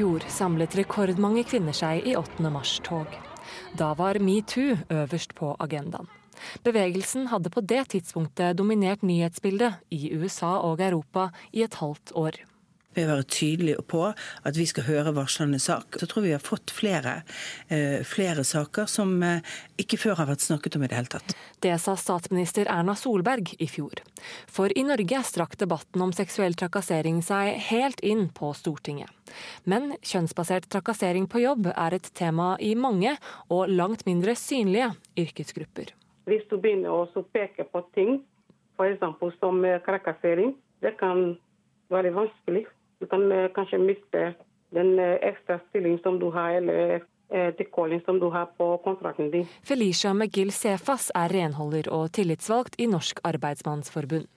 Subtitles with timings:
[0.00, 2.48] fjor samlet rekordmange kvinner seg i 8.
[2.48, 3.10] mars-tog.
[3.76, 6.08] Da var metoo øverst på agendaen.
[6.64, 12.40] Bevegelsen hadde på det tidspunktet dominert nyhetsbildet i USA og Europa i et halvt år.
[12.90, 15.94] Vi å være tydelige på at vi skal høre varslende sak.
[16.00, 17.20] Så tror vi har fått flere,
[17.68, 19.44] eh, flere saker som eh,
[19.78, 21.34] ikke før har vært snakket om i det hele tatt.
[21.62, 24.02] Det sa statsminister Erna Solberg i fjor.
[24.50, 29.14] For i Norge strakk debatten om seksuell trakassering seg helt inn på Stortinget.
[29.70, 33.14] Men kjønnsbasert trakassering på jobb er et tema i mange
[33.54, 35.94] og langt mindre synlige yrkesgrupper.
[36.26, 38.18] Hvis du begynner å peke på ting,
[38.74, 39.06] f.eks.
[39.38, 41.38] som trakassering, det kan
[41.94, 42.66] være vanskelig.
[43.00, 44.34] Du kan eh, kanskje miste
[44.76, 47.00] den eh, ekstra stillingen som du har, eller
[47.58, 49.46] dekåling eh, som du har på kontrakten din.
[49.64, 54.28] Felicia McGill Sefas er renholder og tillitsvalgt i Norsk Arbeidsmannsforbund.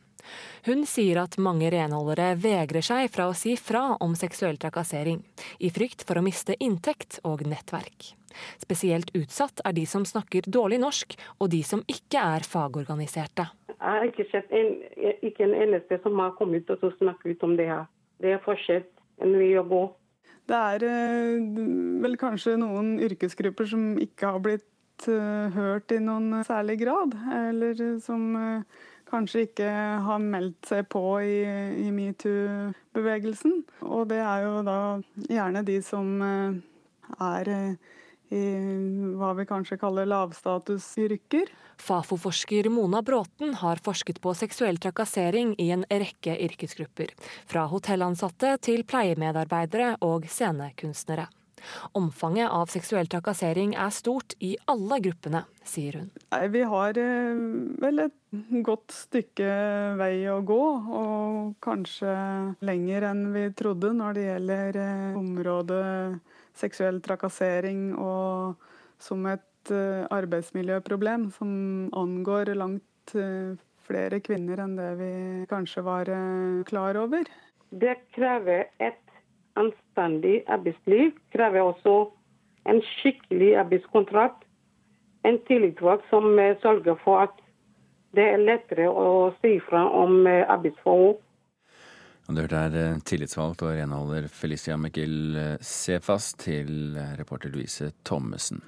[0.64, 5.20] Hun sier at mange renholdere vegrer seg fra å si fra om seksuell trakassering,
[5.60, 8.14] i frykt for å miste inntekt og nettverk.
[8.62, 13.50] Spesielt utsatt er de som snakker dårlig norsk, og de som ikke er fagorganiserte.
[13.68, 14.72] Jeg har ikke sett en,
[15.20, 17.84] ikke en eneste som har kommet ut og snakket ut om det her.
[18.22, 18.86] Det er forskjell
[19.24, 19.84] en vei å gå.
[20.50, 21.44] Det er eh,
[22.04, 27.16] vel kanskje noen yrkesgrupper som ikke har blitt eh, hørt i noen særlig grad.
[27.38, 29.70] Eller som eh, kanskje ikke
[30.08, 31.40] har meldt seg på i,
[31.86, 33.62] i metoo-bevegelsen.
[33.88, 34.80] Og det er jo da
[35.30, 37.52] gjerne de som er
[39.20, 41.52] hva vi kanskje kaller lavstatusyrker.
[41.84, 47.14] Fafo-forsker Mona Bråten har forsket på seksuell trakassering i en rekke yrkesgrupper.
[47.50, 51.30] Fra hotellansatte til pleiemedarbeidere og scenekunstnere.
[51.92, 56.10] Omfanget av seksuell trakassering er stort i alle gruppene, sier hun.
[56.34, 57.44] Nei, vi har eh,
[57.84, 58.18] vel et
[58.66, 59.50] godt stykke
[60.00, 60.64] vei å gå,
[61.00, 62.14] og kanskje
[62.68, 65.84] lenger enn vi trodde når det gjelder eh, området
[66.58, 68.56] seksuell trakassering og
[69.02, 71.54] som et uh, arbeidsmiljøproblem som
[71.98, 73.56] angår langt uh,
[73.88, 75.14] flere kvinner enn det vi
[75.52, 77.28] kanskje var uh, klar over.
[77.74, 79.00] Det krever et
[79.60, 81.14] anstendig arbeidsliv.
[81.34, 82.12] krever også
[82.70, 84.46] en skikkelig arbeidskontrakt.
[85.26, 87.36] En tillitsvalgt som sørger for at
[88.14, 91.18] det er lettere å si fra om arbeidsforhold
[92.34, 97.92] Du hørte her eh, tillitsvalgt og renholder Felicia McGill eh, Sefas til eh, reporter Louise
[98.08, 98.64] Thommessen.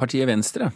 [0.00, 0.70] Partiet Venstre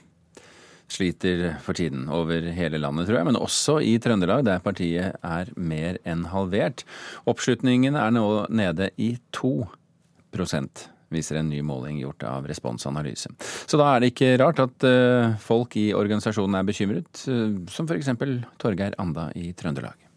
[0.92, 5.50] sliter for tiden over hele landet, tror jeg, men også i Trøndelag, der partiet er
[5.56, 6.84] mer enn halvert.
[7.28, 13.32] Oppslutningen er nå nede i 2% viser en ny måling gjort av Responsanalyse.
[13.40, 14.88] Så da er det ikke rart at
[15.40, 18.12] folk i organisasjonen er bekymret, som f.eks.
[18.60, 20.07] Torgeir Anda i Trøndelag.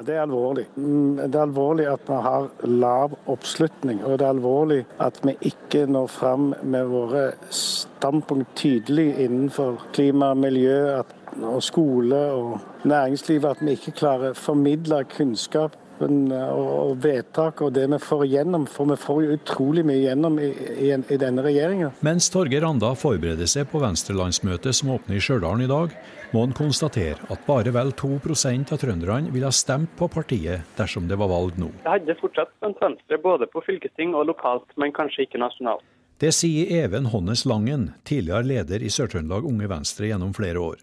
[0.00, 0.64] Det er alvorlig.
[0.76, 4.00] Mm, det er alvorlig at vi har lav oppslutning.
[4.04, 10.32] Og det er alvorlig at vi ikke når fram med våre standpunkt tydelig innenfor klima,
[10.34, 11.02] miljø
[11.42, 13.44] og skole og næringsliv.
[13.44, 18.64] At vi ikke klarer å formidle kunnskap og vedtak og det vi får igjennom.
[18.70, 20.48] For vi får jo utrolig mye igjennom i,
[20.88, 21.92] i, i denne regjeringa.
[22.06, 25.92] Mens Torgeir Anda forbereder seg på Venstre-landsmøtet som åpner i Stjørdal i dag,
[26.30, 31.08] må han konstatere at bare vel 2% av trønderne ville ha stemt på partiet dersom
[31.10, 31.70] det var valg nå.
[31.82, 35.82] Det hadde fortsatt stemt Venstre både på fylkesting og lokalt, men kanskje ikke nasjonalt.
[36.20, 40.82] Det sier Even Hånnes Langen, tidligere leder i Sør-Trøndelag Unge Venstre gjennom flere år.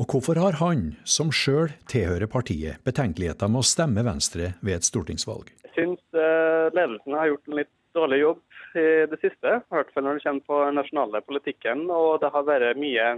[0.00, 4.86] Og hvorfor har han, som sjøl tilhører partiet, betenkeligheter med å stemme Venstre ved et
[4.86, 5.50] stortingsvalg?
[5.64, 9.90] Jeg syns uh, ledelsen har gjort en litt dårlig jobb i det siste, i hvert
[9.94, 11.88] fall når det kommer på nasjonale politikken.
[11.90, 13.08] Og det har vært mye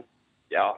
[0.54, 0.68] ja,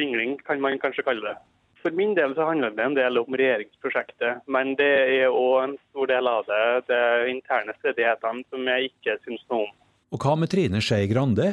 [0.00, 1.36] vingling, kan man kanskje kalle det.
[1.84, 5.74] For min del så handler det en del om regjeringsprosjektet, men det er òg en
[5.90, 7.00] stor del av det de
[7.34, 9.74] interne stridighetene som jeg ikke syns noe om.
[10.14, 11.50] Og hva med Trine Skei Grande?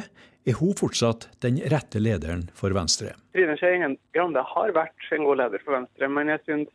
[0.48, 3.12] Er hun fortsatt den rette lederen for Venstre?
[3.36, 3.76] Trine Skei
[4.16, 6.72] Grande har vært en god leder for Venstre, men jeg syns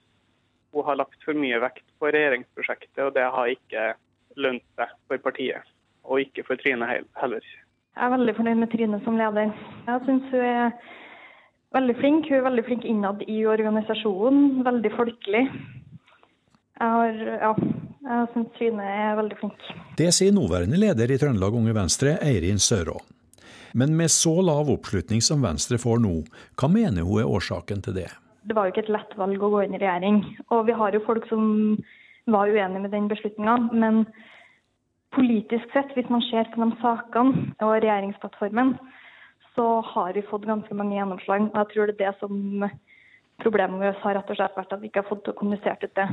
[0.76, 3.88] hun har lagt for mye vekt på regjeringsprosjektet, og det har ikke
[4.38, 5.74] lønt seg for partiet.
[6.06, 6.86] Og ikke for Trine
[7.18, 7.42] heller.
[7.98, 9.50] Jeg er veldig fornøyd med Trine som leder.
[9.90, 10.72] Jeg syns hun er
[11.76, 12.30] veldig flink.
[12.30, 14.64] Hun er veldig flink innad i organisasjonen.
[14.68, 15.44] Veldig folkelig.
[16.78, 17.52] Jeg har, ja,
[18.08, 19.70] jeg syns Trine er veldig flink.
[19.98, 23.00] Det sier nåværende leder i Trøndelag Unge Venstre, Eirin Sørå.
[23.78, 26.14] Men med så lav oppslutning som Venstre får nå,
[26.58, 28.08] hva mener hun er årsaken til det?
[28.48, 30.22] Det var jo ikke et lett valg å gå inn i regjering.
[30.56, 31.76] Og vi har jo folk som
[32.32, 33.58] var uenige med den beslutninga.
[33.74, 34.06] Men
[35.16, 38.76] politisk sett, hvis man ser på de sakene og regjeringsplattformen,
[39.58, 41.50] så har vi fått ganske mange gjennomslag.
[41.50, 42.68] Og jeg tror det er det som
[43.42, 46.08] problemet oss har rett og slett vært at vi ikke har fått kommunisert ut det.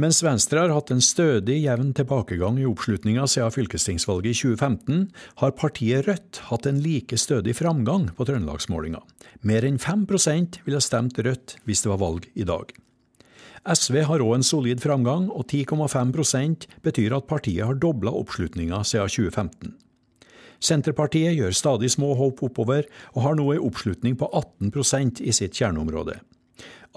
[0.00, 5.02] Mens Venstre har hatt en stødig, jevn tilbakegang i oppslutninga siden fylkestingsvalget i 2015,
[5.42, 9.02] har partiet Rødt hatt en like stødig framgang på trøndelagsmålinga.
[9.44, 12.72] Mer enn 5% ville stemt Rødt hvis det var valg i dag.
[13.68, 19.12] SV har òg en solid framgang, og 10,5% betyr at partiet har dobla oppslutninga siden
[19.12, 19.76] 2015.
[20.60, 22.84] Senterpartiet gjør stadig små hopp oppover,
[23.16, 26.18] og har nå en oppslutning på 18% i sitt kjerneområde.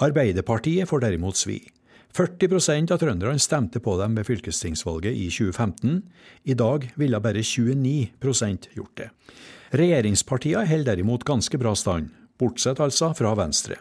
[0.04, 1.62] Arbeiderpartiet får derimot svi.
[2.13, 6.04] 40% av trønderne stemte på dem ved fylkestingsvalget i 2015.
[6.45, 9.10] I dag ville bare 29% gjort det.
[9.74, 13.80] Regjeringspartiene holder derimot ganske bra stand, bortsett altså fra Venstre.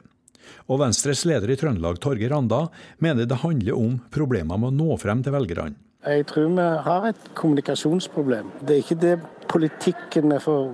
[0.70, 2.67] Og Venstres leder i Trøndelag, Torgeir Randa,
[3.02, 5.76] mener det handler om problemer med å nå frem til velgerne.
[6.02, 8.49] Jeg tror vi har et kommunikasjonsproblem.
[8.67, 9.12] Det er ikke det
[9.52, 10.72] politikken vi får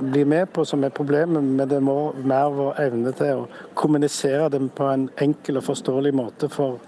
[0.00, 3.48] bli med på som er problemet, men det må mer vår evne til å
[3.78, 6.80] kommunisere dem på en enkel og forståelig måte for,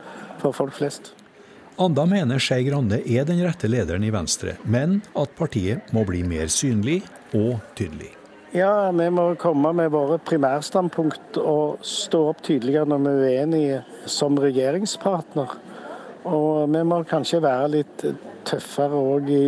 [0.43, 1.13] for folk flest.
[1.81, 6.25] Anda mener Skei Grande er den rette lederen i Venstre, men at partiet må bli
[6.27, 7.01] mer synlig
[7.31, 8.11] og tydelig.
[8.53, 13.83] Ja, vi må komme med våre primærstandpunkt og stå opp tydeligere når vi er uenige
[14.11, 15.55] som regjeringspartner.
[16.27, 18.03] Og vi må kanskje være litt
[18.51, 19.45] tøffere òg i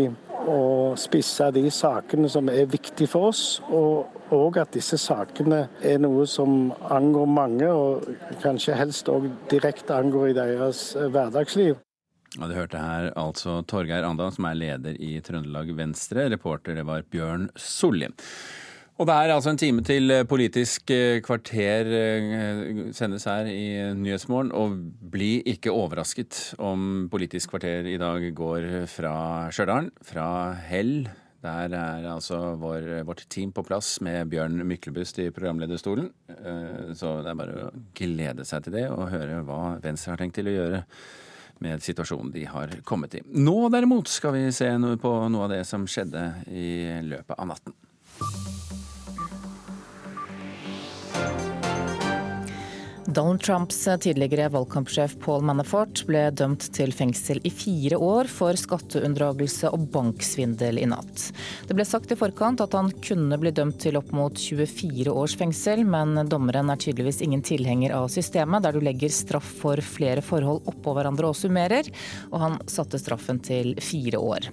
[0.49, 3.61] å spisse de sakene som er viktige for oss.
[3.69, 9.97] Og, og at disse sakene er noe som angår mange, og kanskje helst òg direkte
[9.97, 11.81] angår i deres hverdagsliv.
[12.41, 16.31] Og Du hørte her altså Torgeir Andal, som er leder i Trøndelag Venstre.
[16.33, 18.09] Reporter det var Bjørn Solli.
[19.03, 23.65] Og det er altså en time til eh, Politisk eh, kvarter eh, sendes her i
[23.99, 24.53] Nyhetsmorgen.
[24.55, 24.77] Og
[25.11, 29.17] bli ikke overrasket om Politisk kvarter i dag går fra
[29.51, 30.29] Stjørdal, fra
[30.69, 31.11] Hell.
[31.43, 36.13] Der er altså vår, vårt team på plass med Bjørn Myklebust i programlederstolen.
[36.95, 40.39] Så det er bare å glede seg til det og høre hva Venstre har tenkt
[40.39, 40.85] til å gjøre
[41.67, 43.27] med situasjonen de har kommet i.
[43.27, 46.69] Nå derimot skal vi se på noe av det som skjedde i
[47.11, 47.83] løpet av natten.
[53.13, 59.69] Donald Trumps tidligere valgkampsjef Paul Manafort ble dømt til fengsel i fire år for skatteunndragelse
[59.75, 61.27] og banksvindel i natt.
[61.69, 65.35] Det ble sagt i forkant at han kunne bli dømt til opp mot 24 års
[65.37, 70.25] fengsel, men dommeren er tydeligvis ingen tilhenger av systemet, der du legger straff for flere
[70.25, 71.93] forhold oppå hverandre og summerer,
[72.31, 74.49] og han satte straffen til fire år.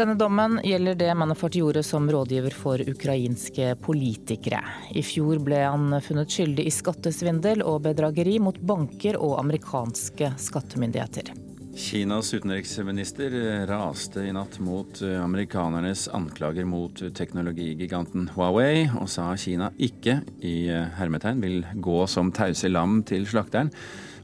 [0.00, 4.64] Denne dommen gjelder det Manafort gjorde som rådgiver for ukrainske politikere.
[4.98, 10.32] I fjor ble han funnet skyldig i skattesvindel og bedrageri bedrageri mot banker og amerikanske
[10.40, 11.34] skattemyndigheter.
[11.80, 13.34] Kinas utenriksminister
[13.68, 20.66] raste i natt mot eh, amerikanernes anklager mot teknologigiganten Huawei, og sa Kina ikke, i
[20.72, 23.70] eh, hermetegn, vil gå som tause lam til slakteren.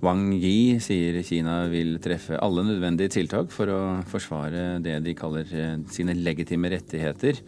[0.04, 3.80] Wang Yi sier Kina vil treffe alle nødvendige tiltak for å
[4.10, 7.40] forsvare det de kaller eh, sine legitime rettigheter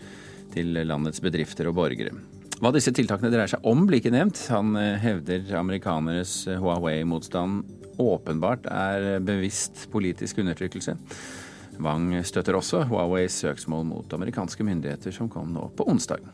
[0.55, 2.15] til landets bedrifter og borgere.
[2.59, 4.41] Hva disse tiltakene dreier seg om, blir ikke nevnt.
[4.51, 10.97] Han eh, hevder amerikaneres eh, Huawei-motstand åpenbart er bevisst politisk undertrykkelse.
[11.83, 16.25] Wang støtter også Huaweis søksmål mot amerikanske myndigheter som kom nå på onsdag.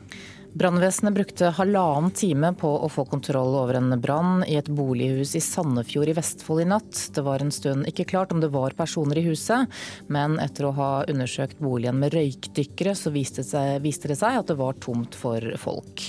[0.55, 5.41] Brannvesenet brukte halvannen time på å få kontroll over en brann i et bolighus i
[5.43, 7.01] Sandefjord i Vestfold i natt.
[7.17, 9.67] Det var en stund ikke klart om det var personer i huset,
[10.07, 14.53] men etter å ha undersøkt boligen med røykdykkere, så viste, seg, viste det seg at
[14.53, 16.07] det var tomt for folk.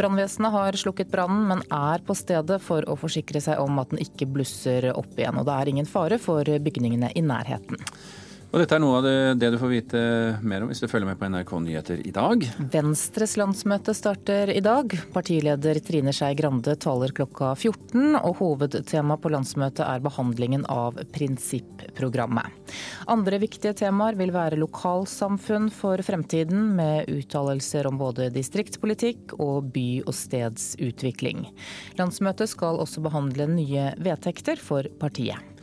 [0.00, 4.02] Brannvesenet har slukket brannen, men er på stedet for å forsikre seg om at den
[4.02, 5.38] ikke blusser opp igjen.
[5.38, 7.78] Og det er ingen fare for bygningene i nærheten.
[8.54, 10.00] Og dette er noe av det, det, du får vite
[10.46, 12.44] mer om hvis du følger med på NRK Nyheter i dag.
[12.70, 14.92] Venstres landsmøte starter i dag.
[15.10, 22.76] Partileder Trine Skei Grande taler klokka 14, og hovedtema på landsmøtet er behandlingen av prinsipprogrammet.
[23.10, 30.04] Andre viktige temaer vil være lokalsamfunn for fremtiden, med uttalelser om både distriktspolitikk og by-
[30.06, 31.48] og stedsutvikling.
[31.98, 35.53] Landsmøtet skal også behandle nye vedtekter for partiet.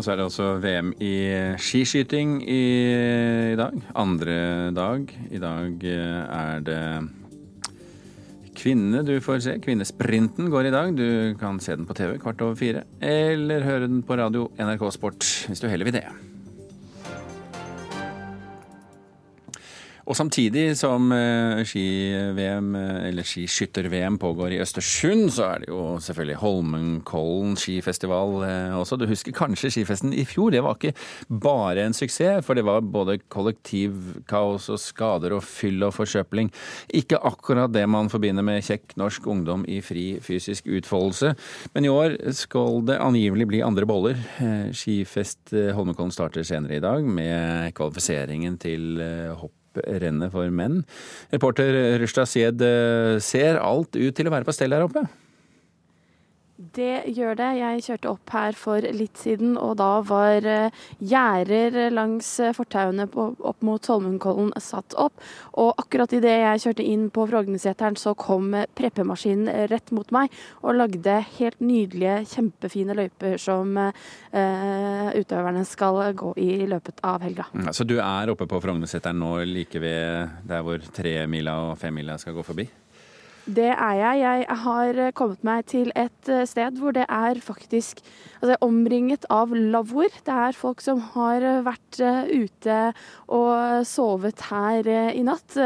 [0.00, 1.14] Og så er det også VM i
[1.60, 2.62] skiskyting i,
[3.52, 3.74] i dag.
[4.00, 5.12] Andre dag.
[5.28, 6.78] I dag eh, er det
[8.56, 9.58] kvinne du får se.
[9.60, 10.96] Kvinnesprinten går i dag.
[10.96, 12.86] Du kan se den på TV kvart over fire.
[13.04, 16.29] Eller høre den på radio NRK Sport, hvis du heller vil det.
[20.08, 25.82] Og samtidig som eh, ski-VM, eh, eller skiskytter-VM pågår i Østersund, så er det jo
[26.00, 28.98] selvfølgelig Holmenkollen skifestival eh, også.
[29.00, 30.52] Du husker kanskje skifesten i fjor?
[30.54, 30.94] Det var ikke
[31.28, 36.50] bare en suksess, for det var både kollektivkaos og skader og fyll og forsøpling.
[36.96, 41.34] Ikke akkurat det man forbinder med kjekk norsk ungdom i fri fysisk utfoldelse.
[41.74, 44.18] Men i år skal det angivelig bli andre boller.
[44.76, 49.00] Skifest Holmenkollen starter senere i dag med kvalifiseringen til
[49.38, 50.82] hopp rennet for menn.
[51.32, 55.06] Reporter Rushda Sied, eh, ser alt ut til å være på stell der oppe?
[56.60, 57.48] Det gjør det.
[57.56, 63.06] Jeg kjørte opp her for litt siden, og da var eh, gjerder langs eh, fortauene
[63.16, 65.16] opp mot Holmenkollen satt opp.
[65.56, 70.28] Og akkurat idet jeg kjørte inn på Frognerseteren, så kom preppemaskinen rett mot meg
[70.60, 77.22] og lagde helt nydelige, kjempefine løyper som uh, utøverne skal gå i i løpet av
[77.24, 77.46] helga.
[77.54, 82.18] Mm, så du er oppe på Frognerseteren nå, like ved der hvor tremila og femmila
[82.20, 82.68] skal gå forbi?
[83.48, 84.20] Det er jeg.
[84.20, 88.02] Jeg har kommet meg til et eh, sted hvor det er faktisk
[88.40, 90.12] altså omringet av lavvoer.
[90.26, 92.78] Det er folk som har vært eh, ute
[93.32, 95.56] og sovet her eh, i natt.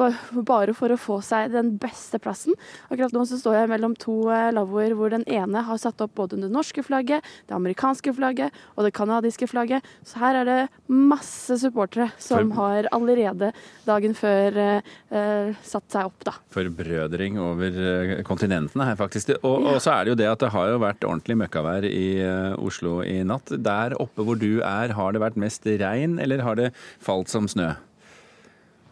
[0.00, 2.56] Bare for å få seg den beste plassen.
[2.88, 4.16] Akkurat nå så står jeg mellom to
[4.56, 8.88] lavvoer hvor den ene har satt opp både det norske flagget, det amerikanske flagget og
[8.88, 9.84] det canadiske flagget.
[10.08, 13.52] Så her er det masse supportere som har allerede
[13.84, 16.34] dagen før uh, satt seg opp, da.
[16.54, 19.30] For brødre utfordring over eh, kontinentene her, faktisk.
[19.42, 22.20] Og, og, så er det jo det at det har jo vært ordentlig møkkavær i
[22.22, 23.50] eh, Oslo i natt.
[23.50, 27.48] Der oppe hvor du er, har det vært mest regn, eller har det falt som
[27.48, 27.74] snø?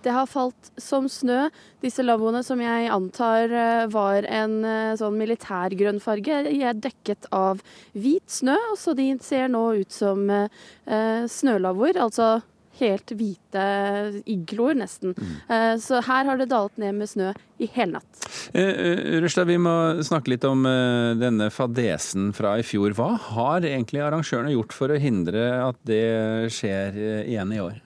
[0.02, 1.48] Det har falt som snø.
[1.82, 4.60] Disse lavvoene som jeg antar eh, var en
[4.98, 7.62] sånn militærgrønn farge, de er dekket av
[7.94, 10.28] hvit snø, så de ser nå ut som
[11.28, 11.98] snølavvoer.
[12.00, 12.38] Altså
[12.80, 13.64] helt hvite
[14.28, 15.14] igloer, nesten.
[15.16, 15.34] Mm.
[15.48, 18.28] Eh, så her har det dalet ned med snø i hele natt.
[18.52, 22.94] Eh, eh vi må snakke litt om eh, denne fadesen fra i fjor.
[22.98, 27.84] Hva har egentlig arrangørene gjort for å hindre at det skjer igjen i år?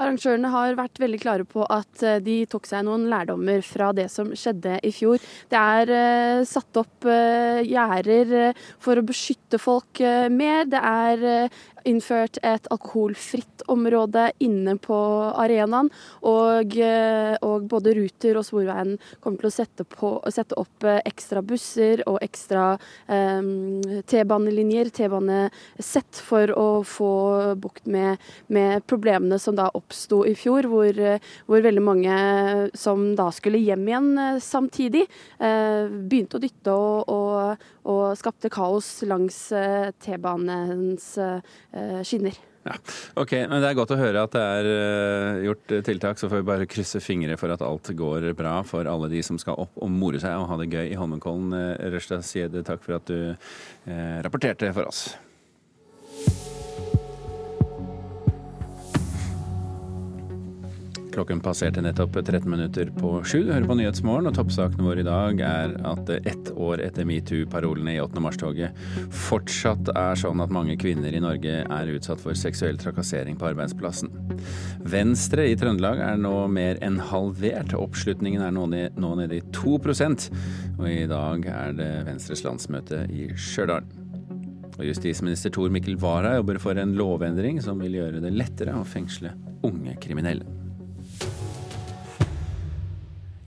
[0.00, 4.30] Arrangørene har vært veldig klare på at de tok seg noen lærdommer fra det som
[4.32, 5.20] skjedde i fjor.
[5.52, 10.64] Det er uh, satt opp uh, gjerder for å beskytte folk uh, mer.
[10.72, 11.52] Det er
[11.88, 14.98] innført et alkoholfritt område inne på
[15.38, 15.90] arenaen.
[16.26, 16.76] Og,
[17.46, 22.18] og både Ruter og Sporveien kommer til å sette, på, sette opp ekstra busser og
[22.24, 22.72] ekstra
[23.06, 27.12] um, T-banelinjer, T-banesett, for å få
[27.60, 28.20] bukt med,
[28.52, 30.96] med problemene som da oppsto i fjor, hvor,
[31.46, 32.16] hvor, veldig mange
[32.78, 35.06] som da skulle hjem igjen eh, samtidig,
[35.38, 41.12] eh, begynte å dytte og, og, og skapte kaos langs eh, T-banens
[42.06, 42.38] skinner.
[42.60, 42.74] Ja,
[43.16, 46.48] ok, men Det er godt å høre at det er gjort tiltak, så får vi
[46.50, 49.88] bare krysse fingre for at alt går bra for alle de som skal opp og
[49.94, 51.56] more seg og ha det gøy i Holmenkollen.
[51.94, 53.32] Røsta Siede, takk for at du
[54.26, 55.06] rapporterte for oss.
[61.10, 63.42] Klokken passerte nettopp 13 minutter på sju.
[63.42, 67.96] Du hører på Nyhetsmorgen, og toppsakene våre i dag er at ett år etter metoo-parolene
[67.96, 68.22] i 8.
[68.22, 68.78] mars-toget
[69.26, 74.12] fortsatt er sånn at mange kvinner i Norge er utsatt for seksuell trakassering på arbeidsplassen.
[74.86, 77.74] Venstre i Trøndelag er nå mer enn halvert.
[77.74, 83.88] Oppslutningen er nå nede i 2 og i dag er det Venstres landsmøte i Stjørdal.
[84.80, 89.34] Justisminister Tor Mikkel Wara jobber for en lovendring som vil gjøre det lettere å fengsle
[89.66, 90.59] unge kriminelle.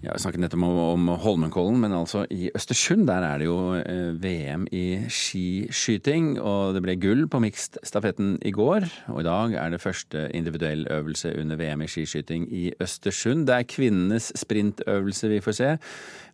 [0.03, 3.55] Ja, Vi snakket nettopp om, om Holmenkollen, men altså i Østersund der er det jo
[3.77, 6.33] eh, VM i skiskyting.
[6.43, 8.83] Og det ble gull på mixed-stafetten i går.
[9.13, 13.45] Og i dag er det første individuell øvelse under VM i skiskyting i Østersund.
[13.47, 15.69] Det er kvinnenes sprintøvelse vi får se.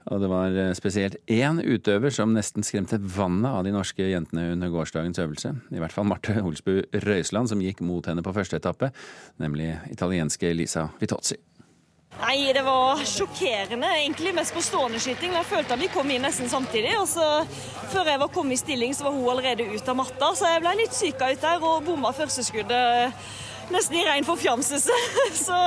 [0.09, 4.47] Og det var eh, spesielt én utøver som nesten skremte vannet av de norske jentene
[4.55, 5.53] under gårsdagens øvelse.
[5.69, 8.89] I hvert fall Marte Holsbu Røisland, som gikk mot henne på første etappe,
[9.37, 11.37] nemlig italienske Lisa Vitozzi.
[12.17, 15.33] Nei, Det var sjokkerende, egentlig mest på stående skyting.
[15.33, 16.97] Jeg følte at vi kom inn nesten samtidig.
[16.99, 17.45] og så
[17.89, 20.33] Før jeg var kommet i stilling, så var hun allerede ute av matta.
[20.35, 23.13] Så jeg ble litt psyka ut der og bomma førsteskuddet
[23.73, 24.97] nesten i rein forfjamselse.
[25.45, 25.57] Så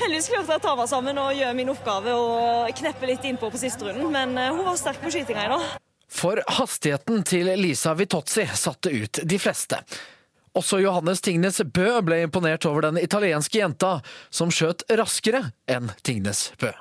[0.00, 3.50] heldigvis klarte jeg å ta meg sammen og gjøre min oppgave og kneppe litt innpå
[3.50, 4.10] på siste runden.
[4.14, 5.68] Men eh, hun var sterk på skytinga i dag.
[6.10, 9.78] For hastigheten til Lisa Vitozzi satte ut de fleste.
[10.58, 14.00] Også Johannes Tingnes Bø ble imponert over den italienske jenta
[14.34, 16.72] som skjøt raskere enn Tingnes Bø.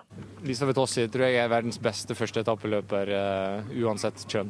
[0.42, 4.50] Lisa Vitossi tror jeg er verdens beste førsteetappeløper uh, uansett kjønn.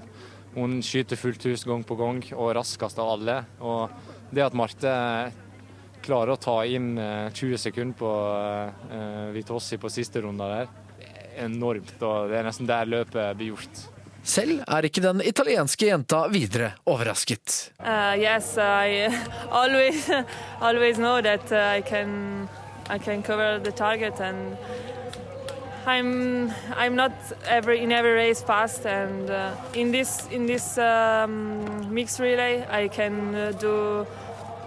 [0.55, 3.37] Hun skyter fullt hus gang på gang og raskest av alle.
[3.59, 3.91] Og
[4.31, 4.95] det at Marte
[6.05, 8.11] klarer å ta inn 20 sekunder på
[9.35, 10.71] Vitossi på siste runde der,
[11.03, 11.97] er enormt.
[11.99, 13.83] og Det er nesten der løpet blir gjort.
[14.23, 17.71] Selv er ikke den italienske jenta videre overrasket.
[17.79, 19.09] Uh, yes, I
[19.49, 20.09] always,
[20.61, 22.49] always know that uh, I can,
[22.89, 24.57] I can cover the target and
[25.87, 27.13] I'm, I'm not
[27.47, 32.87] every, in every race fast and uh, in this, in this um, mixed relay I
[32.89, 34.05] can uh, do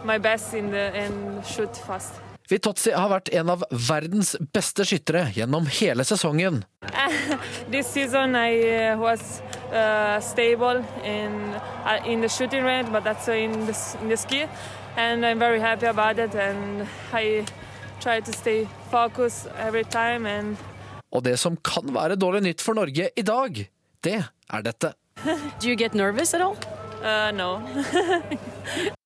[0.04, 2.14] my best in the, and shoot fast.
[2.52, 6.60] Vitozzi har vært en av verdens beste skyttere gjennom hele sesongen.
[7.72, 9.40] this season I uh, was
[9.72, 11.32] uh, stable in,
[11.86, 14.44] uh, in the shooting range, but that's in the, in the ski.
[14.96, 16.34] And I'm very happy about it.
[16.34, 17.46] And I
[18.00, 20.26] try to stay focused every time.
[20.26, 20.56] And
[21.12, 23.68] Og det som kan være dårlig nytt for Norge i dag,
[24.04, 24.92] det er dette.
[25.60, 26.56] Do you get nervous at all?
[27.02, 27.60] Uh, no.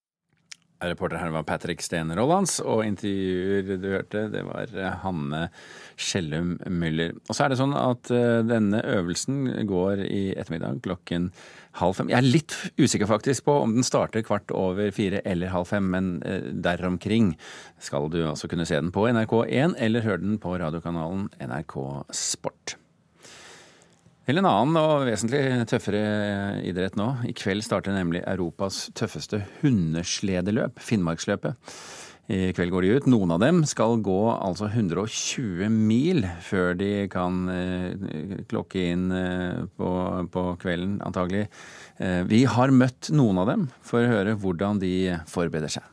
[0.83, 5.47] Reporter her var Patrick Steen Rollands, og intervjuer du hørte, det var eh, Hanne
[5.97, 7.15] Skjellum Müller.
[7.25, 11.31] Og så er det sånn at eh, denne øvelsen går i ettermiddag klokken
[11.81, 12.11] halv fem.
[12.13, 15.89] Jeg er litt usikker faktisk på om den starter kvart over fire eller halv fem,
[15.93, 17.33] men eh, deromkring
[17.81, 21.79] skal du altså kunne se den på NRK1 eller høre den på radiokanalen NRK
[22.13, 22.77] Sport.
[24.27, 25.39] Til en annen og vesentlig
[25.71, 27.05] tøffere idrett nå.
[27.29, 31.55] I kveld starter nemlig Europas tøffeste hundesledeløp, Finnmarksløpet.
[32.27, 33.07] I kveld går de ut.
[33.07, 39.63] Noen av dem skal gå altså 120 mil før de kan eh, klokke inn eh,
[39.79, 39.91] på,
[40.35, 41.45] på, kvelden, antagelig.
[41.95, 44.97] Eh, vi har møtt noen av dem for å høre hvordan de
[45.31, 45.87] forbereder seg.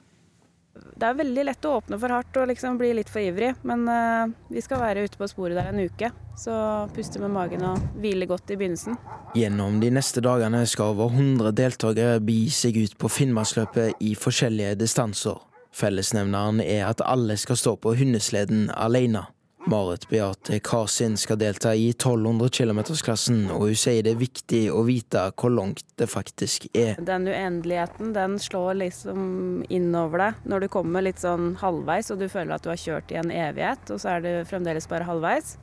[0.94, 3.82] Det er veldig lett å åpne for hardt og liksom bli litt for ivrig, men
[3.90, 6.12] uh, vi skal være ute på sporet der en uke.
[6.38, 6.54] Så
[6.94, 8.98] puste med magen og hvile godt i begynnelsen.
[9.34, 14.78] Gjennom de neste dagene skal over 100 deltakere begi seg ut på Finnmarksløpet i forskjellige
[14.82, 15.42] distanser.
[15.74, 19.26] Fellesnevneren er at alle skal stå på hundesleden alene.
[19.66, 24.82] Marit Beate Karsin skal delta i 1200 km-klassen, og hun sier det er viktig å
[24.84, 26.98] vite hvor langt det faktisk er.
[27.00, 32.28] Den uendeligheten den slår liksom innover deg når du kommer litt sånn halvveis og du
[32.28, 35.56] føler at du har kjørt i en evighet, og så er du fremdeles bare halvveis.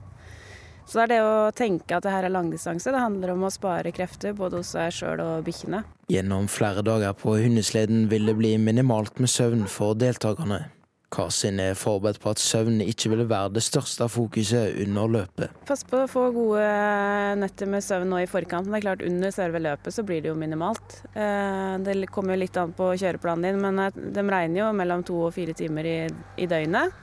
[0.90, 2.90] Så det er det å tenke at det her er langdistanse.
[2.92, 5.86] Det handler om å spare krefter både hos seg sjøl og bikkjene.
[6.12, 10.66] Gjennom flere dager på hundesleden vil det bli minimalt med søvn for deltakerne.
[11.12, 15.52] Kasin er forberedt på at søvn ikke ville være det største fokuset under løpet.
[15.68, 16.64] Pass på å få gode
[17.42, 20.24] netter med søvn nå i forkant, men det er klart under selve løpet så blir
[20.24, 21.02] det jo minimalt.
[21.12, 25.04] Eh, det kommer jo litt an på kjøreplanen din, men eh, de regner jo mellom
[25.08, 25.98] to og fire timer i,
[26.40, 26.96] i døgnet.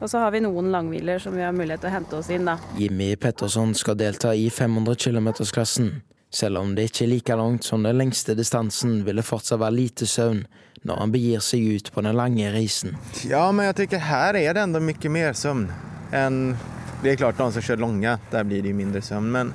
[0.00, 2.48] Og så har vi noen langhviler som vi har mulighet til å hente oss inn,
[2.48, 2.56] da.
[2.80, 5.98] Jimmy Petterson skal delta i 500 km-klassen.
[6.32, 9.76] Selv om det ikke er like langt som den lengste distansen, vil det fortsatt være
[9.76, 10.42] lite søvn
[10.84, 12.96] når han begir seg ut på den lange reisen.
[13.28, 15.68] Ja, men jeg tenker her er det enda mye mer søvn
[16.14, 16.56] enn
[17.02, 19.26] Det er klart, noen som kjører lange, der blir det jo mindre søvn.
[19.30, 19.50] Men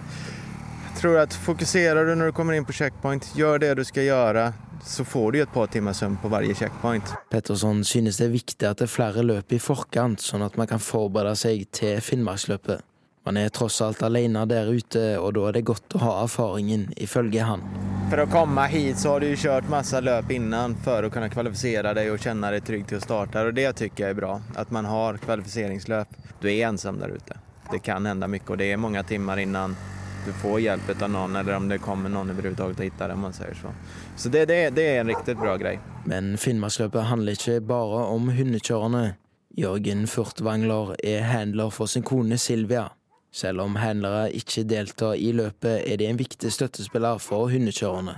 [0.86, 4.06] jeg tror at fokuserer du når du kommer inn på checkpoint, gjør det du skal
[4.06, 4.44] gjøre,
[4.86, 7.16] så får du et par timer søvn på hver checkpoint.
[7.34, 10.70] Petterson synes det er viktig at det er flere løp i forkant, sånn at man
[10.70, 12.86] kan forberede seg til Finnmarksløpet.
[13.24, 16.88] Man er tross alt alene der ute, og da er det godt å ha erfaringen,
[16.98, 17.62] ifølge han.
[18.10, 21.94] For å komme hit så har du kjørt masse løp innan for å kunne kvalifisere
[21.94, 23.46] deg og kjenne deg trygg til å starte.
[23.46, 26.18] Og det syns jeg er bra, at man har kvalifiseringsløp.
[26.42, 27.38] Du er ensom der ute.
[27.72, 29.78] Det kan hende mye, og det er mange timer innan
[30.26, 33.74] du får hjelp av noen, eller om det kommer noen overhodet og finner sier så.
[34.16, 35.80] Så det, det, det er en riktig bra greie.
[36.06, 39.14] Men Finnmarksløpet handler ikke bare om hundekjørerne.
[39.58, 42.90] Jørgen Furtvangler er handler for sin kone Silvia.
[43.32, 48.18] Selv om handlere ikke deltar i løpet, er de en viktig støttespiller for hundekjørerne.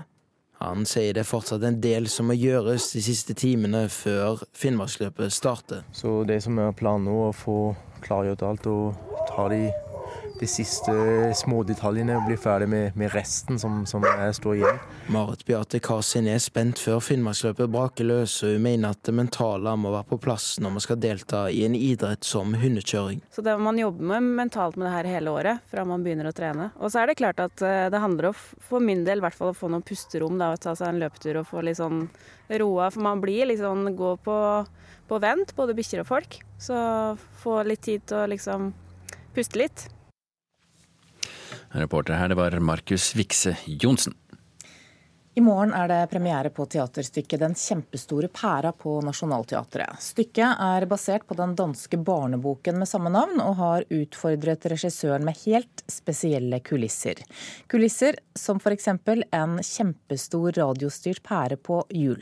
[0.63, 5.33] Han sier det er fortsatt en del som må gjøres de siste timene før Finnmarksløpet
[5.35, 5.83] starter.
[5.91, 7.57] Så det som er planen nå, er å få
[8.05, 9.67] klargjort alt og ta de
[10.39, 10.93] de siste
[11.37, 14.79] smådetaljene og bli ferdig med, med resten som, som står igjen.
[15.13, 19.75] Marit Beate Karsin er spent før Finnmarksløpet braker løs, og hun mener at det mentale
[19.79, 23.21] må være på plass når man skal delta i en idrett som hundekjøring.
[23.33, 26.35] Så det man jobber med mentalt med det her hele året, fra man begynner å
[26.35, 26.69] trene.
[26.79, 29.37] Og så er det klart at eh, det handler om, for min del, i hvert
[29.37, 32.07] fall å få noen pusterom, da, ta seg en løpetur og få litt sånn
[32.49, 32.89] roa.
[32.93, 34.37] For man blir liksom gå på,
[35.09, 36.39] på vent, både bikkjer og folk.
[36.61, 36.77] Så
[37.43, 38.71] få litt tid til å liksom
[39.35, 39.87] puste litt.
[41.73, 44.13] Reporter her, det var Markus Vikse Johnsen.
[45.35, 49.95] I morgen er det premiere på teaterstykket 'Den kjempestore pæra' på Nationaltheatret.
[49.99, 55.33] Stykket er basert på den danske barneboken med samme navn, og har utfordret regissøren med
[55.45, 57.15] helt spesielle kulisser.
[57.67, 58.87] Kulisser som f.eks.
[58.87, 62.21] en kjempestor radiostyrt pære på hjul.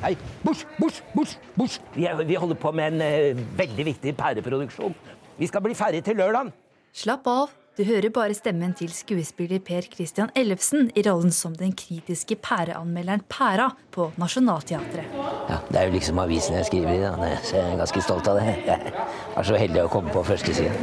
[0.00, 1.80] Hei, bors, bors, bors, bors.
[1.94, 4.94] Vi, er- vi holder på med en eh, veldig viktig pæreproduksjon.
[5.36, 6.52] Vi skal bli ferdig til lørdag.
[6.90, 11.70] Slapp av, du hører bare stemmen til skuespiller Per Christian Ellefsen i rollen som den
[11.78, 15.12] kritiske pæreanmelderen Pæra på Nationaltheatret.
[15.14, 17.12] Ja, det er jo liksom avisen jeg skriver i, da.
[17.30, 18.56] Jeg er ganske stolt av det.
[18.66, 20.74] Jeg er så heldig å komme på førstesida.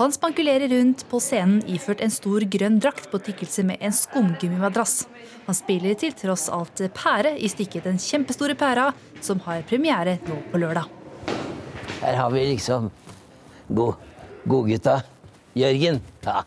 [0.00, 5.04] Han spankulerer rundt på scenen iført en stor grønn drakt på tykkelse med en skumgummimadrass.
[5.46, 8.88] Han spiller til tross alt pære i stykket Den kjempestore pæra,
[9.22, 10.90] som har premiere nå på lørdag.
[12.02, 12.90] Her har vi liksom
[13.70, 13.94] god,
[14.44, 15.02] godgutta.
[15.54, 16.00] Jørgen.
[16.24, 16.42] Ja,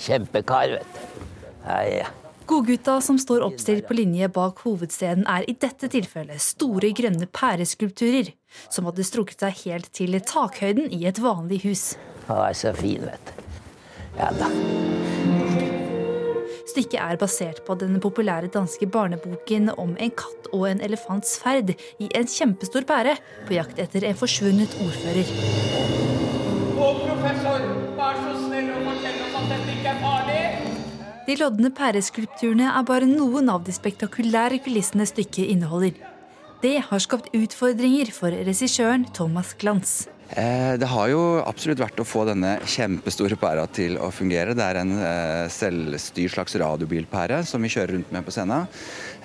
[0.00, 1.28] kjempekar, vet du.
[1.66, 2.08] Ja, ja.
[2.50, 8.32] Godgutta som står oppstilt på linje bak hovedscenen, er i dette tilfellet store grønne pæreskulpturer,
[8.72, 11.84] som hadde strukket seg helt til takhøyden i et vanlig hus.
[12.26, 13.46] Han er så fin, vet du.
[14.18, 14.50] Ja da.
[16.70, 21.74] Stykket er basert på den populære danske barneboken om en katt og en elefants ferd
[22.02, 23.16] i en kjempestor pære
[23.46, 26.19] på jakt etter en forsvunnet ordfører.
[26.90, 27.62] Og professor,
[27.94, 30.38] vær så snill å fortelle oss at dette ikke er farlig.
[31.28, 35.92] De lodne pæreskulpturene er bare noen av de spektakulære kulissene stykket inneholder.
[36.60, 40.08] Det har skapt utfordringer for regissøren Thomas Glantz.
[40.34, 44.54] Eh, Det har jo absolutt vært å få denne kjempestore pæra til å fungere.
[44.58, 48.66] Det er en eh, selvstyrt slags radiobilpære som vi kjører rundt med på scenen.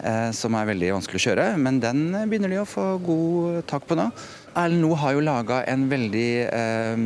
[0.04, 3.86] eh, Som er veldig vanskelig å kjøre, men den begynner de å få god tak
[3.90, 4.12] på nå.
[4.56, 7.02] Erlend Loe har jo laga en veldig eh,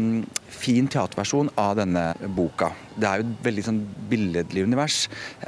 [0.53, 2.03] fin teaterversjon av denne
[2.37, 2.67] boka.
[2.93, 3.79] Det er jo et veldig sånn
[4.11, 4.97] billedlig univers,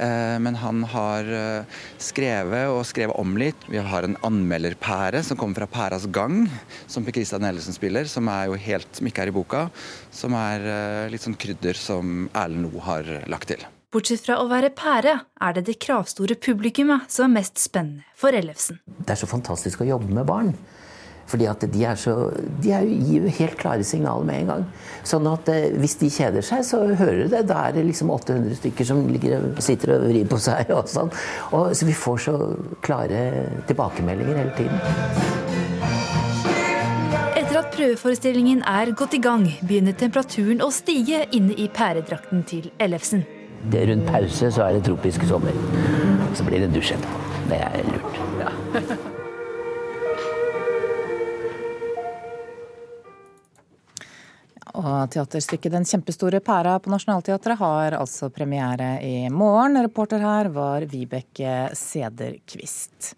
[0.02, 3.68] eh, men han har eh, skrevet og skrevet om litt.
[3.70, 6.48] Vi har en anmelderpære som kommer fra Pæras gang,
[6.90, 9.68] som Per Christian Ellesen spiller, som, er jo helt, som ikke er i boka.
[10.10, 13.62] Som er eh, litt sånn krydder som Erlend Loe har lagt til.
[13.94, 18.34] Bortsett fra å være pære, er det det kravstore publikummet som er mest spennende for
[18.34, 18.82] Ellefsen.
[18.88, 20.56] Det er så fantastisk å jobbe med barn.
[21.32, 22.14] Fordi at de, er så,
[22.60, 24.64] de er jo, gir jo helt klare signaler med en gang.
[25.08, 27.46] Sånn at eh, hvis de kjeder seg, så hører du det.
[27.48, 30.74] Da er det liksom 800 stykker som ligger, sitter og vrir på seg.
[30.76, 31.12] Og sånn.
[31.56, 32.36] Og, så vi får så
[32.84, 33.22] klare
[33.70, 34.76] tilbakemeldinger hele tiden.
[37.40, 42.68] Etter at prøveforestillingen er gått i gang, begynner temperaturen å stige inne i pæredrakten til
[42.82, 43.24] Ellefsen.
[43.72, 45.56] Det er rundt pause så er det tropisk sommer.
[46.36, 47.24] Så blir det dusj etterpå.
[47.48, 48.22] Det er lurt.
[48.42, 49.10] Ja.
[54.78, 59.76] Og teaterstykket Den kjempestore pæra på Nationaltheatret har altså premiere i morgen.
[59.84, 63.12] Reporter her var Vibeke Sederquist.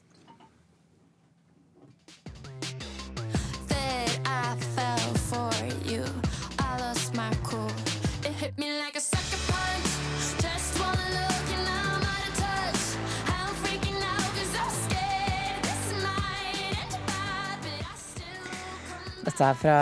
[19.35, 19.79] Dette er fra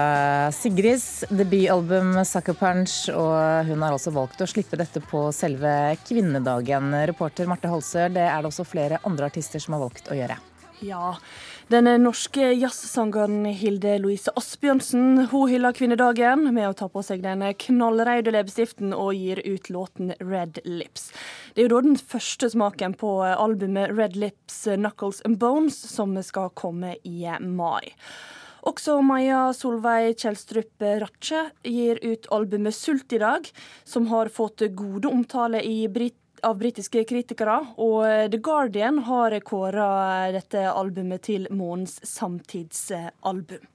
[0.57, 6.89] Sigrids debutalbum 'Sucker Punch', og hun har også valgt å slippe dette på selve kvinnedagen.
[7.11, 10.39] Reporter Marte Holsør, det er det også flere andre artister som har valgt å gjøre.
[10.81, 11.19] Ja.
[11.69, 17.45] Den norske jazzsangeren Hilde Louise Asbjørnsen hun hyller kvinnedagen med å ta på seg den
[17.45, 21.11] knallrøde leppestiften og gir ut låten Red Lips.
[21.53, 26.17] Det er jo da den første smaken på albumet Red Lips Knuckles and Bones som
[26.25, 27.93] skal komme i mai.
[28.63, 33.49] Også Maja Solveig Kjelstrup Ratche gir ut albumet Sult i dag,
[33.85, 40.31] som har fått gode omtale i Brit av britiske kritikere, og The Guardian har kåra
[40.35, 43.69] dette albumet til månedens samtidsalbum.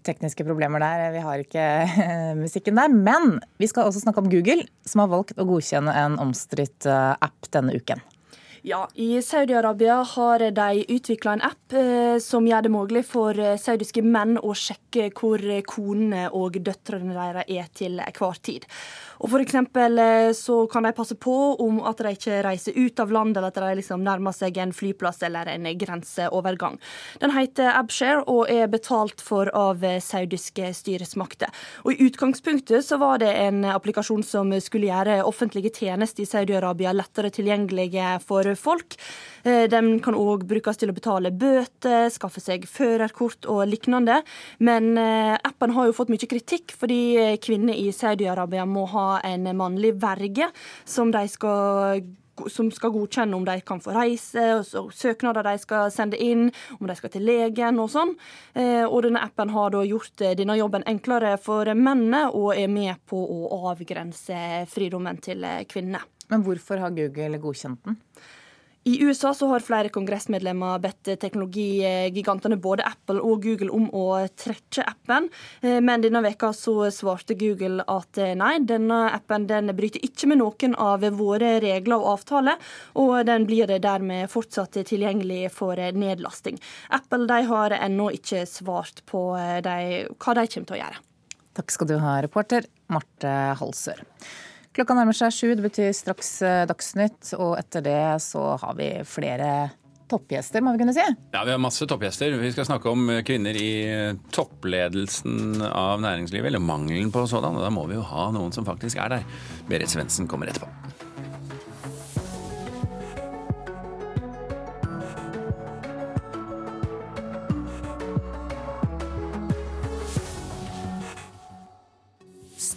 [0.00, 1.64] Tekniske problemer der, vi har ikke
[2.40, 2.88] musikken der.
[2.88, 7.12] Men vi skal også snakke om Google, som har valgt å godkjenne en omstridt eh,
[7.20, 8.00] app denne uken.
[8.62, 13.56] Ja, I Saudi-Arabia har de utvikla en app eh, som gjør det mulig for eh,
[13.56, 18.66] saudiske menn å sjekke hvor eh, konene og døtrene deres er til hver tid.
[19.20, 20.00] Og for eksempel
[20.32, 23.58] så kan de passe på om at de ikke reiser ut av landet, eller at
[23.60, 26.78] de liksom nærmer seg en flyplass eller en grenseovergang.
[27.20, 31.52] Den heter Abshare og er betalt for av saudiske styresmakter.
[31.84, 36.96] Og I utgangspunktet så var det en applikasjon som skulle gjøre offentlige tjenester i Saudi-Arabia
[36.96, 38.96] lettere tilgjengelige for folk.
[39.44, 44.18] De Den kan òg brukes til å betale bøter, skaffe seg førerkort og lignende.
[44.60, 49.20] Men eh, appen har jo fått mye kritikk, fordi eh, kvinner i Saudi-Arabia må ha
[49.24, 50.50] en mannlig verge
[50.84, 52.02] som de skal
[52.48, 54.44] som skal godkjenne om de kan få reise,
[54.80, 56.46] og søknader de skal sende inn,
[56.78, 58.14] om de skal til legen og sånn.
[58.54, 62.70] Eh, Og denne appen har da gjort eh, denne jobben enklere for mennene, og er
[62.72, 66.00] med på å avgrense fridommen til eh, kvinnene.
[66.30, 68.00] Men hvorfor har Google godkjent den?
[68.84, 74.06] I USA så har flere kongressmedlemmer bedt teknologigigantene både Apple og Google om å
[74.40, 75.28] trekke appen,
[75.60, 80.30] Eh, men denne veka så svarte Google at eh, nei, denne appen den bryter ikke
[80.30, 82.60] med noen av våre regler og avtaler,
[83.00, 86.60] og den blir dermed fortsatt tilgjengelig for nedlasting.
[86.96, 91.02] Apple de har ennå ikke svart på eh, de, hva de kommer til å gjøre.
[91.60, 94.04] Takk skal du ha, reporter Marte Halsør.
[94.70, 97.32] Klokka nærmer seg sju, det betyr straks eh, Dagsnytt.
[97.40, 99.50] Og etter det så har vi flere
[100.10, 101.02] toppgjester, må vi kunne si.
[101.34, 102.36] Ja, Vi har masse toppgjester.
[102.38, 103.70] Vi skal snakke om kvinner i
[104.34, 107.58] toppledelsen av næringslivet, eller mangelen på sådan.
[107.58, 109.26] Og da må vi jo ha noen som faktisk er der.
[109.70, 110.70] Berit Svendsen kommer etterpå.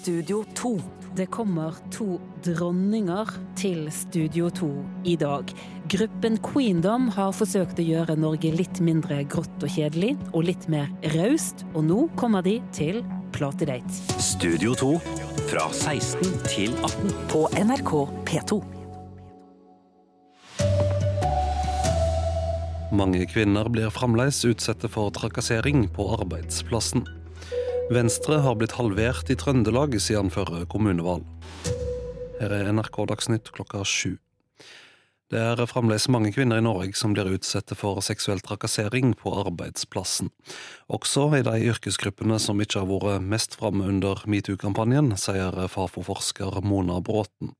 [0.03, 1.03] Studio 2.
[1.13, 4.69] Det kommer to dronninger til Studio 2
[5.06, 5.52] i dag.
[5.93, 10.89] Gruppen Queendom har forsøkt å gjøre Norge litt mindre grått og kjedelig, og litt mer
[11.13, 13.93] raust, og nå kommer de til Platedate.
[14.17, 14.89] Studio 2
[15.52, 17.93] fra 16 til 18 På NRK
[18.26, 18.63] P2.
[22.93, 27.06] Mange kvinner blir fremdeles utsatt for trakassering på arbeidsplassen.
[27.91, 31.26] Venstre har blitt halvert i Trøndelag siden førre kommunevalg.
[32.39, 34.15] Her er NRK Dagsnytt klokka sju.
[35.34, 40.30] Det er fremdeles mange kvinner i Norge som blir utsatt for seksuell trakassering på arbeidsplassen.
[40.88, 47.02] Også i de yrkesgruppene som ikke har vært mest framme under metoo-kampanjen, sier Fafo-forsker Mona
[47.04, 47.52] Bråten.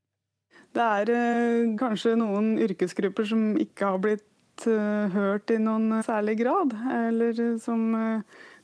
[0.74, 6.40] Det er eh, kanskje noen yrkesgrupper som ikke har blitt eh, hørt i noen særlig
[6.40, 7.92] grad, eller eh, som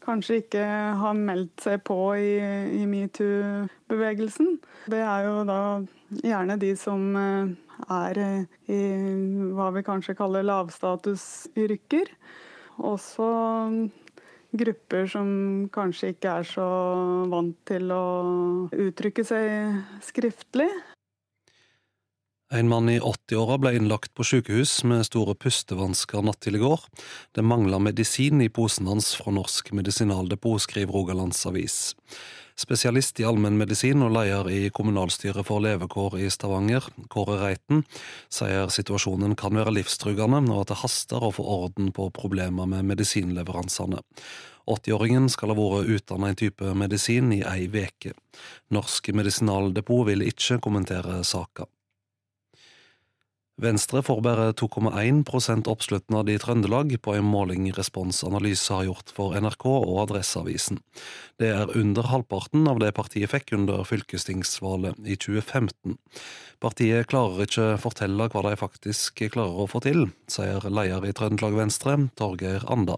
[0.10, 0.66] kanskje ikke
[1.00, 2.34] har meldt seg på i,
[2.82, 4.58] i metoo-bevegelsen.
[4.90, 5.62] Det er jo da
[6.26, 7.56] gjerne de som eh,
[7.94, 8.22] er
[8.70, 8.82] i
[9.56, 12.14] hva vi kanskje kaller lavstatusyrker.
[12.90, 13.30] Også
[14.60, 15.30] grupper som
[15.74, 16.70] kanskje ikke er så
[17.30, 18.06] vant til å
[18.74, 20.70] uttrykke seg skriftlig.
[22.52, 26.82] En mann i 80-åra ble innlagt på sykehus med store pustevansker natt til i går.
[27.38, 31.78] Det mangla medisin i posen hans fra Norsk Medisinaldepot, skriver Rogalands Avis.
[32.58, 37.86] Spesialist i allmennmedisin og leder i kommunalstyret for levekår i Stavanger, Kåre Reiten,
[38.34, 42.90] sier situasjonen kan være livstruende, og at det haster å få orden på problemer med
[42.90, 44.02] medisinleveransene.
[44.66, 48.18] 80-åringen skal ha vært uten en type medisin i ei veke.
[48.74, 51.70] Norsk Medisinaldepot vil ikke kommentere saka.
[53.60, 59.36] Venstre får bare 2,1% oppslutnad i Trøndelag på en måling Respons Analyse har gjort for
[59.36, 60.80] NRK og Adresseavisen.
[61.36, 66.00] Det er under halvparten av det partiet fikk under fylkestingsvalget i 2015.
[66.64, 71.60] Partiet klarer ikke fortelle hva de faktisk klarer å få til, sier leder i Trøndelag
[71.60, 72.96] Venstre, Torgeir Anda.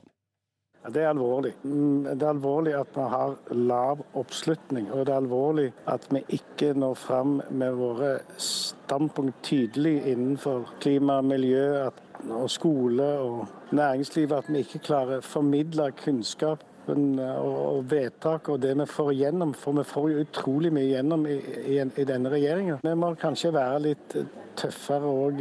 [0.88, 1.54] Det er alvorlig.
[1.63, 4.91] Mm, Det er alvorlig at vi har lav oppslutning.
[4.91, 11.22] Og det er alvorlig at vi ikke når fram med våre standpunkt tydelig innenfor klima,
[11.22, 11.89] miljø
[12.30, 14.34] og skole og næringsliv.
[14.34, 19.54] At vi ikke klarer å formidle kunnskapen og og vedtak og det vi får igjennom.
[19.54, 21.38] For vi får jo utrolig mye igjennom i,
[21.76, 22.80] i, i denne regjeringa.
[22.84, 24.17] Vi må kanskje være litt
[24.58, 25.39] tøffere og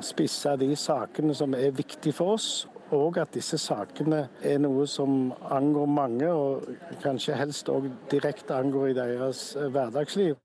[0.00, 5.32] spisse de sakene som er viktige for oss og at disse sakene er noe som
[5.50, 6.66] angår mange, og
[7.02, 10.36] kanskje helst òg direkte angår i deres eh, hverdagsliv.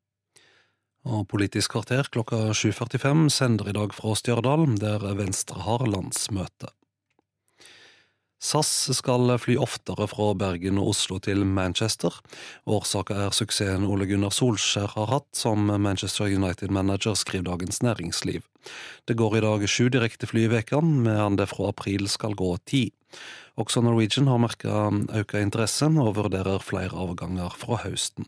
[1.11, 6.69] Og Politisk kvarter klokka 7.45 sender i dag fra Stjørdal, der Venstre har landsmøte.
[8.41, 12.15] SAS skal fly oftere fra Bergen og Oslo til Manchester.
[12.65, 18.41] Årsaken er suksessen Ole Gunnar Solskjær har hatt som Manchester United-manager, skriver Dagens Næringsliv.
[19.05, 22.87] Det går i dag sju direktefly i veken, medan det fra april skal gå ti.
[23.61, 24.89] Også Norwegian har merka
[25.21, 28.25] økt interesse og vurderer flere avganger fra høsten.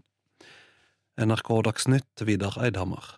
[1.17, 3.15] NRK Dagsnytt, Vidar Eidhammer.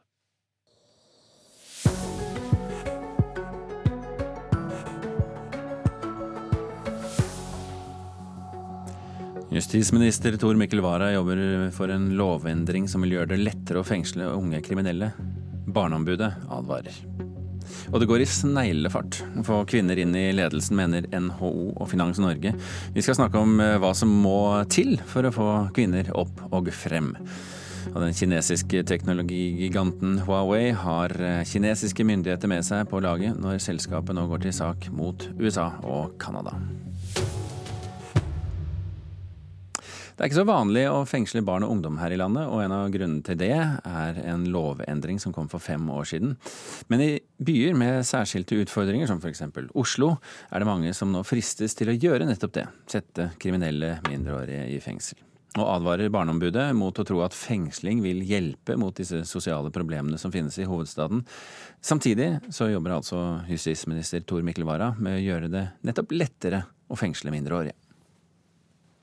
[9.55, 14.27] Justisminister Tor Mikkel Wara jobber for en lovendring som vil gjøre det lettere å fengsle
[14.35, 15.13] unge kriminelle.
[15.71, 16.97] Barneombudet advarer.
[17.93, 22.51] Og det går i sneglefart få kvinner inn i ledelsen, mener NHO og Finans Norge.
[22.91, 26.67] Vi skal snakke om eh, hva som må til for å få kvinner opp og
[26.75, 27.13] frem.
[27.93, 34.19] Og den kinesiske teknologigiganten Huawei har eh, kinesiske myndigheter med seg på laget når selskapet
[34.19, 36.57] nå går til sak mot USA og Canada.
[40.15, 42.71] Det er ikke så vanlig å fengsle barn og ungdom her i landet, og en
[42.71, 46.37] av grunnene til det er en lovendring som kom for fem år siden.
[46.87, 47.09] Men i
[47.43, 49.43] byer med særskilte utfordringer, som f.eks.
[49.75, 50.13] Oslo,
[50.47, 54.79] er det mange som nå fristes til å gjøre nettopp det, sette kriminelle mindreårige i
[54.79, 55.19] fengsel.
[55.55, 60.31] Og advarer Barneombudet mot å tro at fengsling vil hjelpe mot disse sosiale problemene som
[60.31, 61.23] finnes i hovedstaden.
[61.83, 66.99] Samtidig så jobber altså justisminister Tor Mikkel Wara med å gjøre det nettopp lettere å
[66.99, 67.75] fengsle mindreårige.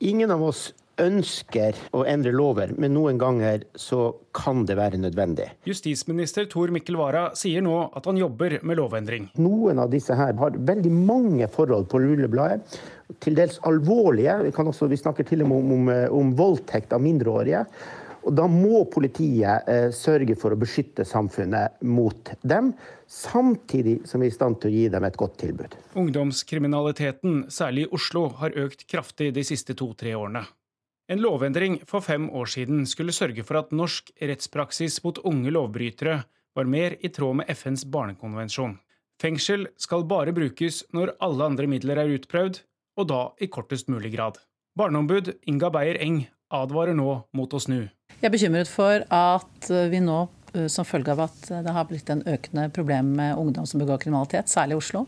[0.03, 5.49] Ingen av oss ønsker å endre lover, men noen ganger så kan det være nødvendig.
[5.69, 9.31] Justisminister Tor Mikkel Wara sier nå at han jobber med lovendring.
[9.41, 12.79] Noen av disse her har veldig mange forhold på rullebladet,
[13.21, 14.39] til dels alvorlige.
[14.47, 17.67] Vi, kan også, vi snakker til og med om, om, om voldtekt av mindreårige.
[18.23, 22.71] Og Da må politiet eh, sørge for å beskytte samfunnet mot dem,
[23.11, 25.75] samtidig som vi er i stand til å gi dem et godt tilbud.
[25.99, 30.45] Ungdomskriminaliteten, særlig i Oslo, har økt kraftig de siste to-tre årene.
[31.13, 36.23] En lovendring for fem år siden skulle sørge for at norsk rettspraksis mot unge lovbrytere
[36.57, 38.79] var mer i tråd med FNs barnekonvensjon.
[39.21, 42.63] Fengsel skal bare brukes når alle andre midler er utprøvd,
[42.97, 44.39] og da i kortest mulig grad.
[44.79, 47.83] Barneombud Inga Beyer Eng advarer nå mot å snu.
[48.15, 50.19] Jeg er bekymret for at vi nå,
[50.55, 54.01] eh, som følge av at det har blitt en økende problem med ungdom som begår
[54.01, 55.05] kriminalitet, særlig i Oslo,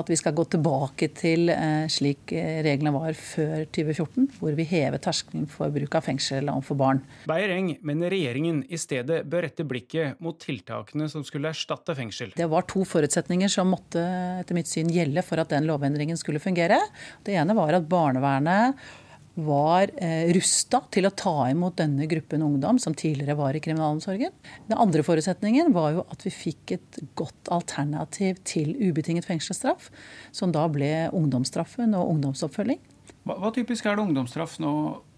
[0.00, 2.32] at vi skal gå tilbake til eh, slik
[2.64, 7.02] reglene var før 2014, hvor vi hever terskelen for bruk av fengsel overfor barn.
[7.30, 12.34] Beyer Eng mener regjeringen i stedet bør rette blikket mot tiltakene som skulle erstatte fengsel.
[12.36, 14.02] Det var to forutsetninger som måtte
[14.40, 16.80] etter mitt syn gjelde for at den lovendringen skulle fungere.
[17.24, 18.78] Det ene var at barnevernet
[19.34, 24.30] var eh, rusta til å ta imot denne gruppen ungdom som tidligere var i kriminalomsorgen.
[24.68, 29.90] Den andre forutsetningen var jo at vi fikk et godt alternativ til ubetinget fengselsstraff,
[30.30, 32.80] som da ble ungdomsstraffen og ungdomsoppfølging.
[33.24, 34.72] Hva, hva typisk er det ungdomsstraff nå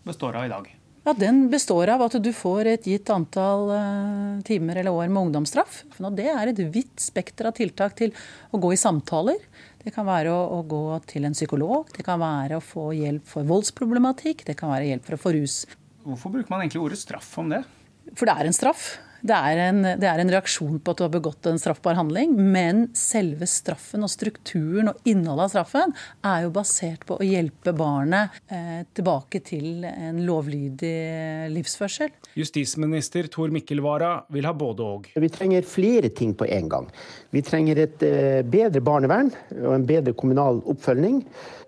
[0.06, 0.72] består av i dag?
[1.06, 5.28] Ja, Den består av at du får et gitt antall uh, timer eller år med
[5.28, 5.84] ungdomsstraff.
[6.00, 8.10] Og det er et vidt spekter av tiltak til
[8.50, 9.38] å gå i samtaler.
[9.86, 13.28] Det kan være å, å, gå til en psykolog, det kan være å få hjelp
[13.30, 15.60] for voldsproblematikk, det kan være hjelp for å få rus.
[16.02, 17.60] Hvorfor bruker man egentlig ordet straff om det?
[18.18, 18.88] For det er en straff.
[19.22, 22.34] Det er, en, det er, en, reaksjon på at du har begått en straffbar handling,
[22.36, 25.94] men selve straffen og strukturen og innholdet av straffen
[26.26, 32.12] er jo basert på å hjelpe barnet eh, tilbake til en lovlydig livsførsel.
[32.36, 35.10] Justisminister Tor Mikkel Wara vil ha både og.
[35.14, 36.90] Vi trenger flere ting på en gang.
[37.34, 41.22] Vi trenger et eh, bedre barnevern og en bedre kommunal oppfølging.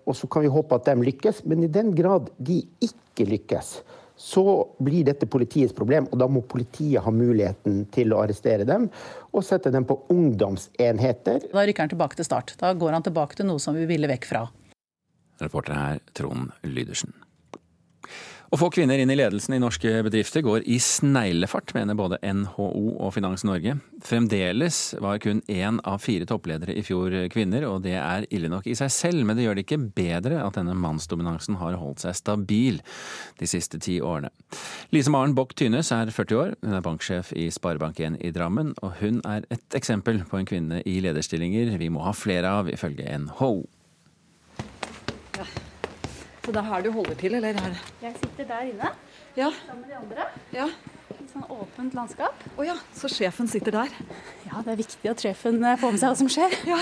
[0.09, 3.79] Og så kan vi håpe at de lykkes, men i den grad de ikke lykkes,
[4.19, 4.43] så
[4.83, 8.89] blir dette politiets problem, og da må politiet ha muligheten til å arrestere dem
[9.31, 11.47] og sette dem på ungdomsenheter.
[11.53, 12.57] Da rykker han tilbake til start.
[12.59, 14.43] Da går han tilbake til noe som vi ville vekk fra.
[15.39, 17.15] Reporter her Trond Lydersen.
[18.49, 22.95] Å få kvinner inn i ledelsen i norske bedrifter går i sneglefart, mener både NHO
[22.95, 23.75] og Finans Norge.
[24.01, 28.65] Fremdeles var kun én av fire toppledere i fjor kvinner, og det er ille nok
[28.65, 32.17] i seg selv, men det gjør det ikke bedre at denne mannsdominansen har holdt seg
[32.17, 32.81] stabil
[33.37, 34.33] de siste ti årene.
[34.97, 38.97] Lise Maren Bock Tynes er 40 år, hun er banksjef i Sparebank1 i Drammen, og
[39.03, 43.13] hun er et eksempel på en kvinne i lederstillinger vi må ha flere av, ifølge
[43.29, 43.59] NHO.
[46.49, 47.73] Så det er her du holder til, eller her?
[48.01, 48.87] Jeg sitter der inne
[49.37, 49.49] ja.
[49.67, 50.23] sammen med de andre.
[50.49, 50.63] Ja.
[51.11, 52.39] Litt sånn åpent landskap.
[52.41, 53.91] Å oh, ja, så sjefen sitter der?
[54.47, 56.55] Ja, det er viktig at sjefen eh, får med seg hva som skjer.
[56.65, 56.79] Ja.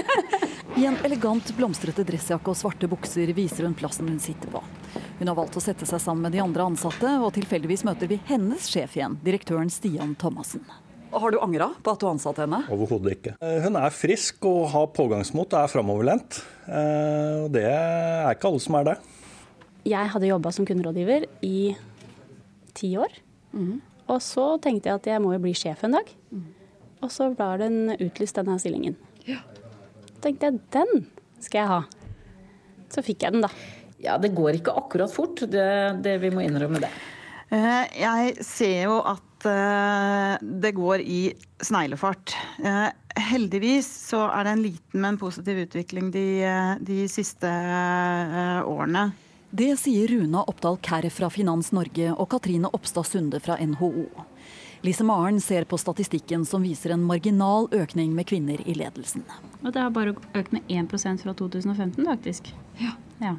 [0.82, 4.60] I en elegant, blomstrete dressjakke og svarte bukser viser hun plassen hun sitter på.
[5.16, 8.20] Hun har valgt å sette seg sammen med de andre ansatte, og tilfeldigvis møter vi
[8.28, 10.68] hennes sjef igjen, direktøren Stian Thomassen.
[11.10, 12.60] Har du angra på at du ansatte henne?
[12.70, 13.32] Overhodet ikke.
[13.42, 16.38] Eh, hun er frisk og har pågangsmot og er framoverlent.
[16.70, 18.96] Eh, og det er ikke alle som er det.
[19.90, 21.74] Jeg hadde jobba som kunderådgiver i
[22.78, 23.18] ti år.
[23.50, 23.80] Mm.
[24.10, 26.14] Og så tenkte jeg at jeg må jo bli sjef en dag.
[26.30, 26.48] Mm.
[27.00, 28.94] Og så var den utlyst, denne stillingen.
[29.26, 29.40] Ja.
[30.12, 31.06] Så tenkte jeg den
[31.40, 31.80] skal jeg ha.
[32.90, 33.50] Så fikk jeg den, da.
[34.00, 35.42] Ja, det går ikke akkurat fort.
[35.50, 35.70] Det,
[36.04, 36.90] det vi må innrømme det.
[37.50, 41.32] Eh, jeg ser jo at det går i
[41.64, 42.34] sneglefart.
[42.60, 42.90] Eh,
[43.30, 46.26] heldigvis så er det en liten, men positiv utvikling de,
[46.84, 49.10] de siste eh, årene.
[49.50, 54.06] Det sier Runa Oppdal Kær fra Finans Norge og Katrine Oppstad Sunde fra NHO.
[54.86, 59.26] Lise Maren ser på statistikken som viser en marginal økning med kvinner i ledelsen.
[59.60, 62.52] Og det har bare økt med 1% fra 2015, faktisk.
[62.78, 62.94] Ja.
[63.20, 63.34] ja.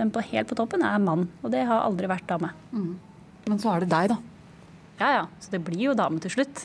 [0.00, 2.54] Den på, helt på toppen er mann, og det har aldri vært dame.
[2.72, 2.92] Mm.
[3.50, 4.16] Men så er det deg, da.
[5.00, 6.64] Ja ja, så det blir jo dame til slutt.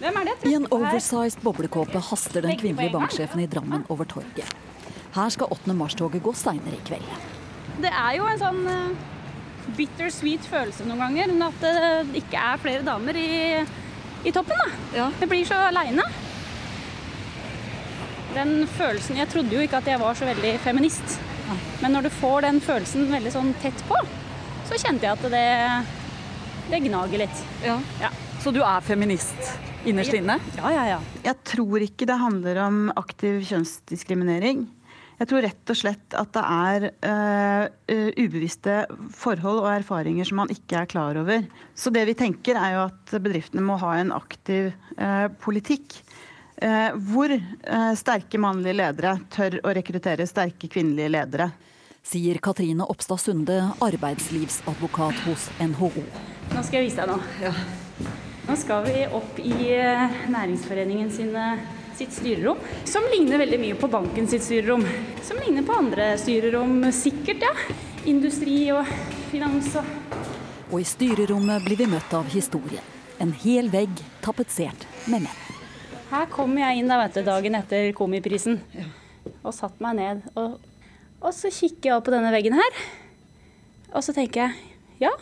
[0.00, 4.52] I en oversized boblekåpe haster den kvinnelige banksjefen i Drammen over torget.
[5.12, 5.74] Her skal 8.
[5.76, 7.08] mars-toget gå seinere i kveld.
[7.80, 8.62] det er jo en sånn
[9.76, 11.34] bittersweet følelse noen ganger.
[11.48, 13.30] At det ikke er flere damer i,
[14.24, 14.80] i toppen, da.
[14.96, 15.08] Ja.
[15.20, 16.04] Jeg blir så aleine.
[18.36, 21.18] Den følelsen Jeg trodde jo ikke at jeg var så veldig feminist.
[21.82, 23.98] Men når du får den følelsen veldig sånn tett på,
[24.68, 25.46] så kjente jeg at det,
[26.70, 27.44] det gnager litt.
[27.64, 27.78] Ja.
[28.02, 28.12] Ja.
[28.40, 29.56] Så du er feminist
[29.88, 30.38] innerst inne?
[30.58, 31.00] Ja, ja, ja.
[31.24, 34.68] Jeg tror ikke det handler om aktiv kjønnsdiskriminering.
[35.20, 37.66] Jeg tror rett og slett at det er uh,
[38.16, 38.78] ubevisste
[39.12, 41.44] forhold og erfaringer som man ikke er klar over.
[41.76, 45.98] Så det vi tenker er jo at bedriftene må ha en aktiv uh, politikk.
[46.60, 47.32] Uh, hvor
[47.96, 51.50] sterke mannlige ledere tør å rekruttere sterke kvinnelige ledere.
[52.04, 55.90] Sier Katrine Oppstad Sunde, arbeidslivsadvokat hos NHO.
[56.52, 57.52] Nå skal jeg vise deg noe.
[58.48, 59.52] Nå skal vi opp i
[60.32, 61.44] Næringsforeningen sine
[62.00, 64.86] sitt styrerom, som ligner veldig mye på banken sitt styrerom.
[65.22, 67.52] Som ligner på andre styrerom, sikkert, ja.
[68.08, 68.88] Industri og
[69.30, 69.84] finans og
[70.70, 72.84] Og i styrerommet blir vi møtt av historien.
[73.20, 75.49] En hel vegg tapetsert med menn.
[76.10, 78.58] Her kom jeg inn da, vet du, dagen etter Komiprisen
[79.44, 80.24] og satt meg ned.
[80.34, 80.56] Og,
[81.22, 82.80] og så kikker jeg opp på denne veggen her,
[83.94, 85.12] og så tenker jeg ja,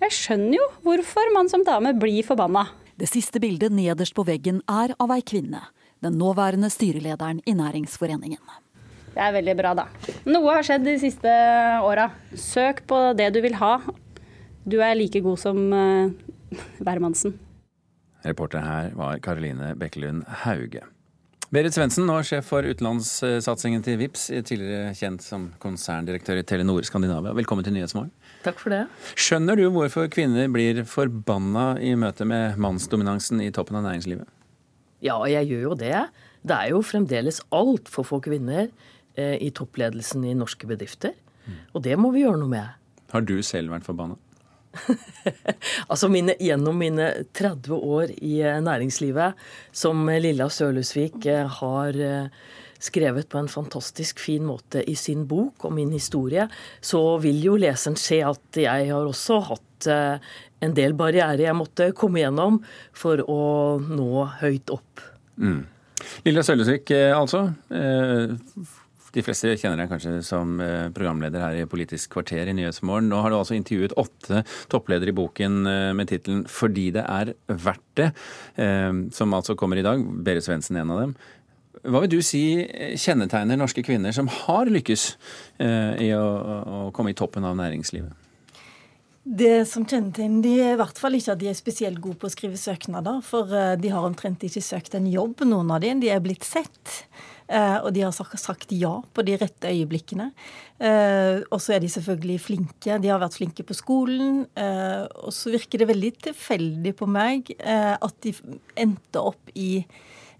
[0.00, 2.66] jeg skjønner jo hvorfor man som dame blir forbanna.
[2.96, 5.60] Det siste bildet nederst på veggen er av ei kvinne.
[6.04, 8.40] Den nåværende styrelederen i Næringsforeningen.
[9.12, 9.86] Det er veldig bra, da.
[10.28, 11.32] Noe har skjedd de siste
[11.84, 12.10] åra.
[12.36, 13.78] Søk på det du vil ha.
[14.64, 16.12] Du er like god som uh,
[16.80, 17.36] hvermannsen.
[18.26, 20.82] Reporter her var Karoline Bekkelund Hauge.
[21.54, 27.30] Berit Svendsen, nå sjef for utenlandssatsingen til VIPS, tidligere kjent som konserndirektør i Telenor Skandinavia.
[27.38, 28.10] Velkommen til Nyhetsmorgen.
[28.42, 28.80] Takk for det.
[29.14, 34.26] Skjønner du hvorfor kvinner blir forbanna i møte med mannsdominansen i toppen av næringslivet?
[35.06, 35.94] Ja, jeg gjør jo det.
[36.42, 38.66] Det er jo fremdeles altfor få kvinner
[39.14, 41.14] eh, i toppledelsen i norske bedrifter.
[41.78, 42.74] Og det må vi gjøre noe med.
[43.12, 44.18] Har du selv vært forbanna?
[45.90, 49.36] altså mine, Gjennom mine 30 år i eh, næringslivet,
[49.72, 52.28] som Lilla Sørlusvik eh, har eh,
[52.82, 56.48] skrevet på en fantastisk fin måte i sin bok om min historie,
[56.80, 61.90] så vil jo leseren se at jeg har også hatt en del barrierer jeg måtte
[61.96, 62.58] komme gjennom
[62.96, 63.40] for å
[63.80, 65.02] nå høyt opp.
[65.36, 65.62] Mm.
[66.24, 67.46] Lilla Sølvesvik, altså.
[69.16, 70.58] De fleste kjenner deg kanskje som
[70.92, 73.08] programleder her i Politisk kvarter i Nyhetsmorgen.
[73.08, 75.62] Nå har du altså intervjuet åtte toppledere i boken
[75.96, 78.12] med tittelen 'Fordi det er verdt det',
[79.16, 80.04] som altså kommer i dag.
[80.22, 81.16] Berit Svendsen en av dem.
[81.86, 82.66] Hva vil du si
[82.98, 85.16] kjennetegner norske kvinner som har lykkes
[86.02, 88.12] i å komme i toppen av næringslivet?
[89.24, 92.28] Det som kjennetegner de er i hvert fall ikke at de er spesielt gode på
[92.28, 93.22] å skrive søknader.
[93.24, 96.00] For de har omtrent ikke søkt en jobb, noen av dem.
[96.00, 97.06] De er blitt sett.
[97.48, 100.32] Og de har sagt ja på de rette øyeblikkene.
[101.46, 102.98] Og så er de selvfølgelig flinke.
[102.98, 104.42] De har vært flinke på skolen.
[104.56, 108.34] Og så virker det veldig tilfeldig på meg at de
[108.82, 109.84] endte opp i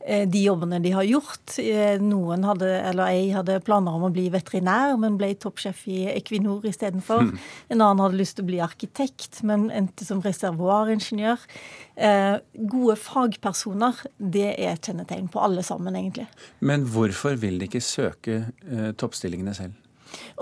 [0.07, 1.57] de jobbene de har gjort.
[2.03, 6.67] Noen hadde, eller ei hadde planer om å bli veterinær, men ble toppsjef i Equinor
[6.69, 7.25] istedenfor.
[7.27, 7.41] Mm.
[7.75, 11.43] En annen hadde lyst til å bli arkitekt, men endte som reservoaringeniør.
[11.97, 12.37] Eh,
[12.71, 16.29] gode fagpersoner, det er et kjennetegn på alle sammen, egentlig.
[16.61, 19.75] Men hvorfor vil de ikke søke eh, toppstillingene selv?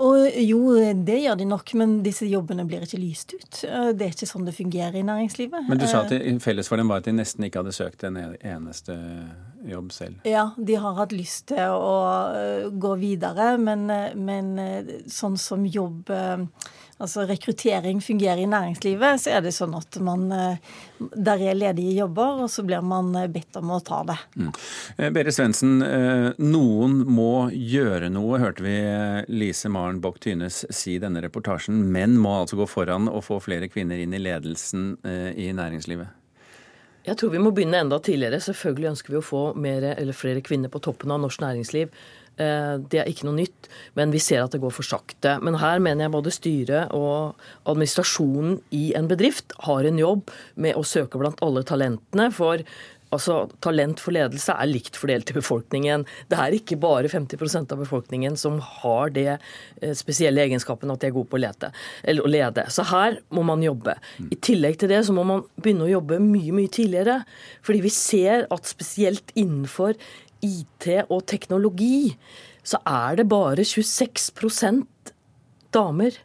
[0.03, 0.59] Og jo,
[1.07, 3.61] det gjør de nok, men disse jobbene blir ikke lyst ut.
[3.61, 5.67] Det er ikke sånn det fungerer i næringslivet.
[5.69, 6.13] Men du sa at
[6.43, 8.95] felles for dem var at de nesten ikke hadde søkt en eneste
[9.65, 10.21] jobb selv?
[10.27, 13.87] Ja, de har hatt lyst til å gå videre, men,
[14.17, 14.55] men
[15.11, 16.11] sånn som jobb
[17.01, 22.45] altså rekruttering fungerer i næringslivet, så er det sånn at man der er ledige jobber,
[22.45, 24.17] og så blir man bedt om å ta det.
[24.39, 24.51] Mm.
[25.15, 25.83] Berit Svendsen,
[26.39, 28.77] noen må gjøre noe, hørte vi
[29.35, 31.83] Lise Maren Bock Tynes si i denne reportasjen.
[31.91, 34.93] Menn må altså gå foran og få flere kvinner inn i ledelsen
[35.35, 36.21] i næringslivet?
[37.05, 38.39] Jeg tror vi må begynne enda tidligere.
[38.41, 39.83] Selvfølgelig ønsker vi å få mer,
[40.17, 41.91] flere kvinner på toppen av norsk næringsliv.
[42.35, 45.37] Det er ikke noe nytt, men vi ser at det går for sakte.
[45.45, 50.75] Men her mener jeg både styret og administrasjonen i en bedrift har en jobb med
[50.75, 52.27] å søke blant alle talentene.
[52.35, 52.63] For
[53.15, 56.05] altså, talent for ledelse er likt fordelt i befolkningen.
[56.31, 59.37] Det er ikke bare 50% av befolkningen som har det
[59.97, 61.71] spesielle egenskapen at de er gode på å, lete,
[62.03, 62.67] eller å lede.
[62.73, 63.97] Så her må man jobbe.
[64.27, 67.21] I tillegg til det så må man begynne å jobbe mye, mye tidligere.
[67.65, 69.95] Fordi vi ser at spesielt innenfor
[70.45, 72.13] IT og teknologi,
[72.65, 75.13] så er det bare 26%
[75.75, 76.17] damer.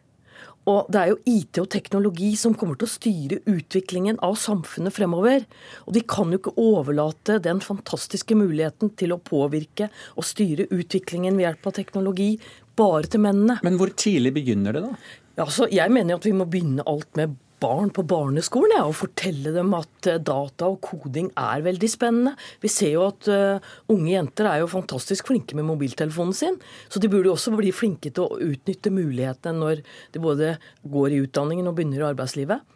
[0.69, 4.93] Og det er jo IT og teknologi som kommer til å styre utviklingen av samfunnet
[4.93, 5.47] fremover.
[5.87, 11.39] Og de kan jo ikke overlate den fantastiske muligheten til å påvirke og styre utviklingen
[11.39, 12.29] ved hjelp av teknologi
[12.77, 13.57] bare til mennene.
[13.65, 15.17] Men hvor tidlig begynner det, da?
[15.41, 18.85] Ja, så jeg mener jo at vi må begynne alt med barn på barneskolen ja,
[18.89, 22.33] og fortelle dem at eh, data og koding er veldig spennende.
[22.63, 26.57] Vi ser jo at uh, unge jenter er jo fantastisk flinke med mobiltelefonen sin.
[26.89, 31.13] Så de burde jo også bli flinke til å utnytte mulighetene når de både går
[31.13, 32.67] i utdanningen og begynner i arbeidslivet.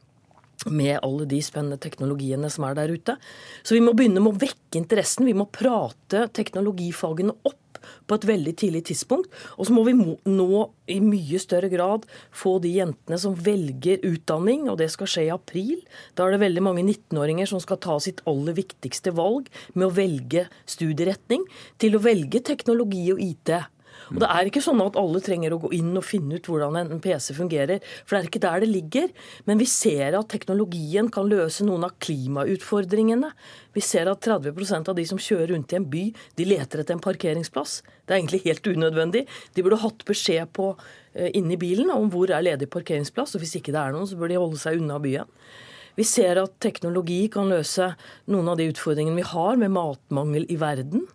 [0.71, 3.17] Med alle de spennende teknologiene som er der ute.
[3.65, 5.27] Så vi må begynne med å vekke interessen.
[5.27, 7.59] Vi må prate teknologifagene opp
[8.07, 9.31] på et veldig tidlig tidspunkt.
[9.57, 12.05] Og så må vi nå i mye større grad
[12.35, 15.79] få de jentene som velger utdanning, og det skal skje i april.
[16.17, 19.95] Da er det veldig mange 19-åringer som skal ta sitt aller viktigste valg med å
[19.95, 21.45] velge studieretning,
[21.81, 23.55] til å velge teknologi og IT.
[24.13, 26.77] Og Det er ikke sånn at alle trenger å gå inn og finne ut hvordan
[26.77, 29.13] en PC fungerer, for det er ikke der det ligger.
[29.49, 33.31] Men vi ser at teknologien kan løse noen av klimautfordringene.
[33.75, 36.05] Vi ser at 30% av de som kjører rundt i en by,
[36.37, 37.81] de leter etter en parkeringsplass.
[38.05, 39.25] Det er egentlig helt unødvendig.
[39.57, 43.57] De burde hatt beskjed på eh, inni bilen om hvor er ledig parkeringsplass, og hvis
[43.59, 45.29] ikke det er noen, så bør de holde seg unna byen.
[45.95, 47.93] Vi ser at teknologi kan løse
[48.31, 51.05] noen av de utfordringene vi har med matmangel i verden.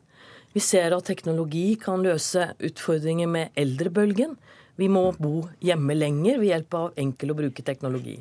[0.53, 4.35] Vi ser at teknologi kan løse utfordringer med eldrebølgen.
[4.81, 8.15] Vi må bo hjemme lenger ved hjelp av enkel å bruke teknologi.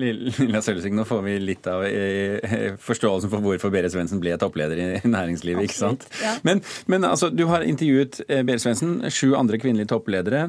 [0.00, 4.80] Lilla Sølvsvik, nå får vi litt av eh, forståelsen for hvorfor Berit Svendsen ble toppleder
[4.80, 5.68] i næringslivet.
[5.68, 6.08] ikke sant?
[6.24, 6.38] ja.
[6.48, 10.46] Men, men altså, du har intervjuet eh, Berit Svendsen, sju andre kvinnelige toppledere.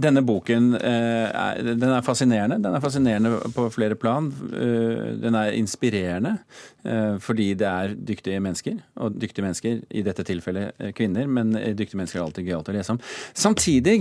[0.00, 2.60] Denne boken eh, er, den er fascinerende.
[2.62, 4.30] Den er fascinerende på flere plan.
[4.50, 6.36] Eh, den er inspirerende
[6.84, 8.78] eh, fordi det er dyktige mennesker.
[9.04, 12.96] Og dyktige mennesker, i dette tilfellet kvinner, men dyktige mennesker er alltid gøyalt å lese
[12.96, 13.02] om.
[13.34, 13.98] Samtidig,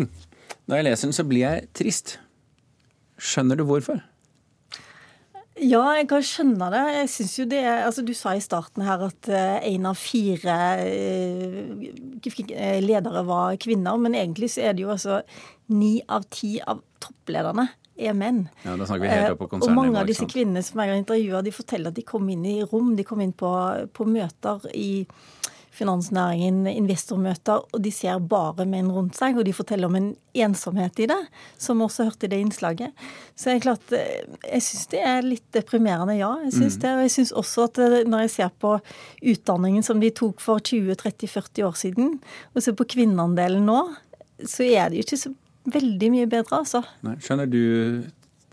[0.69, 2.17] når jeg leser den, så blir jeg trist.
[3.19, 3.99] Skjønner du hvorfor?
[5.59, 6.83] Ja, jeg kan skjønne det.
[6.95, 9.29] Jeg synes jo det altså Du sa i starten her at
[9.67, 10.55] én av fire
[12.79, 15.19] ledere var kvinner, men egentlig så er det jo altså
[15.75, 17.67] ni av ti av topplederne
[17.99, 18.45] er menn.
[18.63, 19.73] Ja, da snakker vi helt opp på konsernet.
[19.73, 22.45] Og mange av disse kvinnene som jeg har intervjua, de forteller at de kom inn
[22.47, 23.51] i rom, de kom inn på,
[23.95, 24.91] på møter i
[25.79, 29.39] finansnæringen, investormøter, og de ser bare menn rundt seg.
[29.39, 31.19] Og de forteller om en ensomhet i det,
[31.57, 33.07] som vi også hørte i det innslaget.
[33.39, 36.31] Så jeg, klart, jeg syns det er litt deprimerende, ja.
[36.45, 36.83] Jeg synes mm.
[36.83, 36.93] det.
[36.93, 38.75] Og jeg syns også at når jeg ser på
[39.33, 42.17] utdanningen som de tok for 20-30-40 år siden,
[42.53, 43.81] og ser på kvinneandelen nå,
[44.47, 45.35] så er det jo ikke så
[45.69, 46.83] veldig mye bedre, altså.
[47.05, 47.61] Nei, skjønner du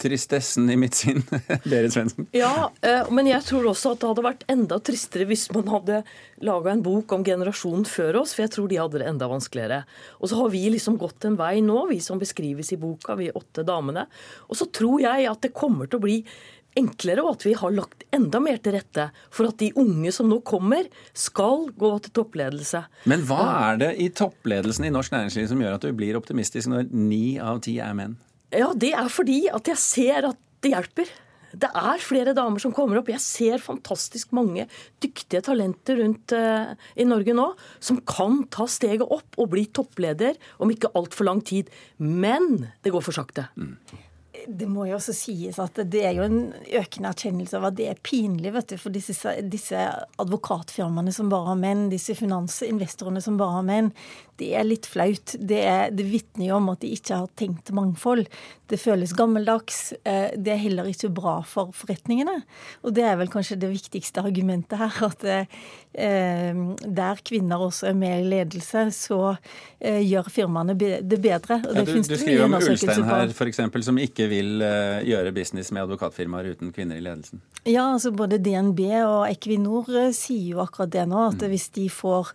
[0.01, 1.23] tristessen i mitt sinn,
[1.71, 2.29] Berit Svendsen?
[2.37, 6.03] Ja, eh, men jeg tror også at det hadde vært enda tristere hvis man hadde
[6.47, 9.83] laga en bok om generasjonen før oss, for jeg tror de hadde det enda vanskeligere.
[10.21, 13.33] Og så har vi liksom gått en vei nå, vi som beskrives i boka, vi
[13.33, 14.07] åtte damene.
[14.51, 16.21] Og så tror jeg at det kommer til å bli
[16.77, 20.29] enklere, og at vi har lagt enda mer til rette for at de unge som
[20.31, 22.85] nå kommer, skal gå til toppledelse.
[23.09, 26.71] Men hva er det i toppledelsen i norsk næringsliv som gjør at du blir optimistisk
[26.73, 28.19] når ni av ti er menn?
[28.55, 31.11] Ja, Det er fordi at jeg ser at det hjelper.
[31.57, 33.09] Det er flere damer som kommer opp.
[33.09, 34.67] Jeg ser fantastisk mange
[35.01, 37.47] dyktige talenter rundt uh, i Norge nå
[37.81, 41.71] som kan ta steget opp og bli toppleder om ikke altfor lang tid.
[41.97, 43.49] Men det går for sakte.
[43.57, 43.79] Mm
[44.47, 46.39] det må jo også sies at det er jo en
[46.79, 49.87] økende erkjennelse av at det er pinlig vet du, for disse, disse
[50.23, 53.91] advokatfirmaene som bare har menn, disse finansinvestorene som bare har menn.
[54.37, 55.35] Det er litt flaut.
[55.41, 58.27] Det, er, det vitner jo om at de ikke har tenkt mangfold.
[58.67, 59.93] Det føles gammeldags.
[60.05, 62.41] Eh, det er heller ikke bra for forretningene.
[62.83, 64.99] Og det er vel kanskje det viktigste argumentet her.
[65.07, 66.61] At eh,
[67.01, 69.21] der kvinner også er med i ledelse, så
[69.79, 71.63] eh, gjør firmaene det bedre.
[71.63, 74.65] Og det ja, du, du skriver om Ulstein her, f.eks., som ikke vil
[75.07, 77.41] gjøre business med advokatfirmaer uten kvinner i ledelsen.
[77.65, 81.29] Ja, altså både DNB og Equinor sier jo akkurat det nå.
[81.31, 81.49] At mm.
[81.55, 82.35] hvis de får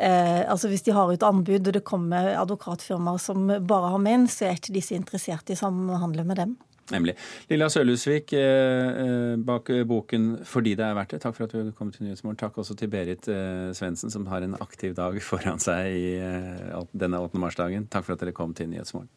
[0.00, 4.26] eh, altså hvis de har ut anbud og det kommer advokatfirmaer som bare har menn,
[4.30, 6.56] så er ikke disse interessert i samhandle med dem.
[6.88, 7.14] Nemlig.
[7.50, 11.20] Lilla Sørlusvik eh, eh, bak boken 'Fordi det er verdt det'.
[11.20, 12.38] Takk for at du kom til Nyhetsmorgen.
[12.40, 16.84] Takk også til Berit eh, Svendsen, som har en aktiv dag foran seg i eh,
[16.96, 17.38] denne 8.
[17.38, 17.88] mars-dagen.
[17.92, 19.08] Takk for at dere kom til Nyhetsmorgen.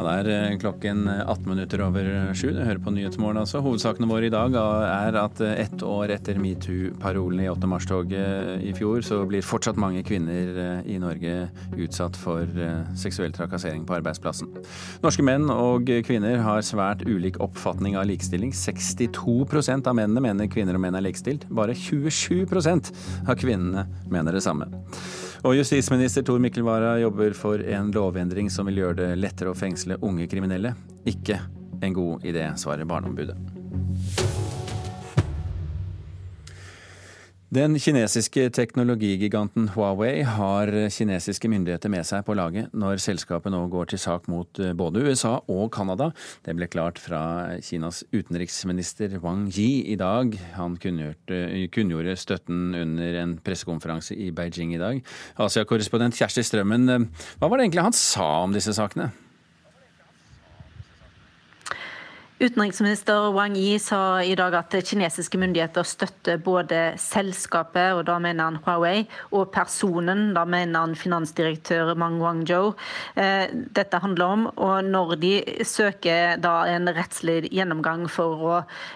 [0.00, 2.54] Ja, Det er eh, klokken 18 minutter over sju.
[2.56, 3.60] Du hører på Nyhetsmorgen altså.
[3.60, 7.68] Hovedsakene våre i dag er at eh, ett år etter metoo-parolen i 8.
[7.68, 12.48] mars-toget i fjor, så blir fortsatt mange kvinner eh, i Norge utsatt for
[12.96, 14.48] seksuell trakassering på arbeidsplassen.
[15.04, 18.54] Norske menn og kvinner har svært ulik oppfatning av likestilling.
[18.56, 19.36] 62
[19.84, 21.44] av mennene mener kvinner og menn er likestilt.
[21.52, 22.94] Bare 27%
[23.26, 24.70] av kvinnene mener det samme.
[25.40, 29.56] Og justisminister Tor Mikkel Wara jobber for en lovendring som vil gjøre det lettere å
[29.56, 30.74] fengsle unge kriminelle.
[31.08, 31.38] Ikke
[31.80, 33.38] en god idé, svarer Barneombudet.
[37.50, 43.88] Den kinesiske teknologigiganten Huawei har kinesiske myndigheter med seg på laget når selskapet nå går
[43.90, 46.12] til sak mot eh, både USA og Canada.
[46.46, 50.36] Det ble klart fra Kinas utenriksminister Wang Yi i dag.
[50.54, 55.02] Han kunngjorde støtten under en pressekonferanse i Beijing i dag.
[55.42, 59.10] Asia-korrespondent Kjersti Strømmen, eh, hva var det egentlig han sa om disse sakene?
[62.40, 68.46] Utenriksminister Wang Yi sa i dag at kinesiske myndigheter støtter både selskapet, og da mener
[68.46, 69.02] han Huawei,
[69.36, 72.70] og personen, da mener han finansdirektør Mang Wangzhou.
[73.20, 75.32] Eh, dette handler om og når de
[75.68, 78.54] søker da en rettslig gjennomgang for å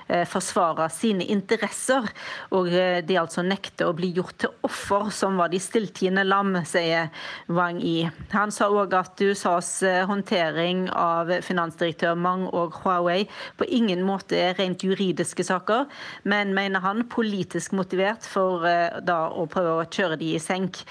[0.09, 2.09] eh, forsvare sine interesser,
[2.49, 6.63] og eh, de altså nekter å bli gjort til offer, som var de stilltiende lam,
[6.65, 7.13] sier
[7.53, 8.09] Wang Yi.
[8.33, 9.75] Han sa òg at USAs
[10.09, 15.87] håndtering av finansdirektør Mang og Huawei på ingen måte er rent juridiske saker,
[16.29, 20.83] men mener han politisk motivert for eh, da å prøve å kjøre de i senk.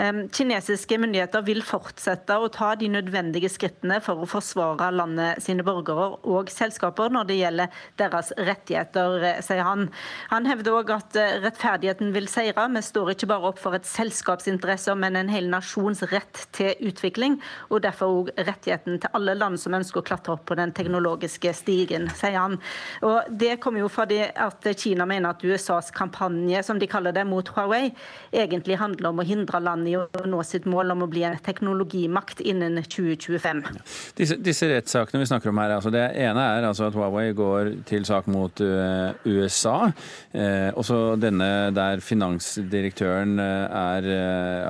[0.00, 6.14] Kinesiske myndigheter vil fortsette å ta de nødvendige skrittene for å forsvare landet sine borgere
[6.28, 9.88] og selskaper når det gjelder deres rettigheter, eh, sier han.
[10.30, 12.68] Han hevder òg at eh, rettferdigheten vil seire.
[12.74, 17.38] Vi står ikke bare opp for et selskapsinteresse, men en hel nasjons rett til utvikling,
[17.70, 21.52] og derfor òg rettigheten til alle land som ønsker å klatre opp på den teknologiske
[21.56, 22.56] stigen sier han.
[23.06, 27.26] Og Det kommer jo fordi at Kina mener at USAs kampanje som de kaller det,
[27.28, 27.90] mot Huawei,
[28.32, 31.38] egentlig handler om å hindre landet i å nå sitt mål om å bli en
[31.44, 33.62] teknologimakt innen 2025.
[34.18, 37.72] Disse, disse rettssakene vi snakker om her, altså det ene er altså at Huawei går
[37.88, 39.90] til sak mot uh, USA.
[40.32, 44.10] Eh, også denne der finansdirektøren uh, er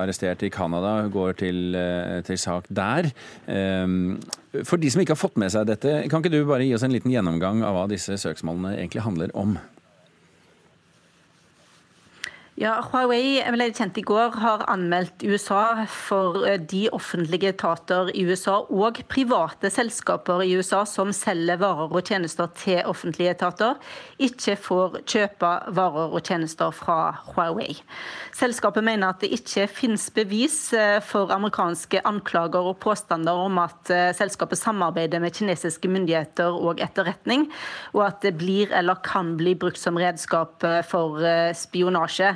[0.01, 1.77] arrestert i Canada, går til,
[2.27, 3.11] til sak der.
[4.67, 6.83] For de som ikke har fått med seg dette, kan ikke du bare gi oss
[6.83, 9.55] en liten gjennomgang av hva disse søksmålene egentlig handler om?
[12.61, 18.21] Ja, Huawei ble kjent i går, har anmeldt USA for eh, de offentlige etater i
[18.27, 23.79] USA og private selskaper i USA som selger varer og tjenester til offentlige etater,
[24.21, 26.99] ikke får kjøpe varer og tjenester fra
[27.31, 27.79] Huawei.
[28.37, 33.89] Selskapet mener at det ikke finnes bevis eh, for amerikanske anklager og påstander om at
[33.89, 37.49] eh, selskapet samarbeider med kinesiske myndigheter og etterretning,
[37.97, 41.17] og at det blir eller kan bli brukt som redskap for
[41.57, 42.35] spionasje.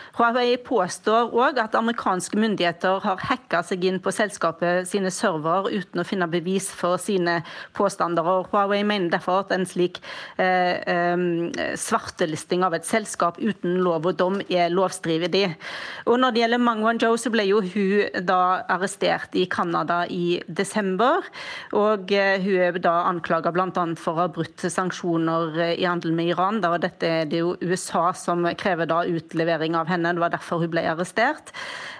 [0.17, 6.01] Huawei påstår òg at amerikanske myndigheter har hacka seg inn på selskapet sine server uten
[6.01, 7.37] å finne bevis for sine
[7.77, 8.27] påstander.
[8.27, 10.01] og Huawei mener derfor at en slik
[10.35, 15.55] eh, eh, svartelisting av et selskap uten lov og dom er lovstridig.
[16.05, 20.41] Og Når det gjelder Mang Wanzhou, så ble jo hun da arrestert i Canada i
[20.47, 21.23] desember.
[21.71, 23.71] og eh, Hun er da anklaga bl.a.
[23.95, 26.59] for å ha brutt sanksjoner eh, i handel med Iran.
[26.59, 30.15] Da dette er det jo USA som krever da utlevering av henne henne.
[30.17, 31.53] Det var derfor hun ble arrestert.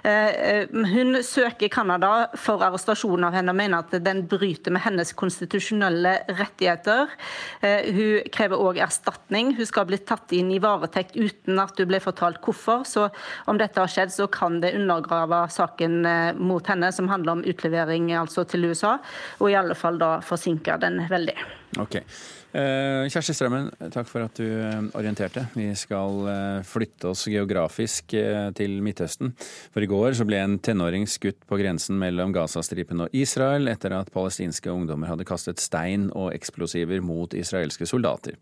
[0.03, 5.13] Eh, hun søker Canada for arrestasjon av henne og mener at den bryter med hennes
[5.17, 7.13] konstitusjonelle rettigheter.
[7.61, 9.53] Eh, hun krever òg erstatning.
[9.59, 12.85] Hun skal bli tatt inn i varetekt uten at hun ble fortalt hvorfor.
[12.89, 13.07] Så
[13.51, 17.45] om dette har skjedd, så kan det undergrave saken eh, mot henne, som handler om
[17.45, 18.97] utlevering altså til USA,
[19.39, 21.37] og i alle fall da forsinke den veldig.
[21.79, 22.03] Okay.
[22.51, 25.45] Eh, Kjersti Strømmen, takk for at du eh, orienterte.
[25.55, 28.11] Vi skal eh, flytte oss geografisk
[28.57, 29.31] til Midtøsten.
[29.71, 33.95] For i går så ble en tenåring skutt på grensen mellom Gazastripen og Israel etter
[33.95, 38.35] at palestinske ungdommer hadde kastet stein og eksplosiver mot israelske soldater.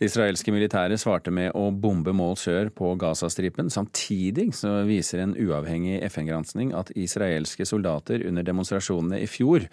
[0.00, 3.68] Det israelske militæret svarte med å bombe mål sør på Gazastripen.
[3.68, 9.66] Samtidig så viser en uavhengig FN-gransking at israelske soldater under demonstrasjonene i fjor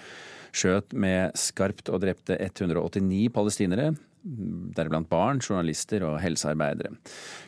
[0.51, 3.93] skjøt med skarpt og drepte 189 palestinere,
[4.75, 6.91] deriblant barn, journalister og helsearbeidere.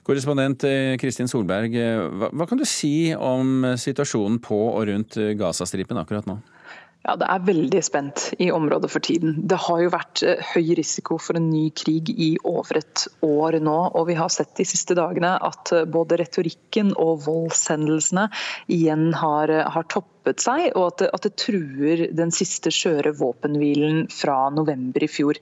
[0.07, 5.19] Korrespondent eh, Kristin Solberg, eh, hva, hva kan du si om situasjonen på og rundt
[5.36, 6.39] Gazastripen akkurat nå?
[7.08, 9.38] Ja, Det er veldig spent i området for tiden.
[9.47, 13.60] Det har jo vært eh, høy risiko for en ny krig i over et år
[13.64, 13.78] nå.
[13.95, 18.28] Og vi har sett de siste dagene at både retorikken og voldshendelsene
[18.76, 23.13] igjen har, har toppet dumpet seg, og at det, at det truer den siste skjøre
[23.17, 25.38] våpenhvilen fra november i fjor.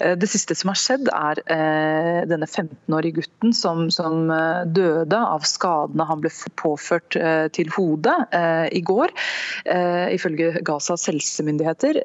[0.00, 5.16] Eh, Det siste som har skjedd, er eh, denne 15-årige gutten som, som eh, døde
[5.16, 7.16] av skadene han ble påført
[7.54, 8.14] til hodet
[8.72, 9.10] i går,
[10.14, 11.98] ifølge Gazas helsemyndigheter.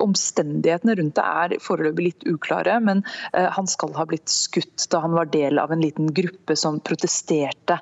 [0.00, 5.14] Omstendighetene rundt det er foreløpig litt uklare, men han skal ha blitt skutt da han
[5.16, 7.78] var del av en liten gruppe som protesterte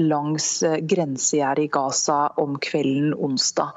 [0.00, 0.48] langs
[0.92, 3.72] grensegjerdet i Gaza om kvelden onsdag.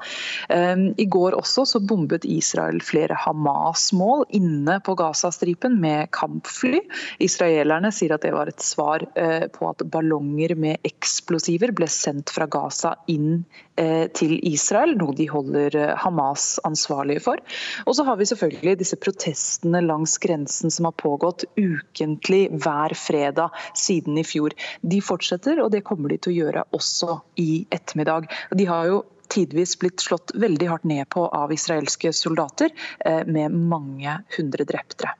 [0.50, 6.82] Eh, I går også så bombet Israel flere Hamas-mål inne på Gazastripen med kampfly.
[7.24, 12.32] Israelerne sier at det var et svar eh, på at ballonger med eksplosiver ble sendt
[12.34, 13.44] fra Gaza inn
[13.80, 17.42] eh, til Israel, noe de holder eh, Hamas ansvarlige for.
[17.86, 23.54] Og så har vi selvfølgelig disse protestene langs grensen som har pågått ukentlig hver fredag
[23.78, 24.54] siden i fjor.
[24.82, 28.30] De fortsetter, og det kommer de til å gjøre også i ettermiddag.
[28.54, 29.02] De har jo
[29.32, 32.72] tidvis blitt slått veldig hardt ned på av israelske soldater,
[33.04, 35.14] eh, med mange hundre drepte.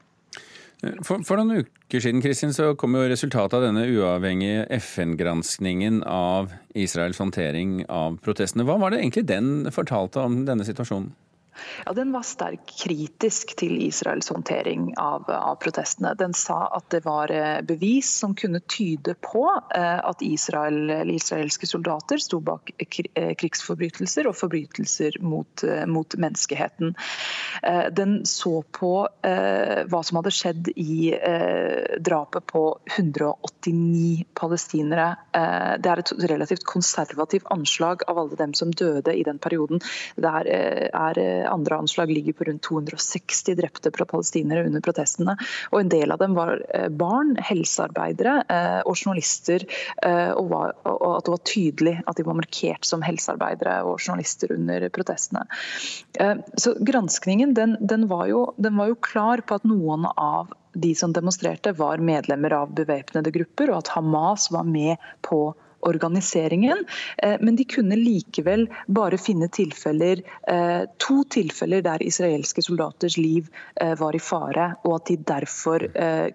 [1.05, 6.53] For, for noen uker siden Kristin, så kom jo resultatet av denne uavhengige FN-granskningen av
[6.77, 8.67] Israels håndtering av protestene.
[8.69, 11.15] Hva var det egentlig den fortalte om denne situasjonen?
[11.87, 16.15] Ja, Den var sterkt kritisk til Israels håndtering av, av, protestene.
[16.19, 19.45] Den sa at det var eh, bevis som kunne tyde på
[19.75, 26.95] eh, at Israel, israelske soldater sto bak eh, krigsforbrytelser og forbrytelser mot, mot menneskeheten.
[27.97, 31.15] Den så på hva som hadde skjedd i
[32.05, 32.63] drapet på
[32.97, 35.07] 189 palestinere.
[35.33, 39.83] Det er et relativt konservativt anslag av alle dem som døde i den perioden.
[40.17, 40.51] Det er,
[40.91, 45.37] er andre anslag ligger på rundt 260 drepte palestinere under protestene.
[45.73, 48.37] og En del av dem var barn, helsearbeidere
[48.85, 49.65] og journalister.
[50.05, 54.53] Og, var, og at det var tydelig at de var markert som helsearbeidere og journalister
[54.55, 55.45] under protestene.
[56.61, 60.95] Så Granskningen den, den, var jo, den var jo klar på at noen av de
[60.95, 65.47] som demonstrerte var medlemmer av bevæpnede grupper, og at Hamas var med på
[65.85, 66.85] organiseringen,
[67.41, 70.23] men de kunne likevel bare finne tilfeller,
[71.03, 73.49] to tilfeller der israelske soldaters liv
[74.01, 75.87] var i fare, og at de derfor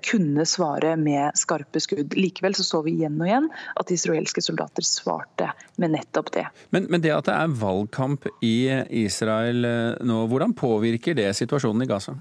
[0.06, 2.16] kunne svare med skarpe skudd.
[2.20, 6.48] Likevel så, så vi igjen og igjen at israelske soldater svarte med nettopp det.
[6.76, 8.58] Men, men det at det er valgkamp i
[9.06, 9.66] Israel
[10.06, 12.18] nå, hvordan påvirker det situasjonen i Gaza?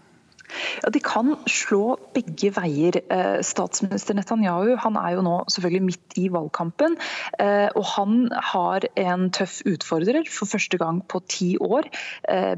[0.82, 3.00] Ja, De kan slå begge veier.
[3.44, 6.96] Statsminister Netanyahu han er jo nå selvfølgelig midt i valgkampen.
[7.38, 11.88] og Han har en tøff utfordrer for første gang på ti år.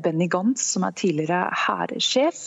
[0.02, 2.42] Benny Gantz, som er tidligere hærsjef.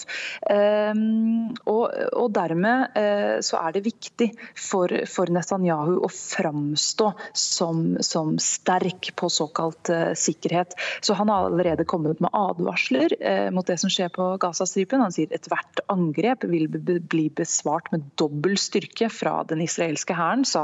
[1.74, 2.98] Og, dermed
[3.46, 4.92] så er det viktig for,
[5.34, 10.76] Netanyahu å framstå som, som, sterk på såkalt sikkerhet.
[11.02, 13.16] Så Han har allerede kommet med advarsler
[13.54, 15.04] mot det som skjer på Gazastripen.
[15.04, 20.64] Han sier ethvert angrep vil bli besvart med dobbel styrke fra den israelske hæren, sa,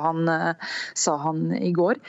[0.96, 2.00] sa han i går.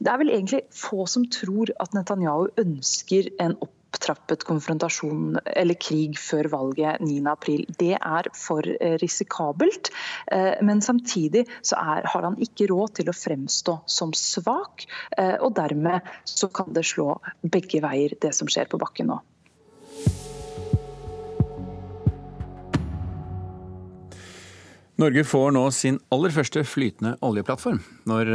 [0.00, 3.56] Det er vel egentlig få som tror at Netanyahu ønsker en
[3.94, 7.76] opptrappet konfrontasjon eller krig før valget 9.4.
[7.78, 8.66] Det er for
[9.02, 9.92] risikabelt.
[10.64, 16.10] Men samtidig så er, har han ikke råd til å fremstå som svak, og dermed
[16.28, 17.12] så kan det slå
[17.44, 19.22] begge veier, det som skjer på bakken nå.
[24.94, 27.80] Norge får nå sin aller første flytende oljeplattform.
[28.06, 28.28] Når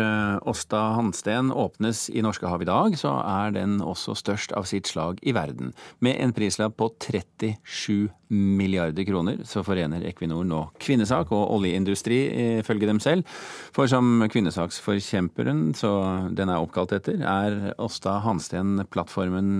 [0.51, 5.21] Åsta Hansten åpnes i Norskehavet i dag, så er den også størst av sitt slag
[5.23, 5.71] i verden.
[6.03, 12.19] Med en prislapp på 37 milliarder kroner, så forener Equinor nå kvinnesak og oljeindustri,
[12.59, 13.39] ifølge dem selv.
[13.71, 15.95] For som kvinnesaksforkjemperen, så
[16.35, 19.51] den er oppkalt etter, er Åsta Hansten-plattformen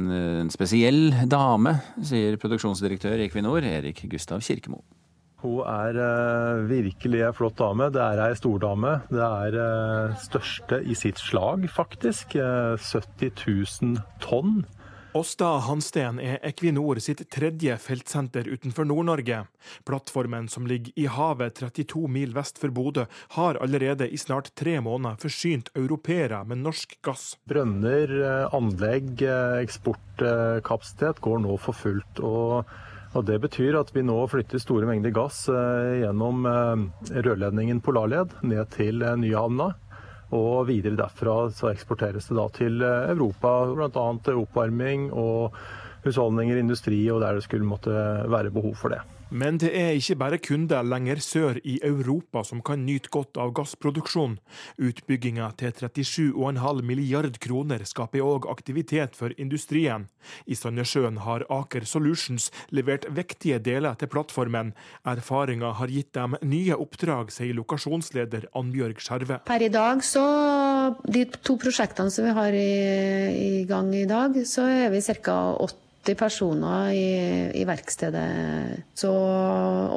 [0.44, 4.84] en spesiell dame, sier produksjonsdirektør i Equinor, Erik Gustav Kirkemo.
[5.40, 7.88] Hun er uh, virkelig ei flott dame.
[7.96, 8.98] Det er ei stordame.
[9.12, 12.36] Det er uh, største i sitt slag, faktisk.
[12.36, 13.32] Uh, 70
[13.80, 14.66] 000 tonn.
[15.18, 19.40] Åsta Hansten er Equinor sitt tredje feltsenter utenfor Nord-Norge.
[19.88, 24.76] Plattformen som ligger i havet 32 mil vest for Bodø, har allerede i snart tre
[24.86, 27.32] måneder forsynt europeere med norsk gass.
[27.50, 28.14] Brønner,
[28.54, 29.26] anlegg,
[29.64, 32.22] eksportkapasitet går nå for fullt.
[32.22, 32.70] og
[33.18, 39.02] og Det betyr at vi nå flytter store mengder gass gjennom rørledningen Polarled ned til
[39.02, 39.72] Nyhavna.
[40.38, 44.06] Og videre derfra så eksporteres det da til Europa, bl.a.
[44.38, 45.58] oppvarming og
[46.06, 47.94] husholdninger, industri og der det skulle måtte
[48.30, 49.02] være behov for det.
[49.30, 53.52] Men det er ikke bare kunder lenger sør i Europa som kan nyte godt av
[53.58, 54.40] gassproduksjon.
[54.82, 60.08] Utbygginga til 37,5 milliard kroner skaper òg aktivitet for industrien.
[60.50, 64.74] I Sandnessjøen har Aker Solutions levert viktige deler til plattformen.
[65.06, 69.42] Erfaringa har gitt dem nye oppdrag, sier lokasjonsleder Annbjørg Skjerve.
[69.46, 70.26] Per i dag, så
[71.06, 72.72] De to prosjektene som vi har i,
[73.62, 75.38] i gang i dag, så er vi ca.
[75.60, 75.89] 80
[76.20, 77.10] personer i,
[77.54, 78.84] i, verkstedet.
[78.98, 79.12] Så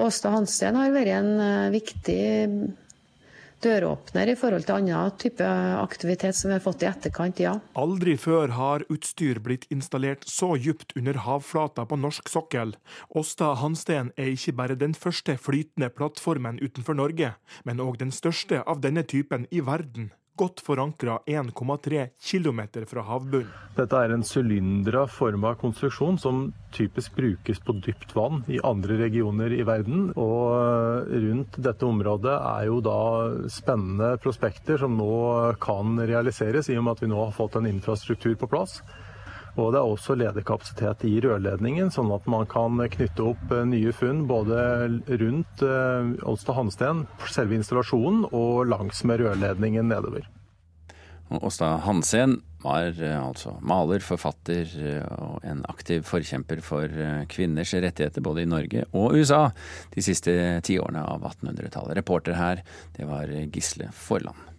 [0.02, 2.22] Åsta Hansen har vært en eh, viktig
[3.62, 5.46] døråpner i forhold til annen type
[5.78, 7.54] aktivitet som vi har fått i etterkant, ja.
[7.78, 12.74] Aldri før har utstyr blitt installert så dypt under havflata på norsk sokkel.
[13.14, 17.34] Åsta Hansten er ikke bare den første flytende plattformen utenfor Norge,
[17.64, 23.50] men òg den største av denne typen i verden godt forankra 1,3 km fra havbunnen.
[23.76, 29.52] Dette er en sylindra forma konstruksjon som typisk brukes på dypt vann i andre regioner
[29.52, 30.10] i verden.
[30.16, 32.98] Og rundt dette området er jo da
[33.52, 35.12] spennende prospekter som nå
[35.62, 38.80] kan realiseres, i og med at vi nå har fått en infrastruktur på plass.
[39.60, 43.92] Og det er også ledekapasitet i rørledningen, sånn at man kan knytte opp eh, nye
[43.92, 44.60] funn både
[45.20, 50.24] rundt Åsta eh, Hansten, selve installasjonen, og langs med rørledningen nedover.
[51.32, 54.72] Åsta Hansen var eh, altså maler, forfatter
[55.18, 59.50] og en aktiv forkjemper for kvinners rettigheter både i Norge og USA
[59.92, 60.32] de siste
[60.64, 61.98] tiårene av 1800-tallet.
[62.00, 62.64] Reporter her,
[62.96, 64.51] det var Gisle Forland.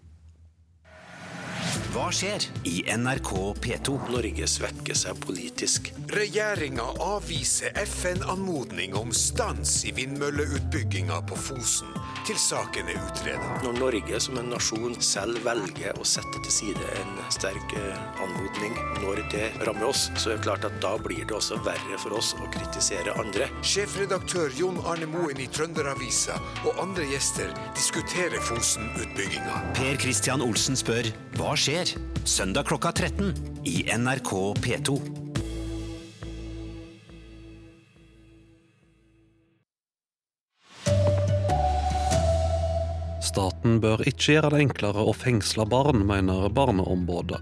[1.94, 3.94] Hva skjer i NRK P2?
[4.14, 5.90] Norge svekker seg politisk.
[6.14, 11.90] Regjeringa avviser FN-anmodning om stans i vindmølleutbygginga på Fosen,
[12.28, 13.50] til saken er utreda.
[13.66, 18.78] Når Norge som en nasjon selv velger å sette til side en sterk eh, anmodning
[19.04, 22.18] når det rammer oss, så er det klart at da blir det også verre for
[22.20, 23.50] oss å kritisere andre.
[23.66, 29.62] Sjefredaktør Jon Arne Moen i Trønderavisa og andre gjester diskuterer Fosen-utbygginga.
[29.78, 31.88] Per Christian Olsen spør hva skjer?
[32.26, 33.34] Søndag klokka 13
[33.64, 34.98] i NRK P2.
[43.24, 47.40] Staten bør ikke gjøre det enklere å fengsle barn, mener Barneombudet.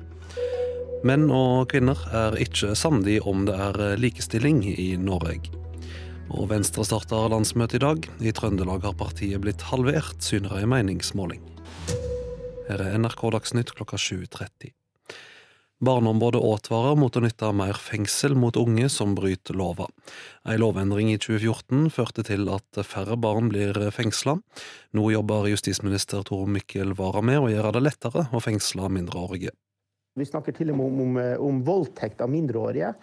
[1.07, 5.49] Menn og kvinner er ikke samdige om det er likestilling i Norge.
[6.30, 8.05] Og Venstre starter landsmøte i dag.
[8.22, 11.41] I Trøndelag har partiet blitt halvert, syner ei meningsmåling.
[12.68, 14.72] Her er NRK Dagsnytt klokka 7.30.
[15.82, 19.88] Barneombudet advarer mot å nytte mer fengsel mot unge som bryter lova.
[20.45, 24.38] En lovendring i 2014 førte til at færre barn blir fengsla.
[24.93, 29.55] Nå jobber justisminister Tor Mikkel Wara med å gjøre det lettere å fengsle mindreårige.
[30.20, 32.93] Vi snakker til og med om, om, om voldtekt av mindreårige.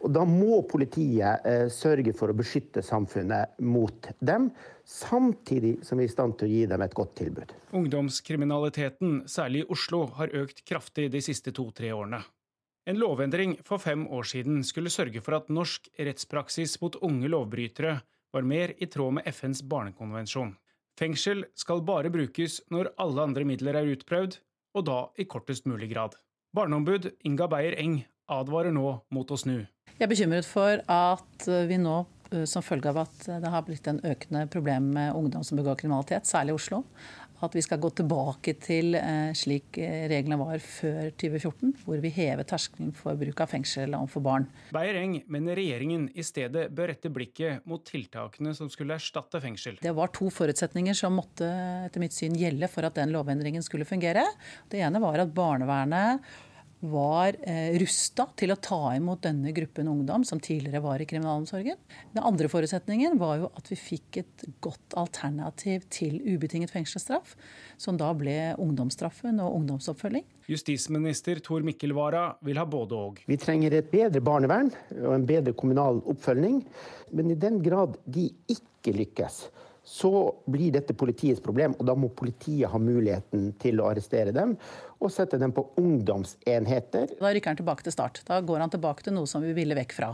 [0.00, 4.48] Og da må politiet eh, sørge for å beskytte samfunnet mot dem,
[4.88, 7.52] samtidig som vi er i stand til å gi dem et godt tilbud.
[7.76, 12.22] Ungdomskriminaliteten, særlig i Oslo, har økt kraftig de siste to-tre årene.
[12.88, 17.98] En lovendring for fem år siden skulle sørge for at norsk rettspraksis mot unge lovbrytere
[18.32, 20.54] var mer i tråd med FNs barnekonvensjon.
[20.98, 24.38] Fengsel skal bare brukes når alle andre midler er utprøvd,
[24.76, 26.16] og da i kortest mulig grad.
[26.56, 29.64] Barneombud Inga Beyer Eng advarer nå mot å snu.
[30.00, 31.94] Jeg er bekymret for at vi nå,
[32.32, 35.76] eh, som følge av at det har blitt en økende problem med ungdom som begår
[35.76, 36.78] kriminalitet, særlig i Oslo,
[37.44, 39.76] at vi skal gå tilbake til eh, slik
[40.08, 44.48] reglene var før 2014, hvor vi hever terskelen for bruk av fengsel overfor barn.
[44.72, 49.82] Beyer-Eng mener regjeringen i stedet bør rette blikket mot tiltakene som skulle erstatte fengsel.
[49.84, 51.52] Det var to forutsetninger som måtte
[51.84, 54.24] etter mitt syn gjelde for at den lovendringen skulle fungere.
[54.72, 56.24] Det ene var at barnevernet
[56.80, 61.76] var eh, rusta til å ta imot denne gruppen ungdom som tidligere var i kriminalomsorgen.
[62.14, 67.36] Den andre forutsetningen var jo at vi fikk et godt alternativ til ubetinget fengselsstraff,
[67.80, 70.24] som da ble ungdomsstraffen og ungdomsoppfølging.
[70.50, 73.20] Justisminister Tor Mikkel Wara vil ha både og.
[73.28, 74.72] Vi trenger et bedre barnevern
[75.02, 76.62] og en bedre kommunal oppfølging.
[77.14, 79.44] Men i den grad de ikke lykkes,
[79.90, 80.10] så
[80.46, 84.54] blir dette politiets problem, og da må politiet ha muligheten til å arrestere dem
[85.00, 87.16] og sette dem på ungdomsenheter.
[87.18, 88.20] Da rykker han tilbake til start.
[88.28, 90.12] Da går han tilbake til noe som vi ville vekk fra.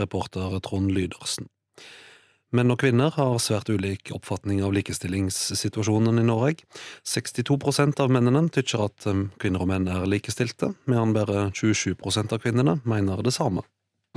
[0.00, 1.50] Reporter Trond Lydersen.
[2.56, 6.64] Menn og kvinner har svært ulik oppfatning av likestillingssituasjonen i Norge.
[7.06, 12.42] 62% av mennene tykker at um, kvinner og menn er likestilte, mens bare 27% av
[12.42, 13.62] kvinnene mener det samme.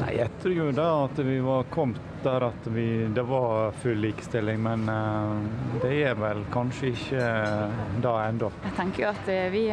[0.01, 3.99] Nei, Jeg tror jo da at vi var kommet der at vi, det var full
[4.01, 5.37] likestilling, men uh,
[5.83, 8.49] det er vel kanskje ikke uh, da ennå.
[8.63, 9.63] Jeg tenker jo at uh, vi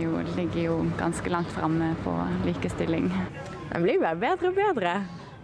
[0.00, 2.14] jo, ligger jo ganske langt framme på
[2.46, 3.10] likestilling.
[3.68, 4.94] Den blir vel bedre og bedre.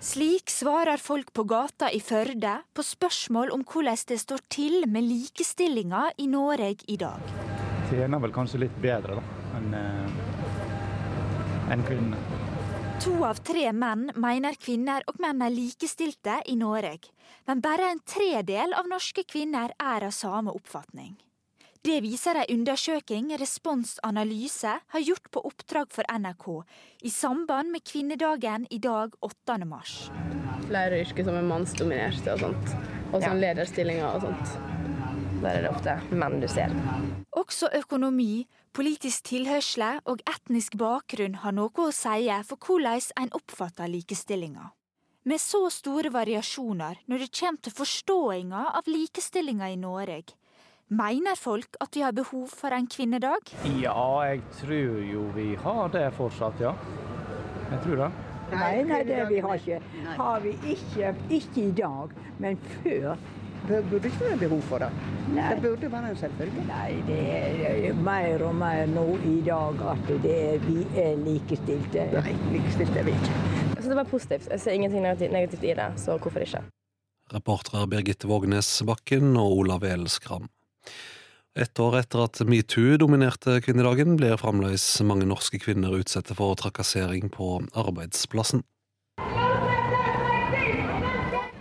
[0.04, 5.04] Slik svarer folk på gata i Førde på spørsmål om hvordan det står til med
[5.04, 7.28] likestillinga i Norge i dag.
[7.90, 9.24] Tjener vel kanskje litt bedre da,
[9.60, 12.33] enn eh, enn kvinnene.
[13.02, 17.10] To av tre menn mener kvinner og menn er likestilte i Norge.
[17.48, 21.16] Men bare en tredel av norske kvinner er av samme oppfatning.
[21.84, 26.46] Det viser en undersøking Respons Analyse har gjort på oppdrag for NRK
[27.04, 29.58] i samband med kvinnedagen i dag 8.
[29.68, 29.96] mars.
[30.68, 32.72] Flere yrker som er mannsdominerte og sånt.
[33.10, 34.56] Og sånn lederstillinger og sånt.
[35.42, 36.72] Der er det ofte menn du ser.
[37.44, 43.90] Også økonomi, politisk tilhørsle og etnisk bakgrunn har noe å si for hvordan en oppfatter
[43.92, 44.70] likestillinga.
[45.28, 50.32] Med så store variasjoner når det kommer til forståinga av likestillinga i Norge,
[50.92, 53.48] Mener folk at de har behov for en kvinnedag?
[53.80, 56.74] Ja, jeg tror jo vi har det fortsatt, ja.
[57.70, 58.10] Jeg tror det.
[58.52, 59.78] Nei, nei, det vi har ikke.
[60.18, 63.16] Har vi ikke, ikke i dag, men før
[63.68, 64.90] burde ikke være behov for det.
[65.34, 65.48] Nei.
[65.54, 66.64] Det burde være en selvfølge.
[66.68, 72.08] Nei, det er mer og mer nå i dag at er, vi er likestilte.
[72.14, 73.38] Nei, likestilte er vi ikke.
[73.64, 74.50] Jeg synes det var positivt.
[74.50, 76.64] Jeg ser ingenting negativt i det, så hvorfor ikke?
[77.32, 80.50] Reportere Birgitte Vågnes Bakken og Olav El Skram.
[81.54, 87.30] Et år etter at metoo dominerte kvinnedagen, blir fremdeles mange norske kvinner utsatt for trakassering
[87.32, 88.64] på arbeidsplassen.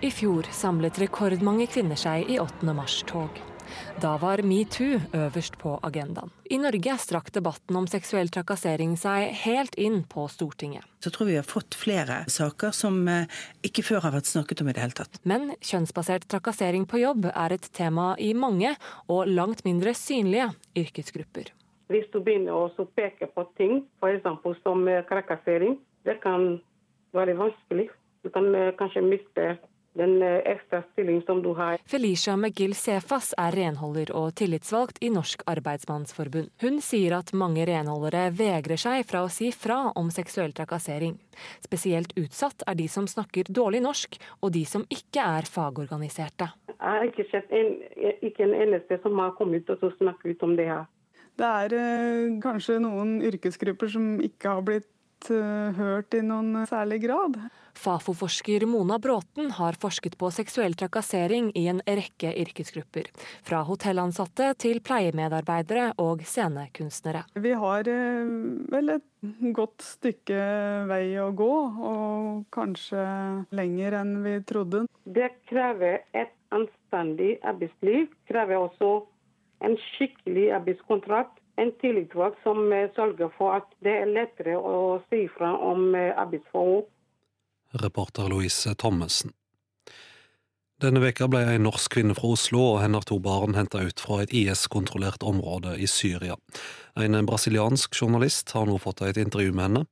[0.04, 2.74] I fjor samlet rekordmange kvinner seg i 8.
[2.76, 3.38] mars-tog.
[4.04, 6.34] Da var metoo øverst på agendaen.
[6.52, 10.84] I Norge strakk debatten om seksuell trakassering seg helt inn på Stortinget.
[11.00, 13.32] Så tror vi har fått flere saker som eh,
[13.64, 15.24] ikke før har vært snakket om i det hele tatt.
[15.24, 18.76] Men kjønnsbasert trakassering på jobb er et tema i mange
[19.08, 20.52] og langt mindre synlige
[20.84, 21.56] yrkesgrupper.
[21.96, 24.28] Hvis du begynner å peke på ting, f.eks.
[24.68, 26.58] som trakassering, det kan
[27.16, 27.94] være vanskelig.
[28.28, 29.54] Du kan eh, kanskje miste
[29.98, 31.78] den eh, ekstra stilling som du har.
[31.86, 36.50] Felicia McGill Sefas er renholder og tillitsvalgt i Norsk arbeidsmannsforbund.
[36.64, 41.18] Hun sier at mange renholdere vegrer seg fra å si fra om seksuell trakassering.
[41.64, 46.50] Spesielt utsatt er de som snakker dårlig norsk, og de som ikke er fagorganiserte.
[46.74, 47.78] Jeg har ikke sett en,
[48.26, 50.86] ikke en eneste som har kommet ut og snakket ut om det her.
[51.34, 54.90] Det er øh, kanskje noen yrkesgrupper som ikke har blitt
[55.32, 57.38] øh, hørt i noen særlig grad.
[57.74, 63.10] Fafo-forsker Mona Bråten har forsket på seksuell trakassering i en rekke yrkesgrupper.
[63.46, 67.26] Fra hotellansatte til pleiemedarbeidere og scenekunstnere.
[67.36, 68.34] Vi har eh,
[68.74, 69.08] vel et
[69.56, 70.42] godt stykke
[70.90, 71.54] vei å gå,
[71.92, 73.04] og kanskje
[73.56, 74.86] lenger enn vi trodde.
[75.04, 78.12] Det krever et anstendig arbeidsliv.
[78.30, 78.96] Krever også
[79.64, 85.28] en skikkelig arbeidskontrakt en tillitsvalgt som eh, sørger for at det er lettere å si
[85.38, 86.86] fra om eh, arbeidsforhold
[87.74, 89.34] reporter Louise Thommessen.
[90.82, 94.18] Denne veka ble ei norsk kvinne fra Oslo og hennes to barn henta ut fra
[94.24, 96.36] et IS-kontrollert område i Syria.
[97.00, 99.86] En brasiliansk journalist har nå fått et intervju med henne.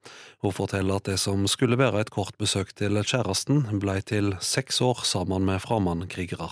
[0.43, 4.81] Hun forteller at det som skulle være et kort besøk til kjæresten, ble til seks
[4.83, 6.51] år sammen med fremmedkrigere.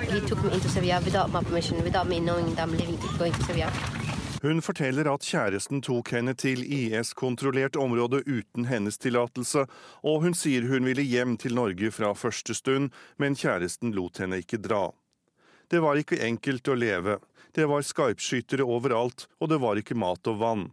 [0.00, 3.32] He took me into Syria without my permission, without me knowing that I'm living, going
[3.32, 4.01] to Syria.
[4.42, 9.68] Hun forteller at kjæresten tok henne til IS-kontrollert område uten hennes tillatelse,
[10.02, 12.90] og hun sier hun ville hjem til Norge fra første stund,
[13.22, 14.88] men kjæresten lot henne ikke dra.
[15.70, 17.20] Det var ikke enkelt å leve,
[17.54, 20.68] det var skarpskyttere overalt, og det var ikke mat og vann.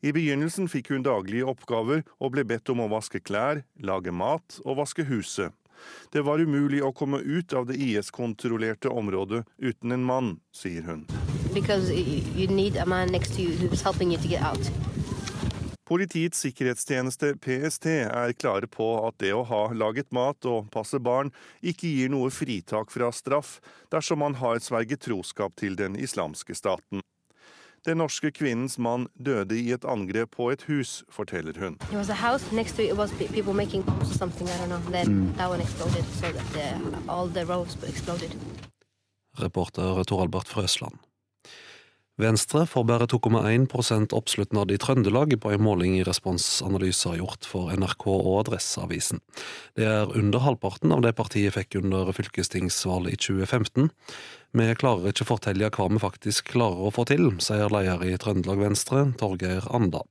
[0.00, 4.62] I begynnelsen fikk hun daglige oppgaver og ble bedt om å vaske klær, lage mat
[4.64, 5.52] og vaske huset.
[6.08, 11.04] Det var umulig å komme ut av det IS-kontrollerte området uten en mann, sier hun.
[15.90, 21.32] Politiets sikkerhetstjeneste, PST, er klare på at det å ha laget mat og passe barn
[21.58, 23.56] ikke gir noe fritak fra straff
[23.90, 27.02] dersom man har sverget troskap til den islamske staten.
[27.82, 31.80] Den norske kvinnens mann døde i et angrep på et hus, forteller hun.
[39.40, 41.00] Reporter Tor Albert Frøsland.
[42.20, 48.06] Venstre får bare 2,1 oppslutnad i Trøndelag på en måling i responsanalyser gjort for NRK
[48.12, 49.22] og Adresseavisen.
[49.78, 53.90] Det er under halvparten av det partiet fikk under fylkestingsvalget i 2015.
[54.52, 58.64] Vi klarer ikke fortelle hva vi faktisk klarer å få til, sier leder i Trøndelag
[58.68, 60.04] Venstre, Torgeir Anda.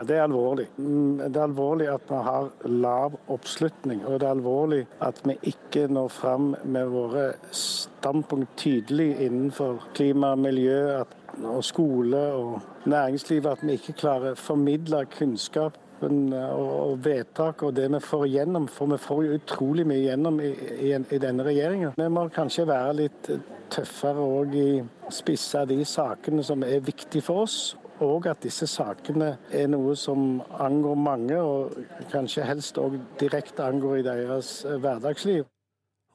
[0.00, 0.64] Det er alvorlig.
[0.78, 4.00] Mm, det er alvorlig at vi har lav oppslutning.
[4.08, 10.32] Og det er alvorlig at vi ikke når fram med våre standpunkt tydelig innenfor klima
[10.36, 10.80] og miljø
[11.44, 13.46] og skole og næringsliv.
[13.46, 18.68] At vi ikke klarer å formidle kunnskap og vedtak og det vi får igjennom.
[18.72, 20.52] For vi får jo utrolig mye igjennom i,
[20.90, 21.92] i, i denne regjeringen.
[21.96, 23.30] Vi må kanskje være litt
[23.70, 24.70] tøffere òg i
[25.12, 27.60] spisse de sakene som er viktige for oss.
[28.00, 34.00] Og at disse sakene er noe som angår mange, og kanskje helst òg direkte angår
[34.00, 35.44] i deres hverdagsliv.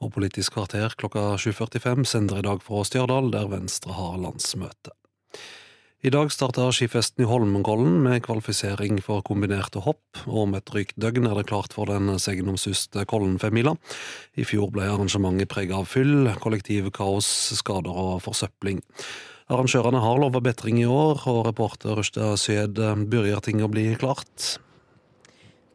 [0.02, 4.92] Og Politisk kvarter klokka 7.45 sender i dag fra Stjørdal, der Venstre har landsmøte.
[6.06, 10.94] I dag starter skifesten i Holmenkollen med kvalifisering for kombinerte hopp, og om et drygt
[11.02, 13.72] døgn er det klart for den segnomsuste Kollen-femmila.
[14.38, 18.78] I fjor ble arrangementet preget av fyll, kollektivkaos, skader og forsøpling.
[19.50, 24.60] Arrangørene har lova bedring i år, og reporter Rushda Syed begynner ting å bli klart.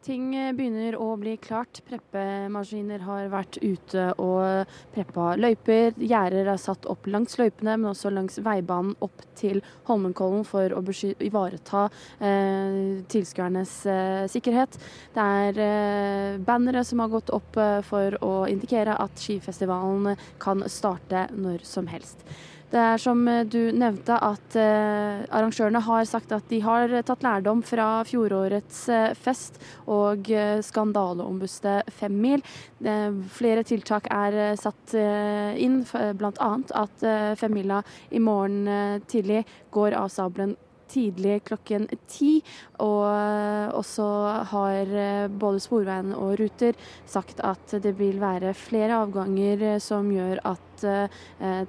[0.02, 1.78] Ting begynner å bli klart.
[1.86, 5.94] Preppemaskiner har vært ute og preppa løyper.
[5.94, 10.82] Gjerder er satt opp langs løypene, men også langs veibanen opp til Holmenkollen for å
[10.82, 11.84] ivareta
[12.18, 14.80] eh, tilskuernes eh, sikkerhet.
[15.14, 20.66] Det er eh, bannere som har gått opp eh, for å indikere at skifestivalen kan
[20.66, 22.26] starte når som helst.
[22.72, 27.24] Det er som eh, du nevnte at eh, arrangørene har sagt at de har tatt
[27.24, 32.40] lærdom fra fjorårets eh, fest og eh, skandaleombuste femmil.
[32.80, 36.50] Eh, flere tiltak er eh, satt eh, inn, bl.a.
[36.80, 39.44] at eh, femmila i morgen eh, tidlig
[39.76, 40.56] går av sabelen
[40.92, 42.36] tidlig klokken ti.
[42.82, 44.08] Og eh, også
[44.52, 46.76] har eh, både Sporveien og Ruter
[47.08, 50.68] sagt at det vil være flere avganger eh, som gjør at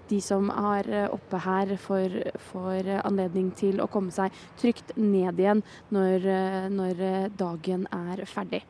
[0.09, 2.15] de som er oppe her, får,
[2.47, 5.61] får anledning til å komme seg trygt ned igjen
[5.93, 6.25] når,
[6.73, 7.03] når
[7.37, 8.63] dagen er ferdig.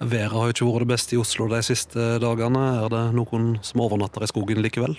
[0.00, 2.64] Været har jo ikke vært det beste i Oslo de siste dagene.
[2.86, 4.96] Er det noen som overnatter i skogen likevel?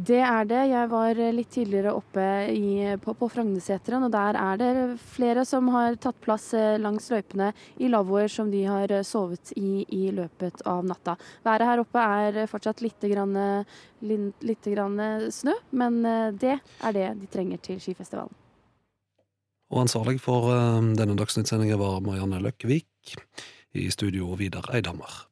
[0.00, 0.60] Det er det.
[0.70, 2.22] Jeg var litt tidligere oppe
[2.54, 4.70] i, på, på Frognerseteren, og der er det
[5.12, 9.52] flere som har tatt plass eh, langs løypene i lavvoer som de har eh, sovet
[9.60, 11.18] i i løpet av natta.
[11.44, 13.36] Været her oppe er fortsatt litt, grann,
[14.00, 14.96] litt grann
[15.34, 18.32] snø, men eh, det er det de trenger til skifestivalen.
[19.70, 20.48] Og ansvarlig for
[20.96, 23.18] denne Dagsnytt-sendingen var Marianne Løkkevik.
[23.76, 25.29] I studio Vidar Eidhammer.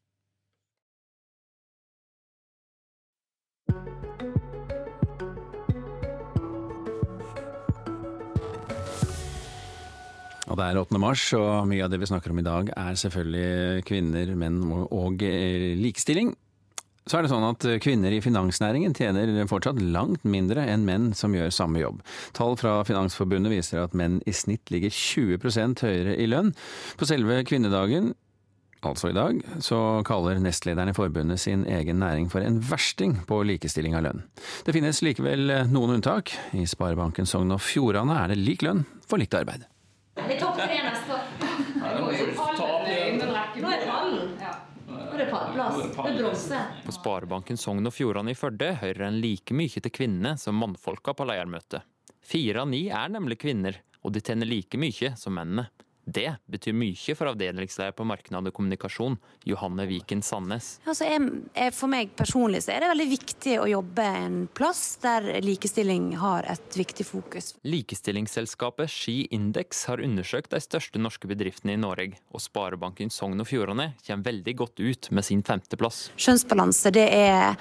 [10.49, 10.97] Og det er 8.
[11.01, 15.25] mars, og mye av det vi snakker om i dag er selvfølgelig kvinner, menn og
[15.25, 16.33] eh, likestilling.
[17.09, 21.33] Så er det sånn at kvinner i finansnæringen tjener fortsatt langt mindre enn menn som
[21.33, 22.03] gjør samme jobb.
[22.37, 26.51] Tall fra Finansforbundet viser at menn i snitt ligger 20% høyere i lønn.
[27.01, 28.11] På selve kvinnedagen,
[28.85, 33.41] altså i dag, så kaller nestlederen i forbundet sin egen næring for en versting på
[33.55, 34.23] likestilling av lønn.
[34.67, 36.35] Det finnes likevel noen unntak.
[36.53, 39.65] I Sparebanken Sogn og Fjordane er det lik lønn for likt arbeid.
[40.27, 41.23] Det er topp tre neste år.
[41.79, 44.33] Nå er pallen.
[44.89, 45.77] Nå er det pallplass.
[45.95, 46.61] Det er bronse.
[46.85, 51.13] På Sparebanken Sogn og Fjordane i Førde hører en like mye til kvinnene som mannfolka
[51.17, 51.85] på leiermøtet.
[52.25, 55.69] Fire av ni er nemlig kvinner, og de tjener like mye som mennene.
[56.09, 60.71] Det betyr mye for avdelingsleder på marknad og kommunikasjon, Johanne Viken Sandnes.
[60.89, 65.27] Altså, jeg, for meg personlig så er det veldig viktig å jobbe en plass der
[65.45, 67.51] likestilling har et viktig fokus.
[67.67, 73.49] Likestillingsselskapet Ski Index har undersøkt de største norske bedriftene i Norge, og Sparebanken Sogn og
[73.51, 76.07] Fjordane kommer veldig godt ut med sin femteplass.
[76.17, 77.55] Kjønnsbalanse, det er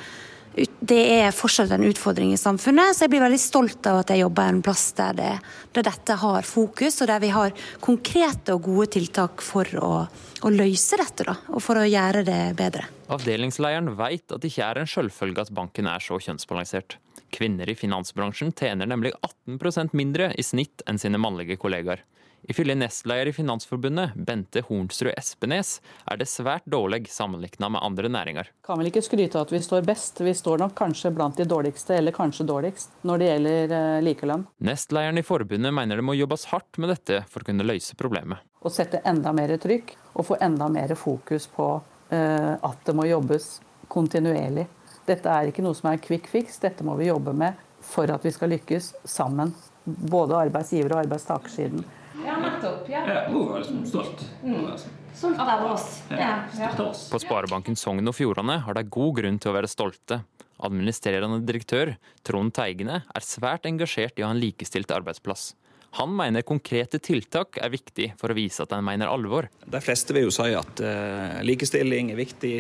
[0.81, 4.23] det er fortsatt en utfordring i samfunnet, så jeg blir veldig stolt av at jeg
[4.23, 5.33] jobber en plass der, det,
[5.77, 7.55] der dette har fokus, og der vi har
[7.85, 12.41] konkrete og gode tiltak for å, å løse dette, da, og for å gjøre det
[12.59, 12.87] bedre.
[13.13, 16.99] Avdelingslederen vet at det ikke er en selvfølge at banken er så kjønnsbalansert.
[17.35, 22.05] Kvinner i finansbransjen tjener nemlig 18% mindre i snitt enn sine mannlige kollegaer.
[22.49, 25.79] Ifølge nestleder i Finansforbundet, Bente Hornsrud Espenes,
[26.09, 28.51] er det svært dårlig sammenlignet med andre næringer.
[28.67, 31.49] Kan vel ikke skryte av at vi står best, vi står nok kanskje blant de
[31.49, 34.47] dårligste, eller kanskje dårligst, når det gjelder eh, likelønn.
[34.65, 38.45] Nestlederen i forbundet mener det må jobbes hardt med dette for å kunne løse problemet.
[38.63, 43.07] Å sette enda mer trykk og få enda mer fokus på uh, at det må
[43.07, 43.59] jobbes
[43.93, 44.67] kontinuerlig.
[45.09, 47.57] Dette er ikke noe som er quick fix, dette må vi jobbe med
[47.89, 49.55] for at vi skal lykkes sammen.
[49.85, 51.85] Både arbeidsgiver- og arbeidstakersiden.
[52.25, 52.89] Ja, nettopp.
[52.91, 53.05] Ja.
[53.07, 54.25] Ja, hun er liksom stolt.
[54.45, 54.67] Mm.
[55.15, 56.03] Stolt av oss.
[56.11, 56.33] Ja.
[56.59, 56.73] Ja.
[57.11, 60.23] På Sparebanken Sogn og Fjordane har de god grunn til å være stolte.
[60.67, 61.95] Administrerende direktør
[62.27, 65.53] Trond Teigene er svært engasjert i å ha en likestilt arbeidsplass.
[65.97, 69.49] Han mener konkrete tiltak er viktig for å vise at en mener alvor.
[69.65, 72.53] De fleste vil jo si at uh, likestilling er viktig,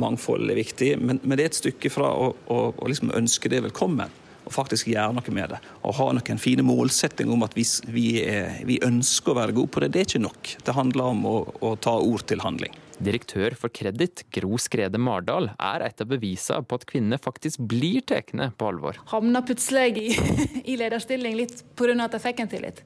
[0.00, 3.52] mangfold er viktig, men, men, det er et stykke fra å, å, å liksom ønske
[3.52, 4.08] det velkommen
[4.50, 5.62] og faktisk gjøre noe med det.
[5.86, 7.64] Og ha noen fine målsettinger om at vi,
[7.94, 10.54] vi, er, vi, ønsker å være gode på det, det er ikke nok.
[10.66, 12.74] Det handler om å, å ta ord til handling.
[13.00, 18.02] Direktør for Kreditt, Gro Skrede Mardal, er et av bevisene på at kvinnene faktisk blir
[18.04, 18.98] tatt på alvor.
[19.14, 20.08] Havna plutselig i,
[20.74, 21.94] i lederstilling litt pga.
[22.04, 22.82] at jeg fikk en tillit.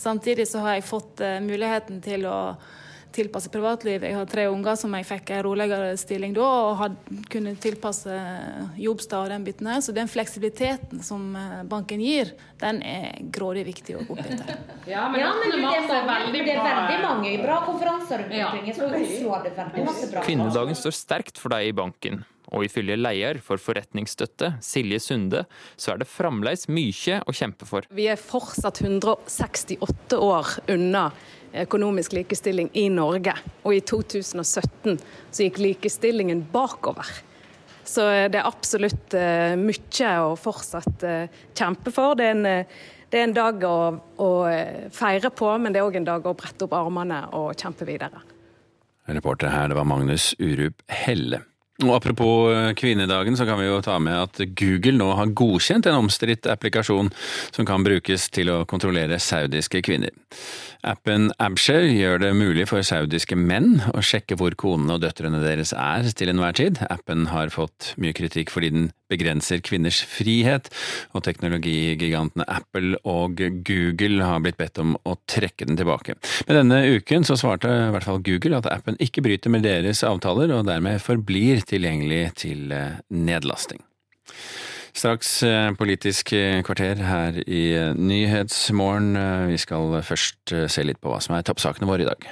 [0.00, 2.38] Samtidig så har jeg fått uh, muligheten til å
[3.14, 4.08] tilpasse privatlivet.
[4.08, 8.14] Jeg har tre unger som jeg fikk en roligere stilling da, og hadde kunnet tilpasse
[8.78, 9.82] jobbstad og den biten her.
[9.84, 14.58] Så den fleksibiliteten som eh, banken gir, den er grådig viktig å oppbytte.
[14.94, 15.60] ja, men, ja, men det,
[15.98, 18.74] er veldig det er veldig mange bra konferanser rundt omkring.
[18.76, 20.26] Så Oslo hadde veldig masse bra.
[20.26, 22.24] Kvinnedagen står sterkt for deg i banken.
[22.54, 25.44] Og ifølge leder for forretningsstøtte, Silje Sunde,
[25.76, 27.88] så er det fremdeles mye å kjempe for.
[27.92, 31.08] Vi er fortsatt 168 år unna
[31.64, 33.34] økonomisk likestilling i Norge.
[33.64, 37.08] Og i 2017 så gikk likestillingen bakover.
[37.88, 42.18] Så det er absolutt uh, mye å fortsatt uh, kjempe for.
[42.18, 42.48] Det er en,
[43.08, 43.78] det er en dag å,
[44.20, 44.30] å,
[44.92, 48.20] feire på, men det er òg en dag å brette opp armene og kjempe videre.
[49.08, 51.40] Reporter her, det var Magnus Urup Helle.
[51.78, 55.86] Og Apropos eh, kvinnedagen, så kan vi jo ta med at Google nå har godkjent
[55.86, 57.12] en omstridt applikasjon
[57.54, 60.10] som kan brukes til å kontrollere saudiske kvinner.
[60.82, 65.70] Appen Abshare gjør det mulig for saudiske menn å sjekke hvor konene og døtrene deres
[65.70, 66.82] er til enhver tid.
[66.90, 70.70] Appen har fått mye kritikk fordi den begrenser kvinners frihet,
[71.16, 76.18] og teknologigigantene Apple og Google har blitt bedt om å trekke den tilbake.
[76.48, 80.04] Men denne uken så svarte i hvert fall Google at appen ikke bryter med deres
[80.06, 83.82] avtaler, og dermed forblir tilgjengelig til eh, nedlasting.
[84.98, 86.32] Straks eh, Politisk
[86.66, 89.14] kvarter her i eh, Nyhetsmorgen.
[89.52, 92.30] Vi skal først se litt på hva som er toppsakene våre i dag.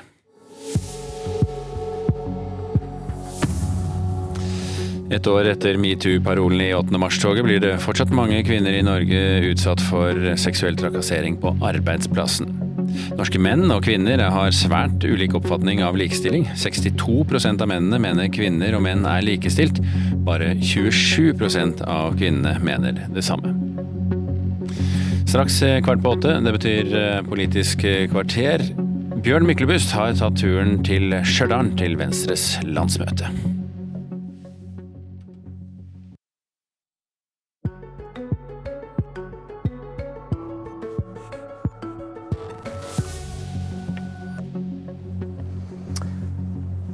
[5.07, 6.99] Et år etter metoo-parolen i 8.
[6.99, 9.21] mars-toget blir det fortsatt mange kvinner i Norge
[9.53, 12.51] utsatt for seksuell trakassering på arbeidsplassen.
[13.15, 16.49] Norske menn og kvinner har svært ulik oppfatning av likestilling.
[16.59, 19.79] 62% av mennene mener kvinner og menn er likestilt.
[20.27, 23.55] Bare 27% av kvinnene mener det samme.
[25.27, 26.39] Straks kvart på åtte.
[26.43, 28.65] Det betyr eh, Politisk kvarter.
[29.23, 33.31] Bjørn Myklebust har tatt turen til Stjørdal til Venstres landsmøte.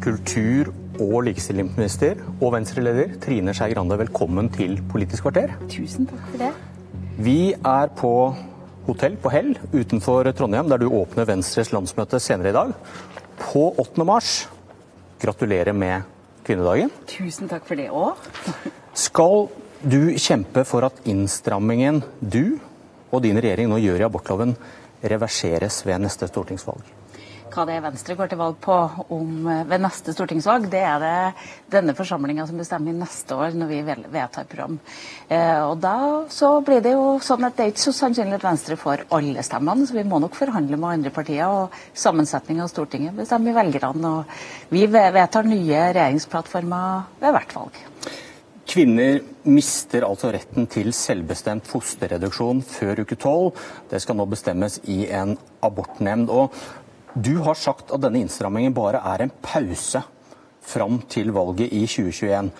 [0.02, 5.54] Kultur- og likestillingsminister og Venstre-leder Trine Skei Grande, velkommen til Politisk kvarter.
[5.70, 6.50] Tusen takk for det.
[7.22, 8.12] Vi er på
[8.88, 12.72] hotell på Hell utenfor Trondheim, der du åpner Venstres landsmøte senere i dag.
[13.38, 14.04] På 8.
[14.04, 14.32] mars.
[15.22, 16.08] Gratulerer med
[16.44, 16.90] kvinnedagen.
[17.06, 18.18] Tusen takk for det òg.
[18.98, 19.46] Skal
[19.82, 22.58] du kjempe for at innstrammingen du
[23.12, 24.56] og din regjering nå gjør i abortloven,
[25.02, 26.82] reverseres ved neste stortingsvalg?
[27.52, 28.76] Hva det er Venstre går til valg på
[29.14, 31.34] om, eh, ved neste stortingsvalg, det er det
[31.70, 34.80] denne forsamlinga som bestemmer neste år når vi vedtar program.
[35.28, 38.48] Eh, og da så blir det jo sånn at det er ikke så sannsynlig at
[38.48, 41.46] Venstre får alle stemmene, så vi må nok forhandle med andre partier.
[41.46, 44.18] Og sammensetninga av Stortinget bestemmer velgerne.
[44.18, 47.82] Og vi vedtar nye regjeringsplattformer ved hvert valg.
[48.72, 53.58] Kvinner mister altså retten til selvbestemt fosterreduksjon før uke tolv.
[53.90, 55.34] Det skal nå bestemmes i en
[55.66, 56.30] abortnemnd.
[56.30, 56.54] Og
[57.14, 60.02] du har sagt at denne innstrammingen bare er en pause
[60.62, 62.50] fram til valget i 2021.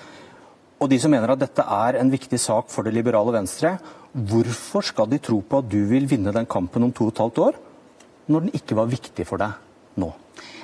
[0.82, 3.76] Og de som mener at dette er en viktig sak for det liberale Venstre,
[4.12, 7.22] hvorfor skal de tro på at du vil vinne den kampen om to og et
[7.22, 7.60] halvt år,
[8.26, 9.54] når den ikke var viktig for deg
[10.02, 10.10] nå?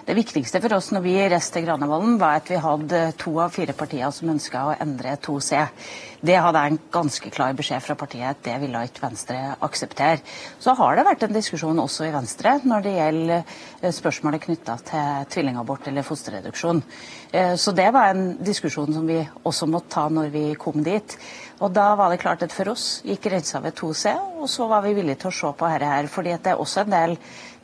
[0.08, 3.52] Det viktigste for oss når vi reiste til Granavolden, var at vi hadde to av
[3.52, 5.58] fire partier som ønska å endre 2C.
[6.24, 10.22] Det hadde jeg en ganske klar beskjed fra partiet at det ville ikke Venstre akseptere.
[10.64, 14.78] Så har det vært en diskusjon også i Venstre når det gjelder eh, spørsmålet knytta
[14.88, 16.80] til tvillingabort eller fosterreduksjon.
[17.28, 21.18] Eh, så det var en diskusjon som vi også måtte ta når vi kom dit.
[21.60, 24.16] Og da var det klart at for oss gikk grensa ved 2C,
[24.48, 26.08] og så var vi villige til å se på dette her.
[26.08, 27.16] fordi det er også en del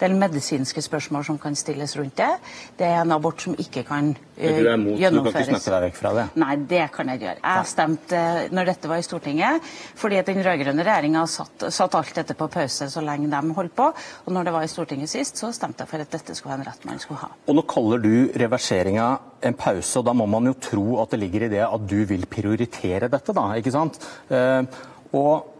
[0.04, 2.30] er medisinske spørsmål som kan stilles rundt det.
[2.76, 5.14] Det er en abort som ikke kan uh, er mot, gjennomføres.
[5.14, 6.24] Du kan ikke snakke deg vekk fra det?
[6.42, 7.40] Nei, det kan jeg gjøre.
[7.44, 9.70] Jeg stemte når dette var i Stortinget,
[10.00, 13.76] fordi at den rød-grønne regjeringa satt, satt, alt dette på pause så lenge de holdt
[13.78, 13.88] på.
[14.26, 16.66] Og når det var i Stortinget sist, så stemte jeg for at dette skulle være
[16.66, 17.30] en rett man skulle ha.
[17.48, 18.12] Og nå kaller du
[18.44, 19.08] reverseringa
[19.44, 22.00] en pause, og da må man jo tro at det ligger i det at du
[22.08, 24.00] vil prioritere dette, da, ikke sant?
[24.28, 24.64] Uh,
[25.14, 25.53] og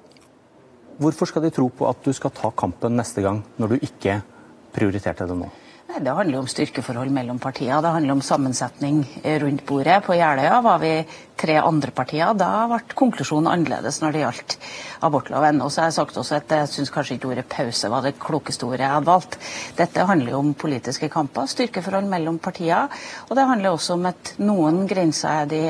[0.98, 4.20] Hvorfor skal de tro på at du skal ta kampen neste gang, når du ikke
[4.74, 5.50] prioriterte det nå?
[5.90, 7.82] Nei, Det handler om styrkeforhold mellom partiene.
[7.82, 9.02] Det handler om sammensetning
[9.42, 10.02] rundt bordet.
[10.06, 10.94] På Jeløya var vi
[11.36, 14.56] tre andre partier, da ble konklusjonen annerledes når det gjaldt
[15.06, 15.60] abortloven.
[15.64, 18.14] Og så har jeg sagt også at jeg syns kanskje ikke ordet pause var det
[18.22, 19.38] klokeste ordet jeg hadde valgt.
[19.78, 22.88] Dette handler jo om politiske kamper, styrkeforhold mellom partier.
[23.28, 25.62] Og det handler også om at noen grenser er de,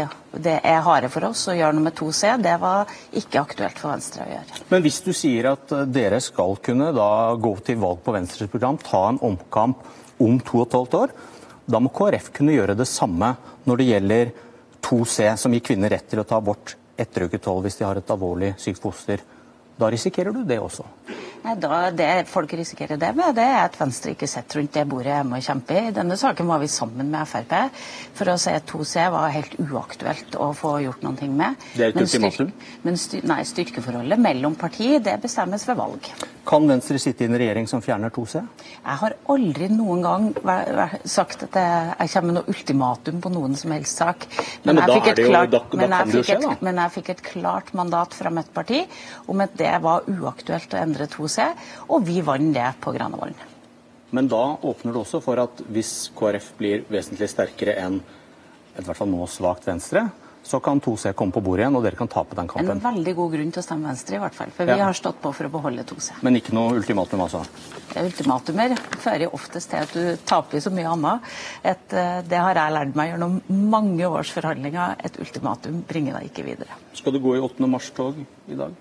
[0.45, 2.37] det er harde for oss å gjøre noe med 2C.
[2.45, 4.65] Det var ikke aktuelt for Venstre å gjøre.
[4.73, 7.11] Men hvis du sier at eh, dere skal kunne da
[7.41, 9.87] gå til valg på Venstres program, ta en omkamp
[10.23, 11.15] om to og et halvt år,
[11.65, 13.33] da må KrF kunne gjøre det samme
[13.65, 14.33] når det gjelder
[14.85, 17.99] 2C, som gir kvinner rett til å ta abort etter uke 12 hvis de har
[17.99, 19.23] et alvorlig sykt foster.
[19.79, 20.85] Da risikerer du det også.
[21.45, 24.85] Nei, da, det folk risikerer det med, det er at Venstre ikke sitter rundt det
[24.89, 25.83] bordet jeg må kjempe i.
[25.91, 27.53] I denne saken var vi sammen med Frp
[28.17, 31.59] for å si at 2C var helt uaktuelt å få gjort noe med.
[31.75, 32.53] Det er et Men ultimatum?
[32.87, 36.09] Men styr, nei, styrkeforholdet mellom parti det bestemmes ved valg.
[36.49, 38.41] Kan Venstre sitte i en regjering som fjerner 2C?
[38.85, 40.27] Jeg har aldri noen gang
[41.09, 44.27] sagt at jeg, kommer med noe ultimatum på noen som helst sak.
[44.65, 46.63] Nei, men jeg fikk jo- da- da men jeg fikk et-.
[46.63, 48.83] Men jeg fikk et klart mandat fra mitt parti
[49.29, 51.49] om at det var uaktuelt å endre 2C,
[51.89, 53.53] og vi vant det på Granavolden.
[54.15, 58.99] Men da åpner det også for at hvis KrF blir vesentlig sterkere enn i hvert
[58.99, 60.05] fall nå svakt Venstre,
[60.45, 62.69] så kan 2C komme på bordet igjen, og dere kan tape den kampen.
[62.77, 64.51] En veldig god grunn til å stemme Venstre, i hvert fall.
[64.53, 64.75] For Ja.
[64.77, 66.21] vi har stått på for å beholde 2C.
[66.23, 67.41] Men ikke noe ultimatum, altså?
[67.97, 71.21] Ultimatumer fører oftest til at du taper så mye annet.
[71.65, 74.97] Et, eh, det har jeg lært meg gjennom mange års forhandlinger.
[75.03, 76.69] Et ultimatum bringer deg ikke videre.
[76.93, 77.67] Skal du gå i 8.
[77.67, 78.15] mars-tog
[78.49, 78.75] i dag?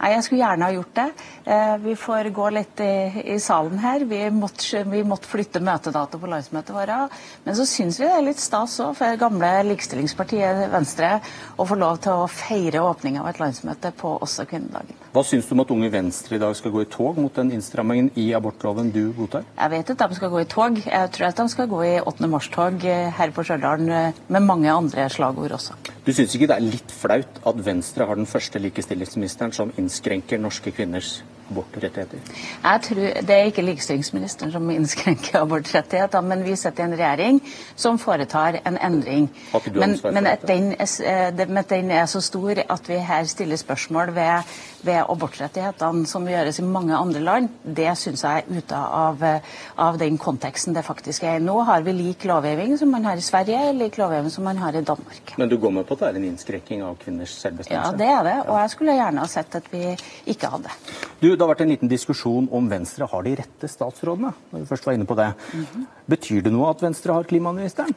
[0.00, 1.06] Nei, Jeg skulle gjerne ha gjort det.
[1.44, 4.04] Eh, Vi får gå litt i, i salen her.
[4.08, 7.12] Vi måtte, vi måtte flytte møtedato på landsmøtet vårt.
[7.44, 11.12] Men så syns vi det er litt stas òg for gamle likestillingspartiet Venstre
[11.56, 14.98] å få lov til å feire åpning av et landsmøte på også kvinnedagen.
[15.12, 17.52] Hva syns du om at Unge Venstre i dag skal gå i tog mot den
[17.52, 19.44] innstrammingen i abortloven du godtar?
[19.58, 20.78] Jeg vet at de skal gå i tog.
[20.86, 22.30] Jeg tror at de skal gå i 8.
[22.32, 25.76] mars-tog eh, her på Stjørdal eh, med mange andre slagord også.
[26.02, 30.40] Du syns ikke det er litt flaut at Venstre har den første likestillingsministeren som innskrenker
[30.42, 31.20] norske kvinners
[31.52, 32.18] abortrettigheter?
[32.62, 37.40] Jeg tror, Det er ikke likestillingsministeren som innskrenker abortrettigheter, men vi sitter i en regjering
[37.76, 39.28] som foretar en endring.
[39.74, 43.56] Men, men at den, er, eh, men den er så stor at vi her stiller
[43.60, 44.52] spørsmål ved,
[44.82, 49.54] ved abortrettighetene som gjøres i mange andre land, det syns jeg er ute av, eh,
[49.76, 51.38] av den konteksten det faktisk er.
[51.42, 54.76] Nå har vi lik lovgivning som man har i Sverige, lik lovgivning som man har
[54.76, 55.34] i Danmark.
[55.36, 57.38] Men du går med på at det er en innskrenking av kvinners
[57.70, 59.96] Ja, det er det, og jeg skulle gjerne ha sett at vi
[60.30, 60.72] ikke hadde.
[61.20, 64.28] Du, Det har vært en liten diskusjon om Venstre har de rette statsrådene.
[64.52, 65.34] når vi først var inne på det.
[65.52, 65.86] Mhm.
[66.08, 67.90] Betyr det noe at Venstre har klimaministeren?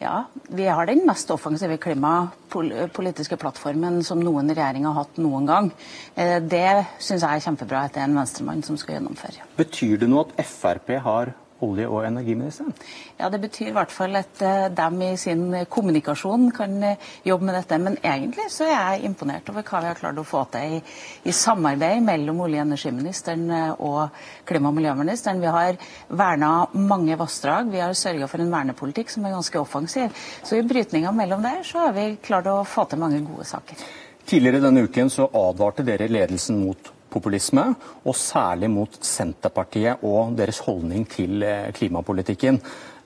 [0.00, 5.70] Ja, vi har den mest offensive klimapolitiske plattformen som noen regjering har hatt noen gang.
[6.16, 9.36] Eh, Det syns jeg er kjempebra at det er en venstremann som skal gjennomføre.
[9.58, 12.72] Betyr det noe at Frp har olje- og energiministeren?
[13.18, 17.48] Ja, Det betyr i hvert fall at de dem i sin kommunikasjon kan eh, jobbe
[17.48, 17.78] med dette.
[17.82, 20.82] Men egentlig så er jeg imponert over hva vi har klart å få til i,
[21.28, 24.08] i samarbeid mellom olje- og energiministeren eh, og
[24.48, 25.42] klima- og miljøministeren.
[25.42, 25.78] Vi har
[26.08, 27.72] verna mange vassdrag.
[27.72, 30.12] Vi har sørga for en vernepolitikk som er ganske offensiv.
[30.42, 33.88] Så i brytninga mellom der så har vi klart å få til mange gode saker.
[34.28, 37.74] Tidligere denne uken så advarte dere ledelsen mot populisme,
[38.04, 42.60] og særlig mot Senterpartiet og deres holdning til eh, klimapolitikken.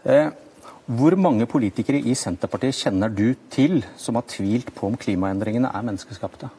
[0.04, 0.30] Eh,
[0.86, 5.84] Hvor mange politikere i Senterpartiet kjenner du til som har tvilt på om klimaendringene er
[5.86, 6.50] menneskeskapte?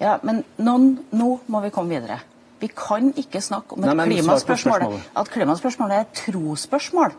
[0.00, 0.74] Ja, men nå,
[1.12, 2.20] nå må vi komme videre.
[2.60, 5.00] Vi kan ikke snakke om et Nei, klimaspørsmål.
[5.16, 7.16] At klimaspørsmålet er et trosspørsmål.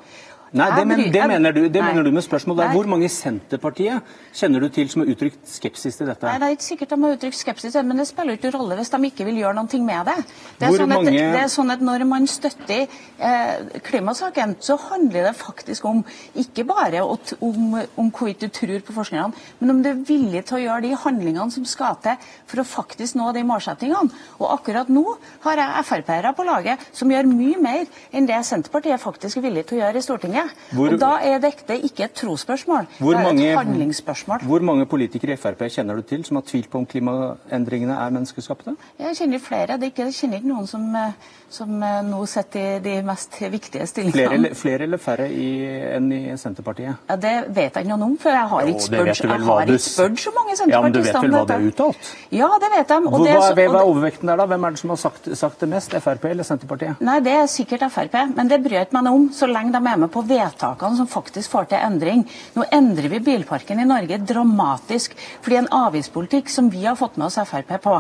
[0.56, 2.58] Nei, det, men, det, mener, du, det mener du med spørsmål.
[2.60, 6.28] Det er hvor mange i Senterpartiet kjenner du til som har uttrykt skepsis til dette?
[6.30, 8.92] Nei, Det er ikke sikkert de har uttrykt skepsis, men det spiller ikke rolle hvis
[8.94, 10.16] de ikke vil gjøre noe med det.
[10.60, 14.78] Det er, sånn at, mange- det er sånn at Når man støtter eh, klimasaken, så
[14.90, 16.04] handler det faktisk om
[16.36, 20.46] ikke bare at, om, om hvorvidt du tror på forskerne, men om du er villig
[20.46, 22.16] til å gjøre de handlingene som skal til
[22.46, 24.12] for å faktisk nå de målsettingene.
[24.40, 25.04] Og akkurat nå
[25.46, 27.86] har jeg Frp-ere på laget som gjør mye mer
[28.16, 30.35] enn det Senterpartiet faktisk er villig til å gjøre i Stortinget.
[30.72, 34.40] Hvor- Og da er dette ikke et trosspørsmål, det er mange, et handlingsspørsmål.
[34.44, 38.10] hvor mange politikere i Frp kjenner du til som har tvilt på om klimaendringene er
[38.10, 38.76] menneskeskapte?
[39.00, 39.78] Jeg kjenner flere.
[39.78, 41.12] Det ikke, jeg kjenner ikke noen som, eh,
[41.50, 44.52] som eh, nå sitter i de mest viktige stillingene.
[44.52, 45.50] Flere, flere eller færre i,
[45.96, 46.96] enn i Senterpartiet?
[47.10, 49.78] Ja, det vet jeg ikke noe om, for jeg har ikke spurt, jeg har ikke
[49.80, 52.12] så mange Ja, men du vet vel hva det er uttalt?
[52.32, 53.00] Ja, det vet de.
[53.06, 54.46] Hvor, det hva, er, hva er overvekten der, da?
[54.46, 55.96] Hvem er det som har sagt, sagt det mest?
[56.06, 57.02] Frp eller Senterpartiet?
[57.06, 59.82] Nei, det er sikkert Frp, men det bryr jeg ikke meg om, så lenge de
[59.82, 62.24] er med på vedtakene som faktisk får til endring.
[62.56, 65.16] Nå endrer vi bilparken i Norge dramatisk
[65.46, 67.96] fordi en avgiftspolitikk som vi har fått med oss Frp på.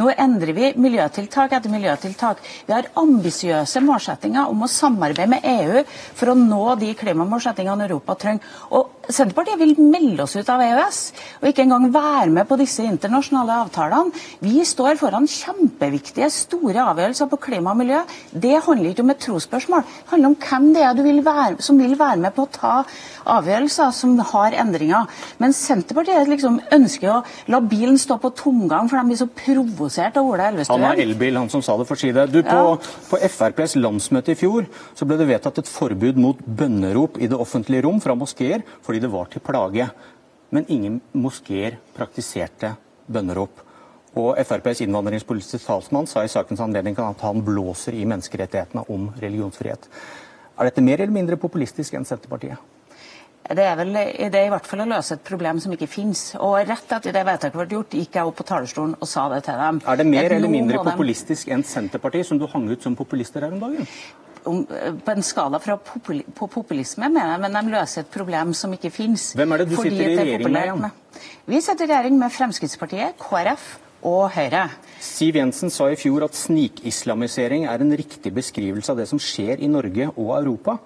[0.00, 2.42] Nå endrer vi miljøtiltak etter miljøtiltak.
[2.66, 8.16] Vi har ambisiøse målsettinger om å samarbeide med EU for å nå de klimamålsettingene Europa
[8.20, 8.56] trenger.
[8.76, 11.00] Og Senterpartiet vil melde oss ut av EØS
[11.40, 14.14] og ikke engang være med på disse internasjonale avtalene.
[14.44, 18.02] Vi står foran kjempeviktige, store avgjørelser på klima og miljø.
[18.30, 19.86] Det handler ikke om et trosspørsmål.
[19.86, 22.74] Det handler om hvem det er vil være, som vil være med på å ta
[23.30, 25.08] avgjørelser som har endringer.
[25.42, 27.20] Men Senterpartiet liksom ønsker å
[27.52, 30.80] la bilen stå på tomgang, for de blir så provosert av Ola Elvestuen.
[30.80, 32.28] Han har elbil, han som sa det, for si det.
[32.32, 32.76] Du, på, ja.
[33.10, 34.68] på FrPs landsmøte i fjor
[34.98, 38.64] så ble det vedtatt et forbud mot bønnerop i det offentlige rom fra moskeer.
[38.86, 39.88] fordi det var til plage.
[40.50, 42.74] Men ingen moskeer praktiserte
[43.10, 43.62] bønnerop.
[44.18, 49.86] Og FrPs innvandringspolitiske talsmann sa i sakens anledning at han blåser i menneskerettighetene om religionsfrihet.
[50.58, 52.58] Er dette mer eller mindre populistisk enn Senterpartiet?
[53.50, 56.20] Det er vel det er i hvert fall å løse et problem som ikke finnes.
[56.38, 59.40] Og rett etter det vedtaket ble gjort, gikk jeg opp på talerstolen og sa det
[59.46, 59.80] til dem.
[59.90, 63.56] Er det mer eller mindre populistisk enn Senterpartiet, som du hang ut som populister her
[63.56, 63.88] om dagen?
[64.48, 68.54] Om, på en skala fra popul på populisme, mener jeg, men de løser et problem
[68.56, 69.30] som ikke finnes.
[69.38, 70.90] Hvem er det du sitter i regjering med igjen?
[71.50, 73.70] Vi sitter i regjering med Fremskrittspartiet, KrF
[74.08, 74.64] og Høyre.
[75.04, 79.60] Siv Jensen sa i fjor at snikislamisering er en riktig beskrivelse av det som skjer
[79.60, 80.78] i Norge og Europa.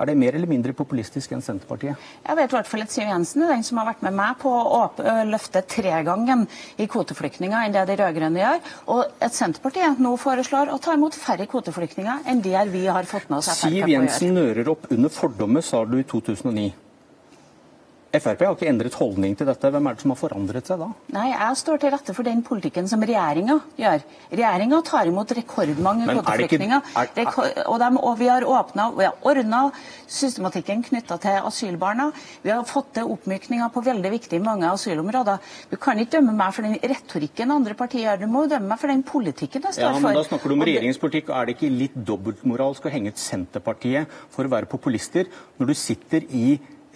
[0.00, 2.00] Er det mer eller mindre populistisk enn Senterpartiet?
[2.24, 4.38] Jeg vet i hvert fall at Siv Jensen er den som har vært med meg
[4.40, 4.80] på å
[5.28, 6.46] løfte tregangen
[6.80, 8.60] i kvoteflyktninger enn det de rød-grønne gjør.
[8.96, 13.28] Og at Senterpartiet nå foreslår å ta imot færre kvoteflyktninger enn det vi har fått
[13.28, 16.70] med oss Frp Siv Jensen nører opp under fordommer, sa du i 2009.
[18.10, 19.70] Frp har ikke endret holdning til dette.
[19.70, 20.88] Hvem er det som har forandret seg da?
[21.14, 24.02] Nei, Jeg står til rette for den politikken som regjeringa gjør.
[24.32, 26.90] Regjeringa tar imot rekordmange kvoteflyktninger.
[27.70, 29.62] Og, og, vi har åpna har ordna
[30.10, 32.08] systematikken knytta til asylbarna.
[32.42, 35.38] Vi har fått til oppmykninger på veldig viktige mange asylområder.
[35.70, 38.80] Du kan ikke dømme meg for den retorikken andre partier gjør, du må dømme meg
[38.80, 41.30] for den politikken jeg står ja, men Da snakker du om regjeringens politikk.
[41.34, 45.30] Er det ikke litt dobbeltmoralsk å henge ut Senterpartiet for å være populister,
[45.60, 46.46] når du sitter i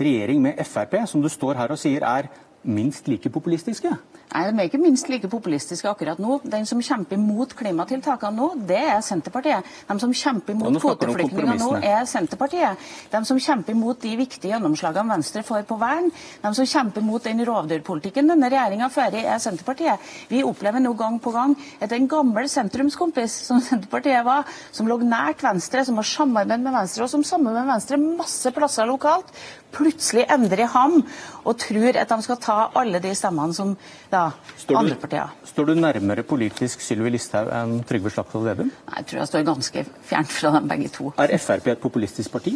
[0.00, 2.30] regjering med Frp, som du står her og sier er
[2.64, 3.92] minst like populistiske?
[4.34, 6.40] Nei, De er ikke minst like populistiske akkurat nå.
[6.50, 9.66] Den som kjemper mot klimatiltakene nå, det er Senterpartiet.
[9.86, 12.82] De som kjemper mot kvoteflyktninger nå, er Senterpartiet.
[13.12, 16.10] De som kjemper mot de viktige gjennomslagene Venstre får på vern,
[16.42, 20.02] de som kjemper mot den rovdyrpolitikken denne regjeringa fører, er Senterpartiet.
[20.32, 24.98] Vi opplever nå gang på gang at en gammel sentrumskompis, som Senterpartiet var, som lå
[25.04, 29.30] nært Venstre, som har samarbeidet med Venstre, og som samarbeider med Venstre masse plasser lokalt,
[29.74, 31.00] plutselig endrer ham
[31.44, 33.74] og tror at de skal ta alle de stemmene som
[34.12, 34.23] da
[34.60, 35.32] står andre partier.
[35.48, 38.72] Står du nærmere politisk Sylvi Listhaug enn Trygve Slagsvold Vedum?
[38.88, 41.12] Nei, Jeg tror jeg står ganske fjernt fra dem begge to.
[41.18, 42.54] Er Frp et populistisk parti?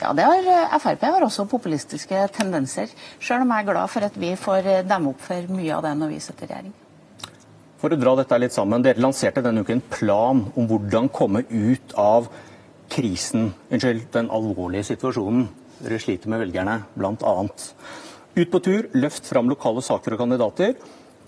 [0.00, 2.88] Ja, det har, eh, Frp har også populistiske tendenser.
[3.20, 5.82] Selv om jeg er glad for at vi får eh, demme opp for mye av
[5.82, 6.74] det når vi sitter i regjering.
[7.78, 11.44] For å dra dette litt sammen, Dere lanserte denne uken en plan om hvordan komme
[11.48, 12.26] ut av
[12.90, 17.34] krisen, unnskyld, den alvorlige situasjonen dere sliter med velgerne, bl.a.
[18.38, 20.74] Ut på tur, løft fram lokale saker og kandidater.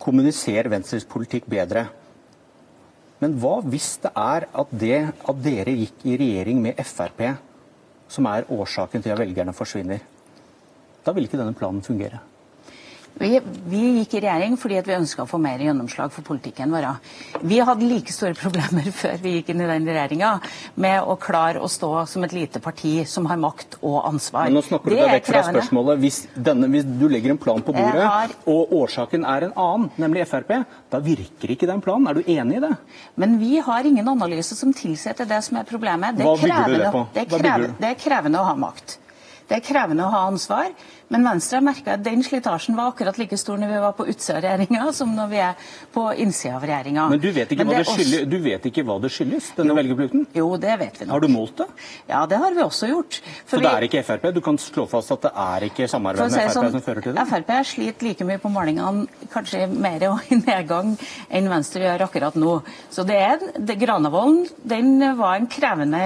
[0.00, 1.86] Kommuniser Venstres politikk bedre.
[3.20, 7.20] Men hva hvis det er at det at dere gikk i regjering med Frp,
[8.10, 10.00] som er årsaken til at velgerne forsvinner?
[11.04, 12.22] Da vil ikke denne planen fungere.
[13.20, 16.86] Vi, vi, gikk i regjering fordi vi ønska å få mer gjennomslag for politikken vår.
[17.44, 20.30] Vi hadde like store problemer før vi gikk inn i den regjeringa
[20.80, 24.48] med å klare å stå som et lite parti som har makt og ansvar.
[24.48, 26.00] Men nå snakker du deg vekk fra spørsmålet.
[26.00, 28.32] Hvis, denne, hvis, du legger en plan på bordet, har...
[28.48, 30.56] og årsaken er en annen, nemlig Frp,
[30.88, 32.08] da virker ikke den planen.
[32.08, 32.72] Er du enig i det?
[33.20, 36.16] Men vi har ingen analyse som tilsetter det som er problemet.
[36.16, 37.06] Det Hva bygger du det på?
[37.12, 38.96] Det er, krevende, det er krevende å ha makt.
[39.50, 40.70] Det er krevende å ha ansvar.
[41.10, 44.06] Men Venstre har merka at den slitasjen var akkurat like stor når vi var på
[44.12, 47.06] utsida av regjeringa, som når vi er på innsida av regjeringa.
[47.10, 50.28] Men du vet ikke, hva det, skyldes, du vet ikke hva det skyldes, denne velgerflukten?
[50.38, 51.14] Jo, det vet vi nok.
[51.16, 51.66] Har du målt det?
[52.12, 53.18] Ja, det har vi også gjort.
[53.42, 53.66] For Så vi...
[53.66, 54.28] det er ikke Frp?
[54.36, 57.18] Du kan slå fast at det er ikke samarbeid med Frp sånn, som fører til
[57.18, 57.26] det?
[57.32, 60.94] Frp sliter like mye på målingene, kanskje mer og i nedgang,
[61.26, 62.54] enn Venstre gjør akkurat nå.
[62.94, 66.00] Så det er, det, Granavolden den var en krevende,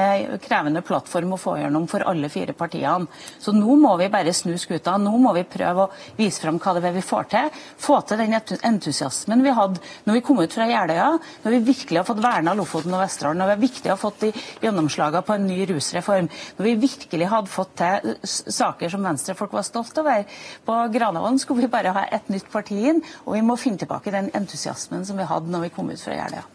[0.49, 3.05] krevende plattform å få gjennom for alle fire partiene.
[3.43, 4.94] Så nå må vi bare snu skuta.
[5.01, 7.51] Nå må vi prøve å vise fram hva det er vi får til.
[7.81, 11.09] Få til den entusiasmen vi hadde når vi kom ut fra Jeløya,
[11.45, 14.33] når vi virkelig har fått verna Lofoten og Vesterålen, når vi virkelig har fått de
[14.65, 19.66] gjennomslagene på en ny rusreform, når vi virkelig hadde fått til saker som venstrefolk var
[19.66, 20.25] stolt over.
[20.66, 24.15] På Granavolden skulle vi bare ha et nytt parti inn, og vi må finne tilbake
[24.15, 26.47] den entusiasmen som vi hadde når vi kom ut fra Jeløya.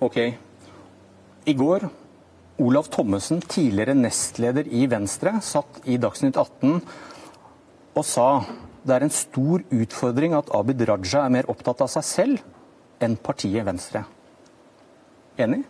[0.00, 0.20] Ok.
[1.48, 1.88] I går
[2.60, 6.82] Olav Thommessen, tidligere nestleder i Venstre, satt i Dagsnytt 18
[8.00, 8.30] og sa
[8.80, 13.18] det er en stor utfordring at Abid Raja er mer opptatt av seg selv enn
[13.20, 14.06] partiet Venstre.
[15.40, 15.62] Enig?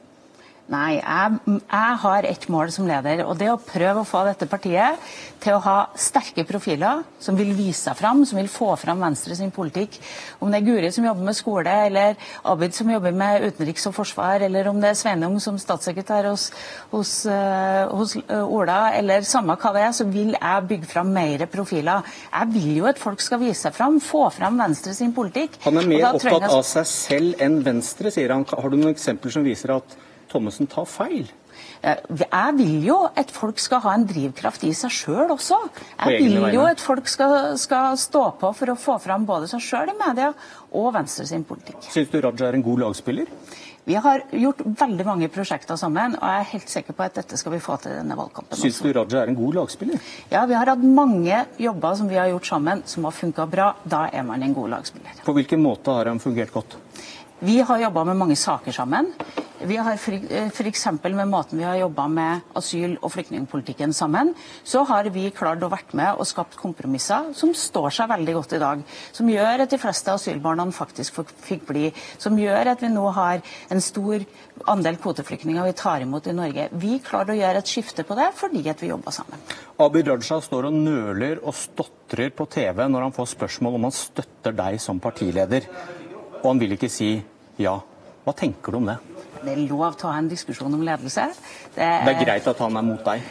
[0.71, 4.21] Nei, jeg, jeg, har ett mål som leder, og det er å prøve å få
[4.29, 5.01] dette partiet
[5.43, 9.35] til å ha sterke profiler som vil vise seg fram, som vil få fram Venstre
[9.35, 9.97] sin politikk.
[10.39, 12.15] Om det er Guri som jobber med skole, eller
[12.47, 16.45] Abid som jobber med utenriks og forsvar, eller om det er Sveinung som statssekretær hos,
[16.93, 21.11] hos, uh, hos uh, Ola, eller samme hva det er, så vil jeg bygge fram
[21.17, 22.07] mer profiler.
[22.29, 25.59] Jeg vil jo at folk skal vise seg fram, få fram Venstre sin politikk.
[25.67, 28.47] Han er mer opptatt av seg selv enn Venstre, sier han.
[28.47, 29.99] Har du noen eksempler som viser at
[30.31, 31.31] Thommessen tar feil?
[31.82, 35.59] Jeg vil jo at folk skal ha en drivkraft i seg sjøl også.
[36.05, 39.65] Jeg vil jo at folk skal, skal, stå på for å få fram både seg
[39.65, 40.31] sjøl i media
[40.77, 41.82] og Venstre sin politikk.
[41.89, 43.32] Syns du Raja er en god lagspiller?
[43.89, 47.39] Vi har gjort veldig mange prosjekter sammen, og jeg er helt sikker på at dette
[47.40, 48.59] skal vi få til denne valgkampen.
[48.61, 50.11] Syns du Raja er en god lagspiller?
[50.31, 53.73] Ja, vi har hatt mange jobber som vi har gjort sammen som har funka bra.
[53.82, 55.24] Da er man en god lagspiller.
[55.24, 56.77] På hvilken måte har han fungert godt?
[57.41, 59.15] Vi har jobba med mange saker sammen.
[59.65, 60.87] Vi har F.eks.
[61.03, 64.35] med måten vi har jobba med asyl- og flyktningpolitikken sammen,
[64.65, 68.55] så har vi klart å vært med og skapt kompromisser som står seg veldig godt
[68.57, 68.83] i dag.
[69.12, 71.91] Som gjør at de fleste asylbarna faktisk fikk bli.
[72.21, 73.41] Som gjør at vi nå har
[73.73, 74.25] en stor
[74.69, 76.69] andel kvoteflyktninger vi tar imot i Norge.
[76.73, 79.41] Vi klarer å gjøre et skifte på det fordi at vi jobba sammen.
[79.81, 83.97] Abid Raja står og nøler og stotrer på TV når han får spørsmål om han
[83.97, 85.69] støtter deg som partileder
[86.41, 87.15] og han vil ikke si
[87.61, 87.77] ja.
[88.25, 88.99] Hva tenker du om det?
[89.41, 91.27] Det er lov til å ha en diskusjon om ledelse.
[91.75, 93.23] Det er, det er greit at han er mot deg.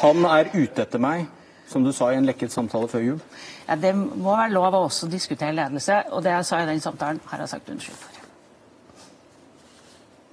[0.00, 1.26] Han er ute etter meg,
[1.68, 3.20] som du sa i en lekket samtale før jul.
[3.66, 6.80] Ja, Det må være lov å også diskutere ledelse, og det jeg sa i den
[6.80, 8.12] samtalen, har jeg sagt unnskyld for.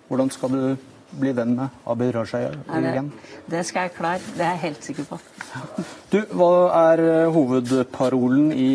[0.08, 0.90] Hvordan skal du
[1.20, 3.12] bli venn med Abid Raja igjen?
[3.12, 5.20] Det, det skal jeg klare, det er jeg helt sikker på.
[6.14, 6.52] Du, Hva
[6.92, 7.04] er
[7.34, 8.70] hovedparolen i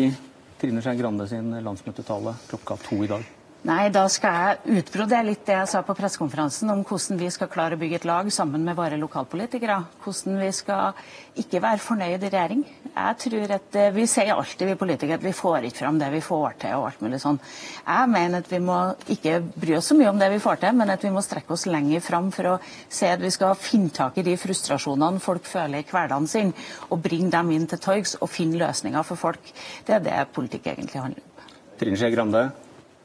[0.59, 3.38] Trine Skei Grande sin landsmøtetale klokka to i dag?
[3.67, 7.49] Nei, da skal jeg utbrodere litt det jeg sa på pressekonferansen om hvordan vi skal
[7.51, 9.81] klare å bygge et lag sammen med våre lokalpolitikere.
[9.99, 10.95] Hvordan vi skal
[11.43, 12.61] ikke være fornøyd i regjering.
[12.93, 16.07] Jeg tror at eh, Vi sier alltid, vi politikere, at vi får ikke fram det
[16.13, 17.41] vi får til og alt mulig sånn.
[17.83, 18.77] Jeg mener at vi må
[19.11, 21.57] ikke bry oss så mye om det vi får til, men at vi må strekke
[21.57, 25.43] oss lenger fram for å se at vi skal finne tak i de frustrasjonene folk
[25.43, 26.55] føler i hverdagen sin,
[26.87, 29.51] og bringe dem inn til torgs og finne løsninger for folk.
[29.83, 31.53] Det er det politikk egentlig handler om.
[31.79, 32.47] Trine Skei Grande,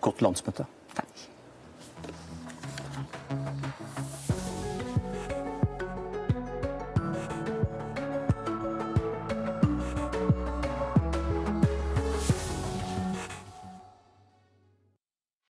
[0.04, 0.66] godt landsmøte.